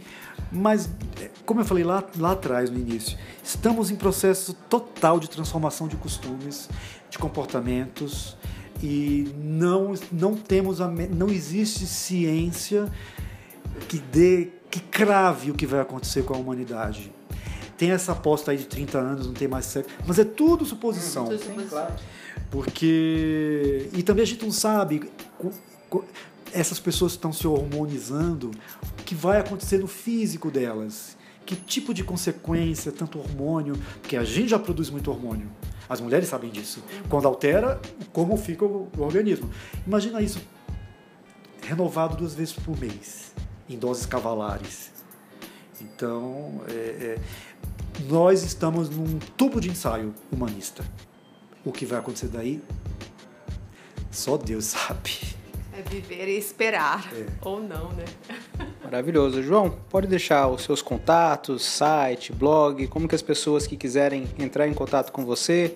Mas, 0.52 0.90
é, 1.22 1.30
como 1.46 1.60
eu 1.60 1.66
falei 1.66 1.84
lá, 1.84 2.04
lá 2.18 2.32
atrás, 2.32 2.70
no 2.70 2.78
início, 2.78 3.18
estamos 3.44 3.92
em 3.92 3.96
processo 3.96 4.54
total 4.70 5.20
de 5.20 5.30
transformação 5.30 5.88
de 5.88 5.96
costumes, 5.96 6.70
de 7.10 7.18
comportamentos, 7.18 8.38
e 8.82 9.34
não, 9.38 9.93
não 10.12 10.36
temos 10.36 10.80
a, 10.80 10.88
não 10.88 11.30
existe 11.30 11.86
ciência 11.86 12.89
que 13.88 13.99
dê 13.99 14.49
que 14.72 14.80
crave 14.80 15.51
o 15.51 15.53
que 15.53 15.66
vai 15.66 15.80
acontecer 15.80 16.24
com 16.24 16.34
a 16.34 16.38
humanidade. 16.38 17.12
Tem 17.78 17.91
essa 17.91 18.12
aposta 18.12 18.51
aí 18.51 18.57
de 18.57 18.66
30 18.66 18.97
anos, 18.97 19.28
não 19.28 19.34
tem 19.34 19.47
mais 19.47 19.66
sexo, 19.66 19.89
mas 20.05 20.20
é 20.20 20.24
tudo 20.24 20.66
suposição. 20.66 21.26
Tudo 21.26 21.39
suposição. 21.41 21.88
Porque. 22.51 23.89
E 23.93 24.03
também 24.03 24.24
a 24.24 24.28
gente 24.28 24.43
não 24.43 24.51
sabe. 24.51 25.10
Essas 26.51 26.80
pessoas 26.80 27.14
estão 27.14 27.32
se 27.32 27.47
hormonizando, 27.47 28.51
o 28.99 29.03
que 29.03 29.14
vai 29.14 29.39
acontecer 29.39 29.78
no 29.78 29.88
físico 29.88 30.49
delas? 30.49 31.16
Que 31.45 31.55
tipo 31.55 31.93
de 31.93 32.03
consequência, 32.03 32.91
tanto 32.91 33.20
hormônio, 33.20 33.76
porque 34.01 34.18
a 34.18 34.24
gente 34.24 34.49
já 34.49 34.60
produz 34.60 34.89
muito 34.89 35.12
hormônio. 35.12 35.47
As 35.90 36.00
mulheres 36.00 36.30
sabem 36.30 36.52
disso. 36.52 36.84
Quando 37.10 37.28
altera, 37.28 37.82
como 38.14 38.38
fica 38.38 38.64
o, 38.64 38.88
o 38.96 39.02
organismo. 39.02 39.50
Imagina 39.86 40.22
isso 40.22 40.40
renovado 41.70 42.16
duas 42.16 42.34
vezes 42.34 42.54
por 42.54 42.78
mês, 42.80 43.32
em 43.70 43.78
doses 43.78 44.06
cavalares. 44.06 44.92
Então, 45.80 46.62
é, 46.68 46.74
é, 46.74 47.20
nós 48.08 48.44
estamos 48.44 48.90
num 48.90 49.20
tubo 49.38 49.62
de 49.62 49.70
ensaio 49.70 50.14
humanista. 50.32 50.84
O 51.64 51.72
que 51.72 51.86
vai 51.86 52.00
acontecer 52.00 52.28
daí, 52.28 52.62
só 54.10 54.36
Deus 54.36 54.66
sabe. 54.66 55.12
É 55.74 55.82
viver 55.82 56.28
e 56.28 56.38
esperar. 56.38 57.08
É. 57.14 57.28
Ou 57.42 57.62
não, 57.62 57.92
né? 57.94 58.06
Maravilhoso. 58.90 59.44
João, 59.44 59.70
pode 59.88 60.08
deixar 60.08 60.48
os 60.48 60.64
seus 60.64 60.82
contatos, 60.82 61.64
site, 61.64 62.34
blog, 62.34 62.88
como 62.88 63.08
que 63.08 63.14
as 63.14 63.22
pessoas 63.22 63.68
que 63.68 63.78
quiserem 63.78 64.28
entrar 64.40 64.68
em 64.68 64.74
contato 64.74 65.12
com 65.12 65.24
você, 65.24 65.76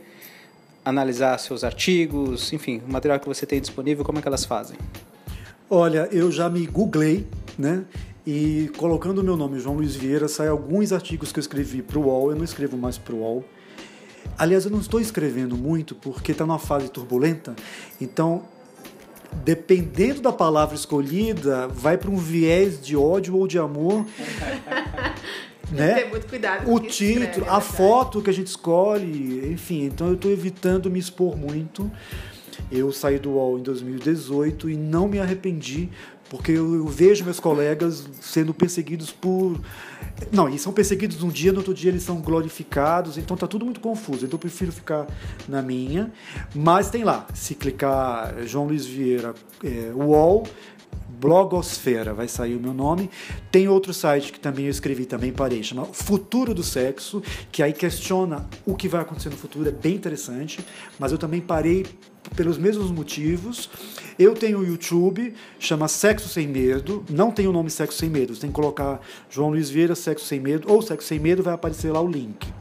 analisar 0.84 1.38
seus 1.38 1.64
artigos, 1.64 2.52
enfim, 2.52 2.82
o 2.84 2.92
material 2.92 3.20
que 3.20 3.28
você 3.28 3.46
tem 3.46 3.62
disponível, 3.62 4.04
como 4.04 4.18
é 4.18 4.22
que 4.24 4.28
elas 4.28 4.46
fazem? 4.46 4.76
Olha, 5.70 6.10
eu 6.12 6.32
já 6.32 6.50
me 6.50 6.66
googlei, 6.66 7.28
né? 7.56 7.86
E 8.26 8.72
colocando 8.78 9.20
o 9.20 9.24
meu 9.24 9.38
nome, 9.38 9.60
João 9.60 9.76
Luiz 9.76 9.96
Vieira, 9.96 10.28
sai 10.28 10.48
alguns 10.48 10.92
artigos 10.92 11.32
que 11.32 11.38
eu 11.38 11.42
escrevi 11.42 11.84
para 11.84 12.00
o 12.00 12.06
UOL. 12.08 12.32
Eu 12.32 12.36
não 12.36 12.44
escrevo 12.44 12.76
mais 12.76 12.98
para 12.98 13.14
o 13.14 13.20
UOL. 13.20 13.46
Aliás, 14.40 14.66
eu 14.66 14.72
não 14.72 14.80
estou 14.80 15.00
escrevendo 15.00 15.56
muito 15.56 15.94
porque 15.94 16.32
está 16.32 16.48
numa 16.48 16.58
fase 16.58 16.90
turbulenta. 16.90 17.56
Então, 18.02 18.44
dependendo 19.44 20.22
da 20.22 20.32
palavra 20.32 20.76
escolhida, 20.76 21.68
vai 21.68 21.98
para 21.98 22.10
um 22.10 22.18
viés 22.18 22.82
de 22.82 22.96
ódio 22.96 23.36
ou 23.36 23.48
de 23.48 23.58
amor. 23.58 24.06
né? 25.72 25.96
Ter 25.96 26.10
muito 26.10 26.28
cuidado 26.28 26.66
com 26.66 26.72
o 26.72 26.76
o 26.76 26.80
que 26.80 26.88
escreve, 26.88 27.28
título, 27.28 27.46
é 27.46 27.50
a 27.50 27.60
foto 27.60 28.22
que 28.22 28.30
a 28.30 28.34
gente 28.34 28.48
escolhe, 28.48 29.52
enfim, 29.52 29.86
então 29.86 30.08
eu 30.08 30.14
estou 30.14 30.32
evitando 30.32 30.90
me 30.90 31.00
expor 31.00 31.36
muito. 31.36 31.92
Eu 32.72 32.92
saí 32.92 33.20
do 33.20 33.32
UOL 33.32 33.60
em 33.60 33.64
2018 33.64 34.70
e 34.70 34.78
não 34.78 35.08
me 35.08 35.20
arrependi, 35.20 35.90
porque 36.34 36.52
eu, 36.52 36.74
eu 36.74 36.88
vejo 36.88 37.24
meus 37.24 37.40
colegas 37.40 38.10
sendo 38.20 38.56
perseguidos 38.56 39.12
por. 39.12 39.62
Não, 40.32 40.50
e 40.50 40.58
são 40.58 40.74
perseguidos 40.74 41.22
um 41.22 41.30
dia, 41.30 41.52
no 41.52 41.60
outro 41.60 41.76
dia 41.76 41.92
eles 41.92 42.02
são 42.02 42.20
glorificados, 42.22 43.20
então 43.20 43.38
tá 43.38 43.46
tudo 43.46 43.64
muito 43.64 43.80
confuso. 43.80 44.26
Então 44.26 44.38
eu 44.38 44.40
prefiro 44.40 44.72
ficar 44.72 45.06
na 45.48 45.62
minha. 45.62 46.12
Mas 46.56 46.90
tem 46.90 47.04
lá, 47.04 47.28
se 47.36 47.54
clicar 47.54 48.34
João 48.48 48.66
Luiz 48.66 48.84
Vieira, 48.84 49.36
é, 49.64 49.92
UOL, 49.94 50.48
Blogosfera, 51.24 52.14
vai 52.14 52.28
sair 52.28 52.54
o 52.54 52.60
meu 52.60 52.74
nome. 52.74 53.10
Tem 53.50 53.70
outro 53.70 53.94
site 53.94 54.30
que 54.30 54.40
também 54.42 54.66
eu 54.66 54.72
escrevi, 54.72 55.06
também 55.06 55.32
parei, 55.32 55.64
chama 55.64 55.86
Futuro 55.86 56.54
do 56.54 56.62
Sexo, 56.62 57.24
que 57.50 57.64
aí 57.64 57.72
questiona 57.72 58.46
o 58.66 58.76
que 58.76 58.90
vai 58.90 59.00
acontecer 59.00 59.30
no 59.30 59.38
futuro, 59.38 59.70
é 59.70 59.72
bem 59.72 59.96
interessante, 59.96 60.60
mas 61.00 61.14
eu 61.14 61.18
também 61.18 61.40
parei 61.40 61.86
pelos 62.36 62.58
mesmos 62.58 62.92
motivos. 62.92 63.70
Eu 64.20 64.34
tenho 64.34 64.60
o 64.60 64.66
YouTube, 64.66 65.34
chama 65.58 65.88
Sexo 65.88 66.28
Sem 66.28 66.46
Medo, 66.46 67.06
não 67.10 67.32
tem 67.32 67.48
o 67.48 67.54
nome 67.54 67.70
Sexo 67.70 68.00
Sem 68.00 68.10
Medo, 68.10 68.36
você 68.36 68.42
tem 68.42 68.50
que 68.50 68.56
colocar 68.56 69.00
João 69.30 69.52
Luiz 69.52 69.70
Vieira 69.70 69.96
Sexo 69.96 70.26
Sem 70.26 70.42
Medo 70.42 70.70
ou 70.70 70.82
Sexo 70.82 71.08
Sem 71.08 71.20
Medo, 71.20 71.42
vai 71.42 71.54
aparecer 71.54 71.90
lá 71.90 72.02
o 72.02 72.08
link. 72.08 72.52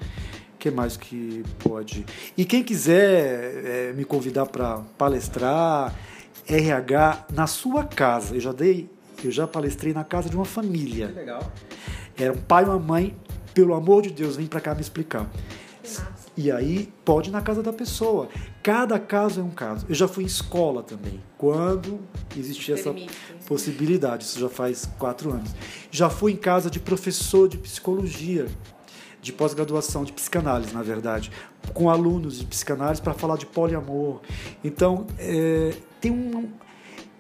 que 0.57 0.71
mais 0.71 0.97
que 0.97 1.43
pode? 1.59 2.07
E 2.37 2.45
quem 2.45 2.63
quiser 2.63 3.65
é, 3.65 3.93
me 3.93 4.05
convidar 4.05 4.47
para 4.47 4.83
palestrar, 4.97 5.93
RH 6.47 7.27
na 7.33 7.49
sua 7.49 7.83
casa, 7.85 8.37
eu 8.37 8.41
já 8.41 8.53
dei, 8.53 8.89
eu 9.25 9.33
já 9.33 9.49
palestrei 9.49 9.93
na 9.93 10.05
casa 10.05 10.29
de 10.29 10.37
uma 10.37 10.45
família. 10.45 11.09
legal. 11.09 11.51
Era 12.17 12.35
um 12.35 12.41
pai 12.41 12.63
e 12.63 12.67
uma 12.67 12.79
mãe, 12.79 13.17
pelo 13.53 13.75
amor 13.75 14.03
de 14.03 14.11
Deus, 14.11 14.37
vem 14.37 14.47
para 14.47 14.61
cá 14.61 14.77
me 14.77 14.83
explicar. 14.83 15.29
Que 15.83 15.89
massa. 15.89 16.20
E 16.43 16.51
aí 16.51 16.89
pode 17.05 17.29
ir 17.29 17.33
na 17.33 17.43
casa 17.43 17.63
da 17.63 17.71
pessoa. 17.71 18.31
Cada 18.63 18.99
caso 18.99 19.41
é 19.41 19.45
um 19.45 19.51
caso. 19.51 19.85
Eu 19.87 19.95
já 19.95 20.09
fui 20.09 20.25
em 20.25 20.27
escola 20.27 20.83
também, 20.83 21.21
quando 21.37 22.01
existia 22.35 22.77
essa 22.77 22.95
Permite. 22.95 23.15
possibilidade. 23.47 24.25
Isso 24.25 24.41
já 24.41 24.49
faz 24.49 24.89
quatro 24.99 25.33
anos. 25.33 25.55
Já 25.91 26.09
fui 26.09 26.33
em 26.33 26.37
casa 26.37 26.71
de 26.71 26.81
professor 26.81 27.47
de 27.47 27.59
psicologia, 27.59 28.47
de 29.21 29.35
pós-graduação, 29.35 30.03
de 30.03 30.15
psicanálise, 30.15 30.73
na 30.73 30.83
verdade, 30.83 31.31
com 31.75 31.91
alunos 31.91 32.39
de 32.39 32.47
psicanálise 32.47 33.03
para 33.03 33.13
falar 33.13 33.37
de 33.37 33.45
poliamor. 33.45 34.23
Então, 34.65 35.07
é, 35.19 35.75
tem 36.01 36.11
um. 36.11 36.49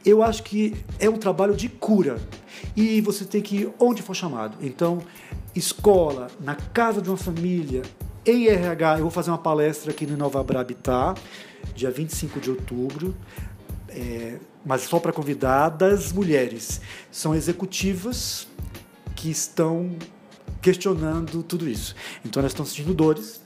Eu 0.02 0.22
acho 0.22 0.42
que 0.44 0.74
é 0.98 1.10
um 1.10 1.18
trabalho 1.18 1.54
de 1.54 1.68
cura. 1.68 2.18
E 2.74 3.02
você 3.02 3.26
tem 3.26 3.42
que 3.42 3.56
ir 3.56 3.72
onde 3.78 4.00
for 4.00 4.16
chamado. 4.16 4.56
Então, 4.62 5.02
escola, 5.54 6.28
na 6.40 6.54
casa 6.54 7.02
de 7.02 7.10
uma 7.10 7.18
família, 7.18 7.82
em 8.24 8.46
RH, 8.48 8.98
eu 8.98 9.02
vou 9.02 9.10
fazer 9.10 9.30
uma 9.30 9.38
palestra 9.38 9.90
aqui 9.90 10.06
no 10.06 10.16
Nova 10.16 10.42
Bra 10.42 10.60
Habitat, 10.60 11.20
dia 11.74 11.90
25 11.90 12.38
de 12.38 12.50
outubro, 12.50 13.14
é, 13.88 14.36
mas 14.64 14.82
só 14.82 14.98
para 14.98 15.12
convidadas 15.12 16.12
mulheres. 16.12 16.80
São 17.10 17.34
executivas 17.34 18.46
que 19.16 19.30
estão 19.30 19.96
questionando 20.60 21.42
tudo 21.42 21.68
isso. 21.68 21.94
Então 22.24 22.40
elas 22.40 22.52
estão 22.52 22.66
sentindo 22.66 22.92
dores 22.92 23.40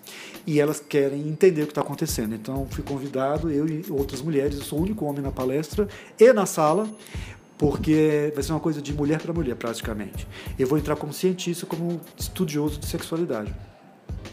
e 0.46 0.60
elas 0.60 0.80
querem 0.80 1.28
entender 1.28 1.62
o 1.62 1.66
que 1.66 1.70
está 1.70 1.80
acontecendo. 1.80 2.34
Então, 2.34 2.66
fui 2.70 2.82
convidado, 2.82 3.50
eu 3.50 3.66
e 3.66 3.84
outras 3.90 4.20
mulheres, 4.20 4.58
eu 4.58 4.64
sou 4.64 4.78
o 4.78 4.82
único 4.82 5.04
homem 5.04 5.22
na 5.22 5.30
palestra 5.30 5.88
e 6.18 6.32
na 6.32 6.46
sala, 6.46 6.88
porque 7.56 8.30
vai 8.34 8.42
ser 8.42 8.52
uma 8.52 8.60
coisa 8.60 8.82
de 8.82 8.92
mulher 8.92 9.20
para 9.20 9.32
mulher, 9.32 9.54
praticamente. 9.54 10.26
Eu 10.58 10.66
vou 10.66 10.76
entrar 10.76 10.96
como 10.96 11.12
cientista, 11.12 11.64
como 11.64 12.00
estudioso 12.18 12.78
de 12.78 12.86
sexualidade. 12.86 13.54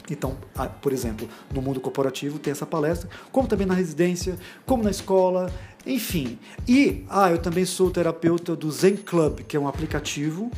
Então, 0.10 0.36
por 0.82 0.92
exemplo, 0.92 1.28
no 1.54 1.62
mundo 1.62 1.80
corporativo 1.80 2.40
tem 2.40 2.52
essa 2.52 2.66
palestra, 2.66 3.10
como 3.32 3.48
também 3.48 3.68
na 3.68 3.74
residência, 3.74 4.38
como 4.66 4.84
na 4.84 4.90
escola, 4.90 5.52
enfim. 5.86 6.40
E, 6.68 7.06
ah, 7.10 7.32
eu 7.32 7.38
também 7.38 7.66
sou 7.66 7.92
terapeuta 7.92 8.56
do 8.56 8.72
Zen 8.72 8.98
Club, 8.98 9.42
que 9.42 9.56
é 9.56 9.60
um 9.60 9.68
aplicativo, 9.68 10.52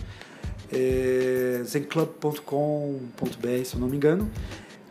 é, 0.71 1.61
zenclub.com.br, 1.65 3.65
se 3.65 3.75
eu 3.75 3.79
não 3.79 3.87
me 3.87 3.97
engano, 3.97 4.29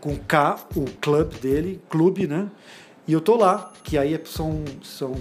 com 0.01 0.17
K, 0.17 0.67
o 0.77 0.85
club 1.01 1.33
dele, 1.41 1.81
clube, 1.89 2.27
né? 2.27 2.51
E 3.07 3.13
eu 3.13 3.21
tô 3.21 3.37
lá, 3.37 3.73
que 3.83 3.99
aí 3.99 4.15
é, 4.15 4.21
são, 4.25 4.65
são 4.83 5.15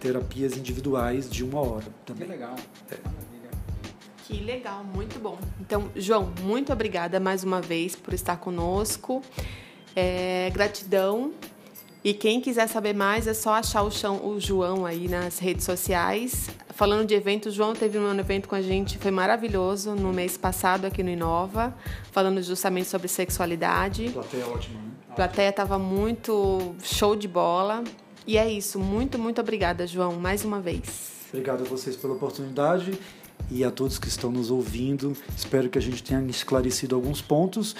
terapias 0.00 0.56
individuais 0.56 1.28
de 1.28 1.44
uma 1.44 1.60
hora 1.60 1.86
também. 2.04 2.26
Que 2.26 2.32
legal. 2.32 2.56
É. 2.90 3.33
Que 4.26 4.42
legal, 4.42 4.82
muito 4.82 5.18
bom. 5.18 5.38
Então, 5.60 5.90
João, 5.94 6.32
muito 6.40 6.72
obrigada 6.72 7.20
mais 7.20 7.44
uma 7.44 7.60
vez 7.60 7.94
por 7.94 8.14
estar 8.14 8.38
conosco. 8.38 9.22
É, 9.94 10.50
gratidão. 10.50 11.32
E 12.02 12.14
quem 12.14 12.40
quiser 12.40 12.66
saber 12.66 12.94
mais 12.94 13.26
é 13.26 13.34
só 13.34 13.54
achar 13.54 13.82
o, 13.82 13.90
chão, 13.90 14.26
o 14.26 14.40
João 14.40 14.86
aí 14.86 15.08
nas 15.08 15.38
redes 15.38 15.64
sociais. 15.64 16.48
Falando 16.70 17.06
de 17.06 17.14
evento, 17.14 17.46
o 17.46 17.50
João 17.50 17.74
teve 17.74 17.98
um 17.98 18.18
evento 18.18 18.48
com 18.48 18.54
a 18.54 18.62
gente, 18.62 18.98
foi 18.98 19.10
maravilhoso, 19.10 19.94
no 19.94 20.12
mês 20.12 20.36
passado 20.36 20.86
aqui 20.86 21.02
no 21.02 21.10
Inova, 21.10 21.74
falando 22.10 22.42
justamente 22.42 22.88
sobre 22.88 23.08
sexualidade. 23.08 24.10
Plateia 24.10 24.46
ótima, 24.46 24.80
né? 24.80 24.90
A 25.10 25.14
plateia 25.14 25.50
estava 25.50 25.78
muito 25.78 26.74
show 26.82 27.14
de 27.14 27.28
bola. 27.28 27.84
E 28.26 28.38
é 28.38 28.50
isso. 28.50 28.78
Muito, 28.78 29.18
muito 29.18 29.40
obrigada, 29.40 29.86
João, 29.86 30.14
mais 30.14 30.46
uma 30.46 30.60
vez. 30.60 31.12
Obrigado 31.28 31.62
a 31.62 31.64
vocês 31.64 31.94
pela 31.94 32.14
oportunidade 32.14 32.98
e 33.50 33.64
a 33.64 33.70
todos 33.70 33.98
que 33.98 34.08
estão 34.08 34.30
nos 34.30 34.50
ouvindo. 34.50 35.16
Espero 35.36 35.68
que 35.68 35.78
a 35.78 35.82
gente 35.82 36.02
tenha 36.02 36.22
esclarecido 36.28 36.94
alguns 36.94 37.20
pontos 37.20 37.74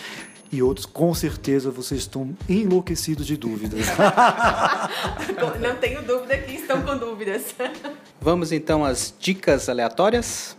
e 0.54 0.62
outros, 0.62 0.86
com 0.86 1.12
certeza, 1.12 1.70
vocês 1.70 2.02
estão 2.02 2.36
enlouquecidos 2.48 3.26
de 3.26 3.36
dúvidas. 3.36 3.86
Não 5.60 5.74
tenho 5.76 6.00
dúvida 6.02 6.38
que 6.38 6.52
estão 6.52 6.80
com 6.82 6.96
dúvidas. 6.96 7.54
Vamos 8.20 8.52
então 8.52 8.84
às 8.84 9.12
dicas 9.18 9.68
aleatórias. 9.68 10.56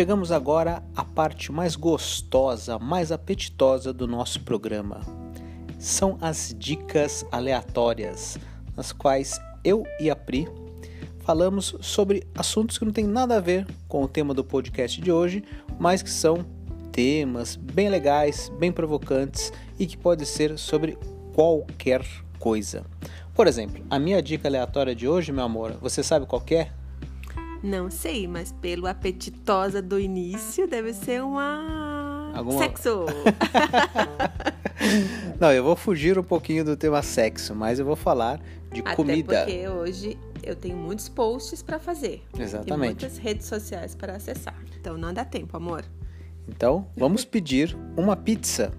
Chegamos 0.00 0.32
agora 0.32 0.82
à 0.96 1.04
parte 1.04 1.52
mais 1.52 1.76
gostosa, 1.76 2.78
mais 2.78 3.12
apetitosa 3.12 3.92
do 3.92 4.06
nosso 4.06 4.40
programa. 4.40 5.02
São 5.78 6.16
as 6.22 6.56
dicas 6.58 7.22
aleatórias, 7.30 8.38
nas 8.74 8.92
quais 8.92 9.38
eu 9.62 9.84
e 10.00 10.08
a 10.08 10.16
Pri 10.16 10.48
falamos 11.18 11.76
sobre 11.82 12.26
assuntos 12.34 12.78
que 12.78 12.84
não 12.86 12.92
têm 12.92 13.06
nada 13.06 13.36
a 13.36 13.40
ver 13.40 13.66
com 13.86 14.02
o 14.02 14.08
tema 14.08 14.32
do 14.32 14.42
podcast 14.42 14.98
de 14.98 15.12
hoje, 15.12 15.44
mas 15.78 16.00
que 16.00 16.08
são 16.10 16.46
temas 16.90 17.54
bem 17.54 17.90
legais, 17.90 18.50
bem 18.58 18.72
provocantes 18.72 19.52
e 19.78 19.86
que 19.86 19.98
pode 19.98 20.24
ser 20.24 20.58
sobre 20.58 20.96
qualquer 21.34 22.02
coisa. 22.38 22.86
Por 23.34 23.46
exemplo, 23.46 23.84
a 23.90 23.98
minha 23.98 24.22
dica 24.22 24.48
aleatória 24.48 24.94
de 24.94 25.06
hoje, 25.06 25.30
meu 25.30 25.44
amor, 25.44 25.76
você 25.78 26.02
sabe 26.02 26.24
qual 26.24 26.42
é? 26.52 26.79
Não 27.62 27.90
sei, 27.90 28.26
mas 28.26 28.52
pelo 28.52 28.86
apetitosa 28.86 29.82
do 29.82 30.00
início, 30.00 30.66
deve 30.66 30.94
ser 30.94 31.22
uma. 31.22 32.32
Alguma... 32.34 32.58
Sexo! 32.58 33.04
Não, 35.38 35.52
eu 35.52 35.62
vou 35.62 35.76
fugir 35.76 36.18
um 36.18 36.22
pouquinho 36.22 36.64
do 36.64 36.74
tema 36.76 37.02
sexo, 37.02 37.54
mas 37.54 37.78
eu 37.78 37.84
vou 37.84 37.96
falar 37.96 38.40
de 38.72 38.80
Até 38.80 38.96
comida. 38.96 39.44
Porque 39.44 39.68
hoje 39.68 40.18
eu 40.42 40.56
tenho 40.56 40.76
muitos 40.76 41.08
posts 41.08 41.62
para 41.62 41.78
fazer. 41.78 42.22
Exatamente. 42.38 42.72
E 42.72 42.76
muitas 42.76 43.18
redes 43.18 43.46
sociais 43.46 43.94
para 43.94 44.16
acessar. 44.16 44.56
Então 44.80 44.96
não 44.96 45.12
dá 45.12 45.24
tempo, 45.24 45.56
amor. 45.56 45.84
Então, 46.48 46.86
vamos 46.96 47.24
pedir 47.24 47.76
uma 47.96 48.16
pizza. 48.16 48.72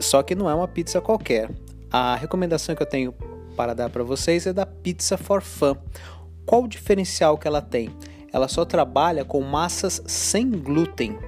Só 0.00 0.22
que 0.22 0.34
não 0.34 0.50
é 0.50 0.54
uma 0.54 0.68
pizza 0.68 1.00
qualquer. 1.00 1.50
A 1.90 2.16
recomendação 2.16 2.74
que 2.74 2.82
eu 2.82 2.86
tenho 2.86 3.14
para 3.56 3.74
dar 3.74 3.90
para 3.90 4.04
vocês 4.04 4.46
é 4.46 4.52
da 4.52 4.66
Pizza 4.66 5.16
for 5.16 5.42
Fun 5.42 5.76
qual 6.48 6.64
o 6.64 6.68
diferencial 6.68 7.36
que 7.36 7.46
ela 7.46 7.60
tem? 7.60 7.90
Ela 8.32 8.48
só 8.48 8.64
trabalha 8.64 9.22
com 9.22 9.42
massas 9.42 10.02
sem 10.06 10.50
glúten. 10.50 11.18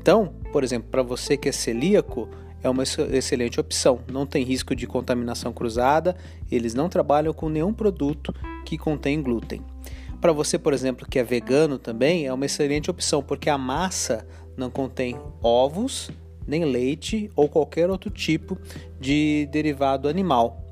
Então, 0.00 0.32
por 0.52 0.62
exemplo, 0.62 0.88
para 0.88 1.02
você 1.02 1.36
que 1.36 1.48
é 1.48 1.52
celíaco, 1.52 2.28
é 2.62 2.70
uma 2.70 2.84
excelente 2.84 3.58
opção. 3.58 3.98
Não 4.06 4.24
tem 4.24 4.44
risco 4.44 4.76
de 4.76 4.86
contaminação 4.86 5.52
cruzada, 5.52 6.14
eles 6.52 6.72
não 6.72 6.88
trabalham 6.88 7.34
com 7.34 7.48
nenhum 7.48 7.74
produto 7.74 8.32
que 8.64 8.78
contém 8.78 9.20
glúten. 9.20 9.60
Para 10.20 10.30
você, 10.30 10.56
por 10.56 10.72
exemplo, 10.72 11.04
que 11.04 11.18
é 11.18 11.24
vegano 11.24 11.76
também, 11.76 12.26
é 12.26 12.32
uma 12.32 12.46
excelente 12.46 12.92
opção, 12.92 13.24
porque 13.24 13.50
a 13.50 13.58
massa 13.58 14.24
não 14.56 14.70
contém 14.70 15.18
ovos, 15.42 16.12
nem 16.46 16.64
leite 16.64 17.28
ou 17.34 17.48
qualquer 17.48 17.90
outro 17.90 18.08
tipo 18.08 18.56
de 19.00 19.48
derivado 19.50 20.08
animal. 20.08 20.69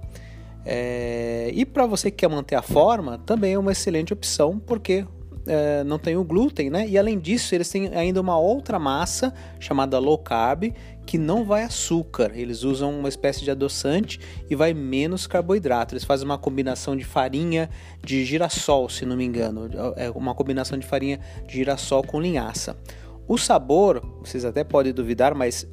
É, 0.65 1.51
e 1.55 1.65
para 1.65 1.87
você 1.87 2.11
que 2.11 2.19
quer 2.19 2.29
manter 2.29 2.55
a 2.55 2.63
forma, 2.63 3.19
também 3.19 3.55
é 3.55 3.59
uma 3.59 3.73
excelente 3.73 4.13
opção, 4.13 4.59
porque 4.59 5.05
é, 5.49 5.83
não 5.83 5.99
tem 5.99 6.17
o 6.17 6.23
glúten, 6.23 6.69
né? 6.69 6.87
E 6.87 6.99
além 6.99 7.19
disso, 7.19 7.55
eles 7.55 7.69
têm 7.71 7.89
ainda 7.95 8.21
uma 8.21 8.39
outra 8.39 8.79
massa 8.79 9.33
chamada 9.59 9.99
low 9.99 10.19
carb, 10.19 10.75
que 11.07 11.17
não 11.17 11.43
vai 11.43 11.65
açúcar. 11.65 12.33
Eles 12.35 12.65
usam 12.65 12.99
uma 12.99 13.09
espécie 13.09 13.43
de 13.43 13.51
adoçante 13.51 14.21
e 14.51 14.55
vai 14.55 14.75
menos 14.75 15.27
carboidrato. 15.27 15.95
Eles 15.95 16.05
fazem 16.05 16.27
uma 16.27 16.37
combinação 16.37 16.95
de 16.95 17.05
farinha 17.05 17.71
de 18.05 18.25
girassol, 18.27 18.91
se 18.91 19.07
não 19.07 19.17
me 19.17 19.25
engano. 19.25 19.71
É 19.97 20.11
uma 20.11 20.35
combinação 20.35 20.79
de 20.79 20.87
farinha 20.87 21.19
de 21.47 21.55
girassol 21.55 22.03
com 22.03 22.21
linhaça. 22.21 22.77
O 23.27 23.39
sabor, 23.39 24.03
vocês 24.21 24.45
até 24.45 24.63
podem 24.63 24.93
duvidar, 24.93 25.35
mas 25.35 25.67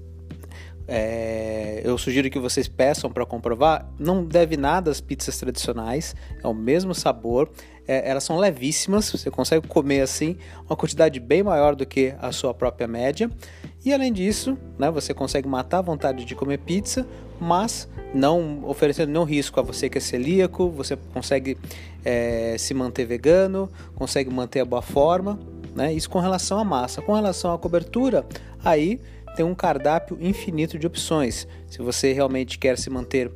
é, 0.88 1.82
eu 1.84 1.98
sugiro 1.98 2.30
que 2.30 2.40
vocês 2.40 2.68
peçam 2.68 3.10
para 3.10 3.26
comprovar. 3.26 3.90
Não 3.98 4.24
deve 4.24 4.56
nada 4.58 4.92
às 4.92 5.02
pizzas 5.02 5.38
tradicionais, 5.38 6.16
é 6.44 6.48
o 6.48 6.54
mesmo 6.54 6.94
sabor. 6.94 7.50
É, 7.88 8.10
elas 8.10 8.24
são 8.24 8.38
levíssimas, 8.38 9.12
você 9.12 9.30
consegue 9.30 9.68
comer 9.68 10.02
assim 10.02 10.38
uma 10.66 10.76
quantidade 10.76 11.20
bem 11.20 11.44
maior 11.44 11.76
do 11.76 11.86
que 11.86 12.14
a 12.20 12.32
sua 12.32 12.54
própria 12.54 12.88
média. 12.88 13.30
E 13.84 13.94
além 13.94 14.12
disso, 14.12 14.58
né, 14.80 14.90
você 14.90 15.14
consegue 15.14 15.48
matar 15.48 15.80
a 15.80 15.82
vontade 15.82 16.26
de 16.26 16.34
comer 16.34 16.58
pizza, 16.60 17.06
mas 17.40 17.88
não 18.14 18.64
oferecendo 18.68 19.12
nenhum 19.12 19.26
risco 19.26 19.60
a 19.60 19.64
você 19.64 19.90
que 19.90 19.98
é 19.98 20.02
celíaco. 20.02 20.70
Você 20.72 20.98
consegue 21.14 21.58
é, 22.04 22.56
se 22.58 22.74
manter 22.74 23.06
vegano, 23.06 23.70
consegue 23.94 24.34
manter 24.34 24.62
a 24.62 24.66
boa 24.66 24.82
forma. 24.82 25.40
Né? 25.76 25.94
Isso 25.94 26.10
com 26.10 26.20
relação 26.20 26.58
à 26.58 26.64
massa. 26.64 27.02
Com 27.02 27.14
relação 27.14 27.54
à 27.54 27.60
cobertura, 27.60 28.26
aí 28.64 29.00
tem 29.36 29.46
um 29.46 29.54
cardápio 29.54 30.18
infinito 30.20 30.80
de 30.80 30.88
opções. 30.88 31.48
Se 31.68 31.80
você 31.80 32.14
realmente 32.14 32.58
quer 32.58 32.78
se 32.78 32.90
manter 32.90 33.32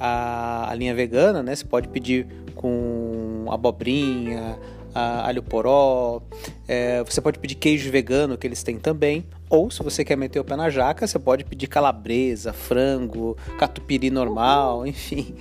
a, 0.00 0.70
a 0.70 0.74
linha 0.74 0.94
vegana, 0.94 1.42
né, 1.42 1.54
você 1.54 1.64
pode 1.64 1.88
pedir 1.88 2.26
com 2.54 3.46
abobrinha, 3.50 4.58
a, 4.94 5.26
alho 5.26 5.42
poró, 5.42 6.22
é, 6.66 7.02
você 7.04 7.20
pode 7.20 7.38
pedir 7.38 7.54
queijo 7.56 7.90
vegano, 7.90 8.36
que 8.36 8.46
eles 8.46 8.62
têm 8.62 8.78
também. 8.78 9.26
Ou 9.48 9.70
se 9.70 9.82
você 9.82 10.04
quer 10.04 10.16
meter 10.16 10.40
o 10.40 10.44
pé 10.44 10.56
na 10.56 10.70
jaca, 10.70 11.06
você 11.06 11.18
pode 11.18 11.44
pedir 11.44 11.66
calabresa, 11.66 12.52
frango, 12.52 13.36
catupiry 13.58 14.10
normal, 14.10 14.86
enfim. 14.86 15.34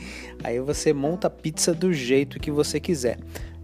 Aí 0.43 0.59
você 0.59 0.93
monta 0.93 1.28
a 1.28 1.30
pizza 1.30 1.74
do 1.74 1.93
jeito 1.93 2.39
que 2.39 2.51
você 2.51 2.80
quiser. 2.80 3.18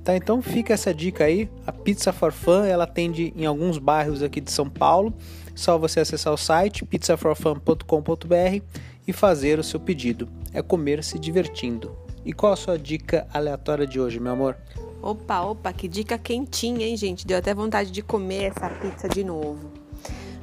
Tá, 0.04 0.16
então 0.16 0.42
fica 0.42 0.74
essa 0.74 0.94
dica 0.94 1.26
aí. 1.26 1.50
A 1.66 1.72
Pizza 1.74 2.14
for 2.14 2.32
Fun, 2.32 2.64
ela 2.64 2.86
atende 2.86 3.34
em 3.36 3.46
alguns 3.46 3.78
bairros 3.78 4.24
aqui 4.24 4.40
de 4.40 4.50
São 4.50 4.70
Paulo 4.70 5.14
só 5.58 5.76
você 5.78 6.00
acessar 6.00 6.32
o 6.32 6.38
site 6.38 6.86
pizzaforfun.com.br 6.86 8.62
e 9.08 9.12
fazer 9.12 9.58
o 9.58 9.64
seu 9.64 9.80
pedido. 9.80 10.30
É 10.54 10.62
comer 10.62 11.04
se 11.04 11.18
divertindo. 11.18 11.98
E 12.24 12.32
qual 12.32 12.54
a 12.54 12.56
sua 12.56 12.78
dica 12.78 13.28
aleatória 13.34 13.88
de 13.88 14.00
hoje, 14.00 14.20
meu 14.20 14.34
amor? 14.34 14.56
Opa, 15.02 15.42
opa, 15.42 15.74
que 15.74 15.88
dica 15.88 16.18
quentinha, 16.18 16.86
hein, 16.86 16.96
gente? 16.96 17.26
Deu 17.26 17.38
até 17.38 17.54
vontade 17.54 17.92
de 17.92 18.04
comer 18.04 18.52
essa 18.56 18.70
pizza 18.70 19.10
de 19.10 19.24
novo. 19.24 19.72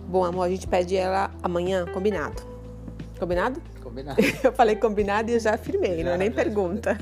Bom, 0.09 0.25
amor, 0.25 0.45
a 0.45 0.51
gente 0.51 0.67
pede 0.67 0.97
ela 0.97 1.31
amanhã, 1.43 1.87
combinado. 1.87 2.43
Combinado? 3.19 3.63
Combinado. 3.83 4.21
Eu 4.43 4.53
falei 4.53 4.75
combinado 4.75 5.31
e 5.31 5.35
eu 5.35 5.41
já 5.41 5.55
afirmei, 5.55 5.99
já, 5.99 6.05
não 6.05 6.13
é 6.13 6.19
nem 6.19 6.31
pergunta. 6.31 6.99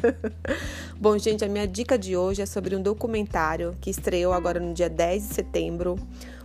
Bom, 1.01 1.17
gente, 1.17 1.45
a 1.45 1.49
minha 1.49 1.67
dica 1.67 1.97
de 1.97 2.17
hoje 2.17 2.43
é 2.43 2.47
sobre 2.47 2.77
um 2.77 2.83
documentário 2.83 3.75
que 3.81 3.89
estreou 3.89 4.33
agora 4.33 4.61
no 4.61 4.75
dia 4.75 4.91
10 4.91 5.29
de 5.29 5.35
setembro 5.35 5.99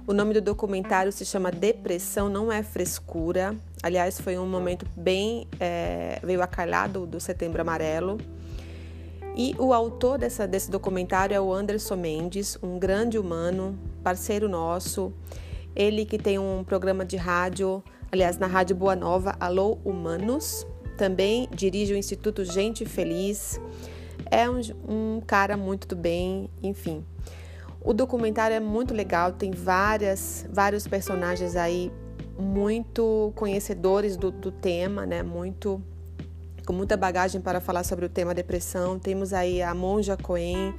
o 0.08 0.14
nome 0.14 0.34
do 0.34 0.42
documentário 0.42 1.12
se 1.12 1.26
chama 1.26 1.52
Depressão 1.52 2.30
Não 2.30 2.50
É 2.50 2.64
Frescura. 2.64 3.54
Aliás, 3.84 4.22
foi 4.22 4.38
um 4.38 4.48
momento 4.48 4.86
bem. 4.96 5.50
É, 5.60 6.22
veio 6.24 6.42
a 6.42 6.48
calhar 6.48 6.90
do, 6.90 7.06
do 7.06 7.20
Setembro 7.20 7.62
Amarelo. 7.62 8.18
E 9.36 9.54
o 9.60 9.74
autor 9.74 10.18
dessa, 10.18 10.48
desse 10.48 10.72
documentário 10.72 11.36
é 11.36 11.42
o 11.42 11.54
Anderson 11.54 11.98
Mendes, 11.98 12.58
um 12.64 12.80
grande 12.80 13.20
humano, 13.20 13.78
parceiro 14.02 14.48
nosso. 14.48 15.12
Ele 15.76 16.06
que 16.06 16.18
tem 16.18 16.40
um 16.40 16.64
programa 16.64 17.04
de 17.04 17.18
rádio, 17.18 17.84
aliás, 18.10 18.38
na 18.38 18.48
Rádio 18.48 18.78
Boa 18.78 18.96
Nova, 18.96 19.36
Alô 19.42 19.78
Humanos. 19.84 20.66
Também 20.98 21.50
dirige 21.52 21.94
o 21.94 21.98
Instituto 21.98 22.46
Gente 22.46 22.86
Feliz. 22.86 23.60
É 24.32 24.50
um, 24.50 24.62
um 24.88 25.22
cara 25.22 25.58
muito 25.58 25.86
do 25.86 25.98
bem, 25.98 26.50
enfim. 26.64 27.06
O 27.88 27.94
documentário 27.94 28.54
é 28.54 28.60
muito 28.60 28.94
legal, 28.94 29.32
tem 29.32 29.52
várias, 29.52 30.46
vários 30.52 30.86
personagens 30.86 31.56
aí 31.56 31.90
muito 32.38 33.32
conhecedores 33.34 34.18
do, 34.18 34.30
do 34.30 34.52
tema, 34.52 35.06
né? 35.06 35.24
Muito 35.24 35.82
com 36.66 36.74
muita 36.74 36.98
bagagem 36.98 37.40
para 37.40 37.62
falar 37.62 37.86
sobre 37.86 38.06
o 38.06 38.10
tema 38.10 38.36
depressão. 38.36 39.00
Temos 39.00 39.32
aí 39.32 39.62
a 39.62 39.74
Monja 39.74 40.18
Coen, 40.18 40.76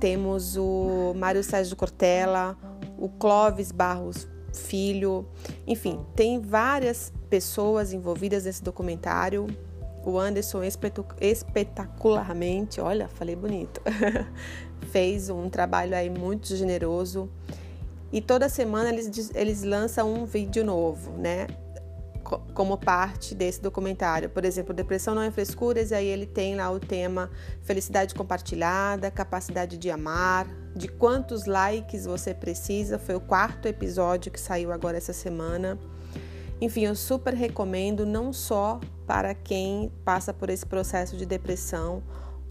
temos 0.00 0.56
o 0.56 1.14
Mário 1.14 1.44
Sérgio 1.44 1.76
Cortella, 1.76 2.58
o 2.98 3.08
Clóvis 3.08 3.70
Barros 3.70 4.26
Filho, 4.52 5.28
enfim, 5.68 6.00
tem 6.16 6.40
várias 6.40 7.12
pessoas 7.28 7.92
envolvidas 7.92 8.44
nesse 8.44 8.64
documentário. 8.64 9.46
O 10.04 10.18
Anderson 10.18 10.64
espetacularmente, 10.64 12.80
olha, 12.80 13.06
falei 13.06 13.36
bonito, 13.36 13.80
fez 14.90 15.30
um 15.30 15.48
trabalho 15.48 15.94
aí 15.94 16.10
muito 16.10 16.54
generoso. 16.56 17.28
E 18.12 18.20
toda 18.20 18.48
semana 18.48 18.88
eles, 18.88 19.30
eles 19.34 19.62
lançam 19.62 20.12
um 20.12 20.24
vídeo 20.24 20.64
novo, 20.64 21.12
né? 21.12 21.46
como 22.54 22.76
parte 22.78 23.34
desse 23.34 23.60
documentário. 23.60 24.28
Por 24.28 24.44
exemplo, 24.44 24.72
Depressão 24.72 25.14
não 25.14 25.22
é 25.22 25.30
frescuras, 25.30 25.90
e 25.90 25.94
aí 25.94 26.06
ele 26.06 26.26
tem 26.26 26.54
lá 26.54 26.70
o 26.70 26.78
tema 26.78 27.30
felicidade 27.62 28.14
compartilhada, 28.14 29.10
capacidade 29.10 29.76
de 29.76 29.90
amar, 29.90 30.46
de 30.74 30.86
quantos 30.86 31.46
likes 31.46 32.04
você 32.04 32.32
precisa. 32.32 32.98
Foi 32.98 33.14
o 33.14 33.20
quarto 33.20 33.66
episódio 33.66 34.30
que 34.30 34.38
saiu 34.38 34.70
agora 34.70 34.96
essa 34.96 35.12
semana. 35.12 35.78
Enfim, 36.60 36.82
eu 36.84 36.94
super 36.94 37.34
recomendo 37.34 38.04
não 38.04 38.32
só 38.32 38.78
para 39.06 39.34
quem 39.34 39.90
passa 40.04 40.32
por 40.32 40.50
esse 40.50 40.64
processo 40.64 41.16
de 41.16 41.24
depressão 41.24 42.02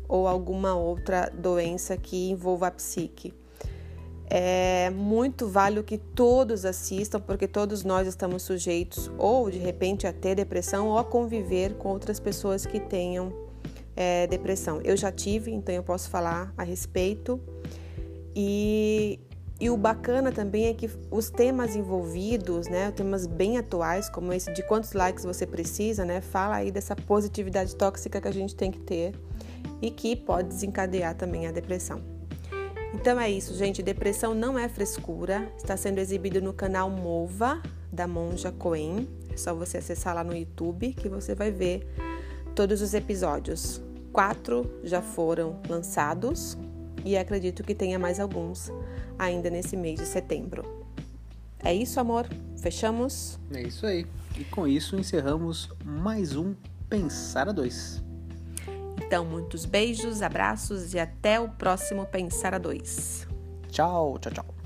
ou 0.09 0.27
alguma 0.27 0.75
outra 0.75 1.31
doença 1.33 1.95
que 1.95 2.29
envolva 2.29 2.67
a 2.67 2.71
psique 2.71 3.33
é 4.29 4.91
muito 4.91 5.47
válido 5.47 5.83
que 5.83 5.97
todos 5.97 6.63
assistam, 6.63 7.19
porque 7.19 7.47
todos 7.47 7.83
nós 7.83 8.07
estamos 8.07 8.43
sujeitos 8.43 9.09
ou 9.17 9.49
de 9.49 9.57
repente 9.57 10.05
a 10.05 10.13
ter 10.13 10.35
depressão 10.35 10.89
ou 10.89 10.99
a 10.99 11.03
conviver 11.03 11.73
com 11.75 11.89
outras 11.89 12.19
pessoas 12.19 12.65
que 12.65 12.79
tenham 12.79 13.33
é, 13.95 14.27
depressão. 14.27 14.79
Eu 14.83 14.95
já 14.95 15.11
tive, 15.11 15.51
então 15.51 15.73
eu 15.73 15.81
posso 15.81 16.09
falar 16.09 16.53
a 16.55 16.63
respeito. 16.63 17.39
E, 18.35 19.19
e 19.59 19.67
o 19.71 19.75
bacana 19.75 20.31
também 20.31 20.67
é 20.67 20.73
que 20.75 20.87
os 21.09 21.31
temas 21.31 21.75
envolvidos, 21.75 22.67
né, 22.67 22.91
temas 22.91 23.25
bem 23.25 23.57
atuais, 23.57 24.09
como 24.09 24.31
esse 24.31 24.53
de 24.53 24.61
quantos 24.61 24.93
likes 24.93 25.25
você 25.25 25.47
precisa, 25.47 26.05
né, 26.05 26.21
fala 26.21 26.57
aí 26.57 26.71
dessa 26.71 26.95
positividade 26.95 27.75
tóxica 27.75 28.21
que 28.21 28.27
a 28.27 28.31
gente 28.31 28.55
tem 28.55 28.69
que 28.69 28.79
ter 28.79 29.15
e 29.81 29.89
que 29.91 30.15
pode 30.15 30.49
desencadear 30.49 31.15
também 31.15 31.47
a 31.47 31.51
depressão. 31.51 32.01
Então 32.93 33.19
é 33.19 33.29
isso, 33.29 33.53
gente. 33.53 33.83
Depressão 33.83 34.33
não 34.33 34.57
é 34.57 34.67
frescura. 34.67 35.51
Está 35.57 35.77
sendo 35.77 35.99
exibido 35.99 36.41
no 36.41 36.53
canal 36.53 36.89
Mova 36.89 37.61
da 37.91 38.07
Monja 38.07 38.51
Coen. 38.51 39.07
É 39.31 39.37
só 39.37 39.53
você 39.53 39.77
acessar 39.77 40.15
lá 40.15 40.23
no 40.23 40.35
YouTube 40.35 40.93
que 40.93 41.07
você 41.07 41.35
vai 41.35 41.51
ver 41.51 41.87
todos 42.55 42.81
os 42.81 42.93
episódios. 42.93 43.81
Quatro 44.11 44.79
já 44.83 45.01
foram 45.01 45.61
lançados 45.69 46.57
e 47.05 47.15
acredito 47.15 47.63
que 47.63 47.75
tenha 47.75 47.99
mais 47.99 48.19
alguns 48.19 48.71
ainda 49.17 49.49
nesse 49.49 49.77
mês 49.77 49.99
de 49.99 50.05
setembro. 50.05 50.63
É 51.59 51.73
isso, 51.73 51.99
amor. 51.99 52.27
Fechamos? 52.57 53.39
É 53.53 53.61
isso 53.61 53.85
aí. 53.85 54.05
E 54.37 54.43
com 54.45 54.67
isso 54.67 54.95
encerramos 54.95 55.69
mais 55.85 56.35
um 56.35 56.55
Pensar 56.89 57.47
a 57.47 57.51
Dois. 57.51 58.08
Então, 59.09 59.25
muitos 59.25 59.65
beijos, 59.65 60.21
abraços 60.21 60.93
e 60.93 60.99
até 60.99 61.39
o 61.39 61.49
próximo 61.49 62.05
Pensar 62.05 62.53
a 62.53 62.59
Dois. 62.59 63.27
Tchau, 63.67 64.19
tchau, 64.19 64.31
tchau. 64.31 64.58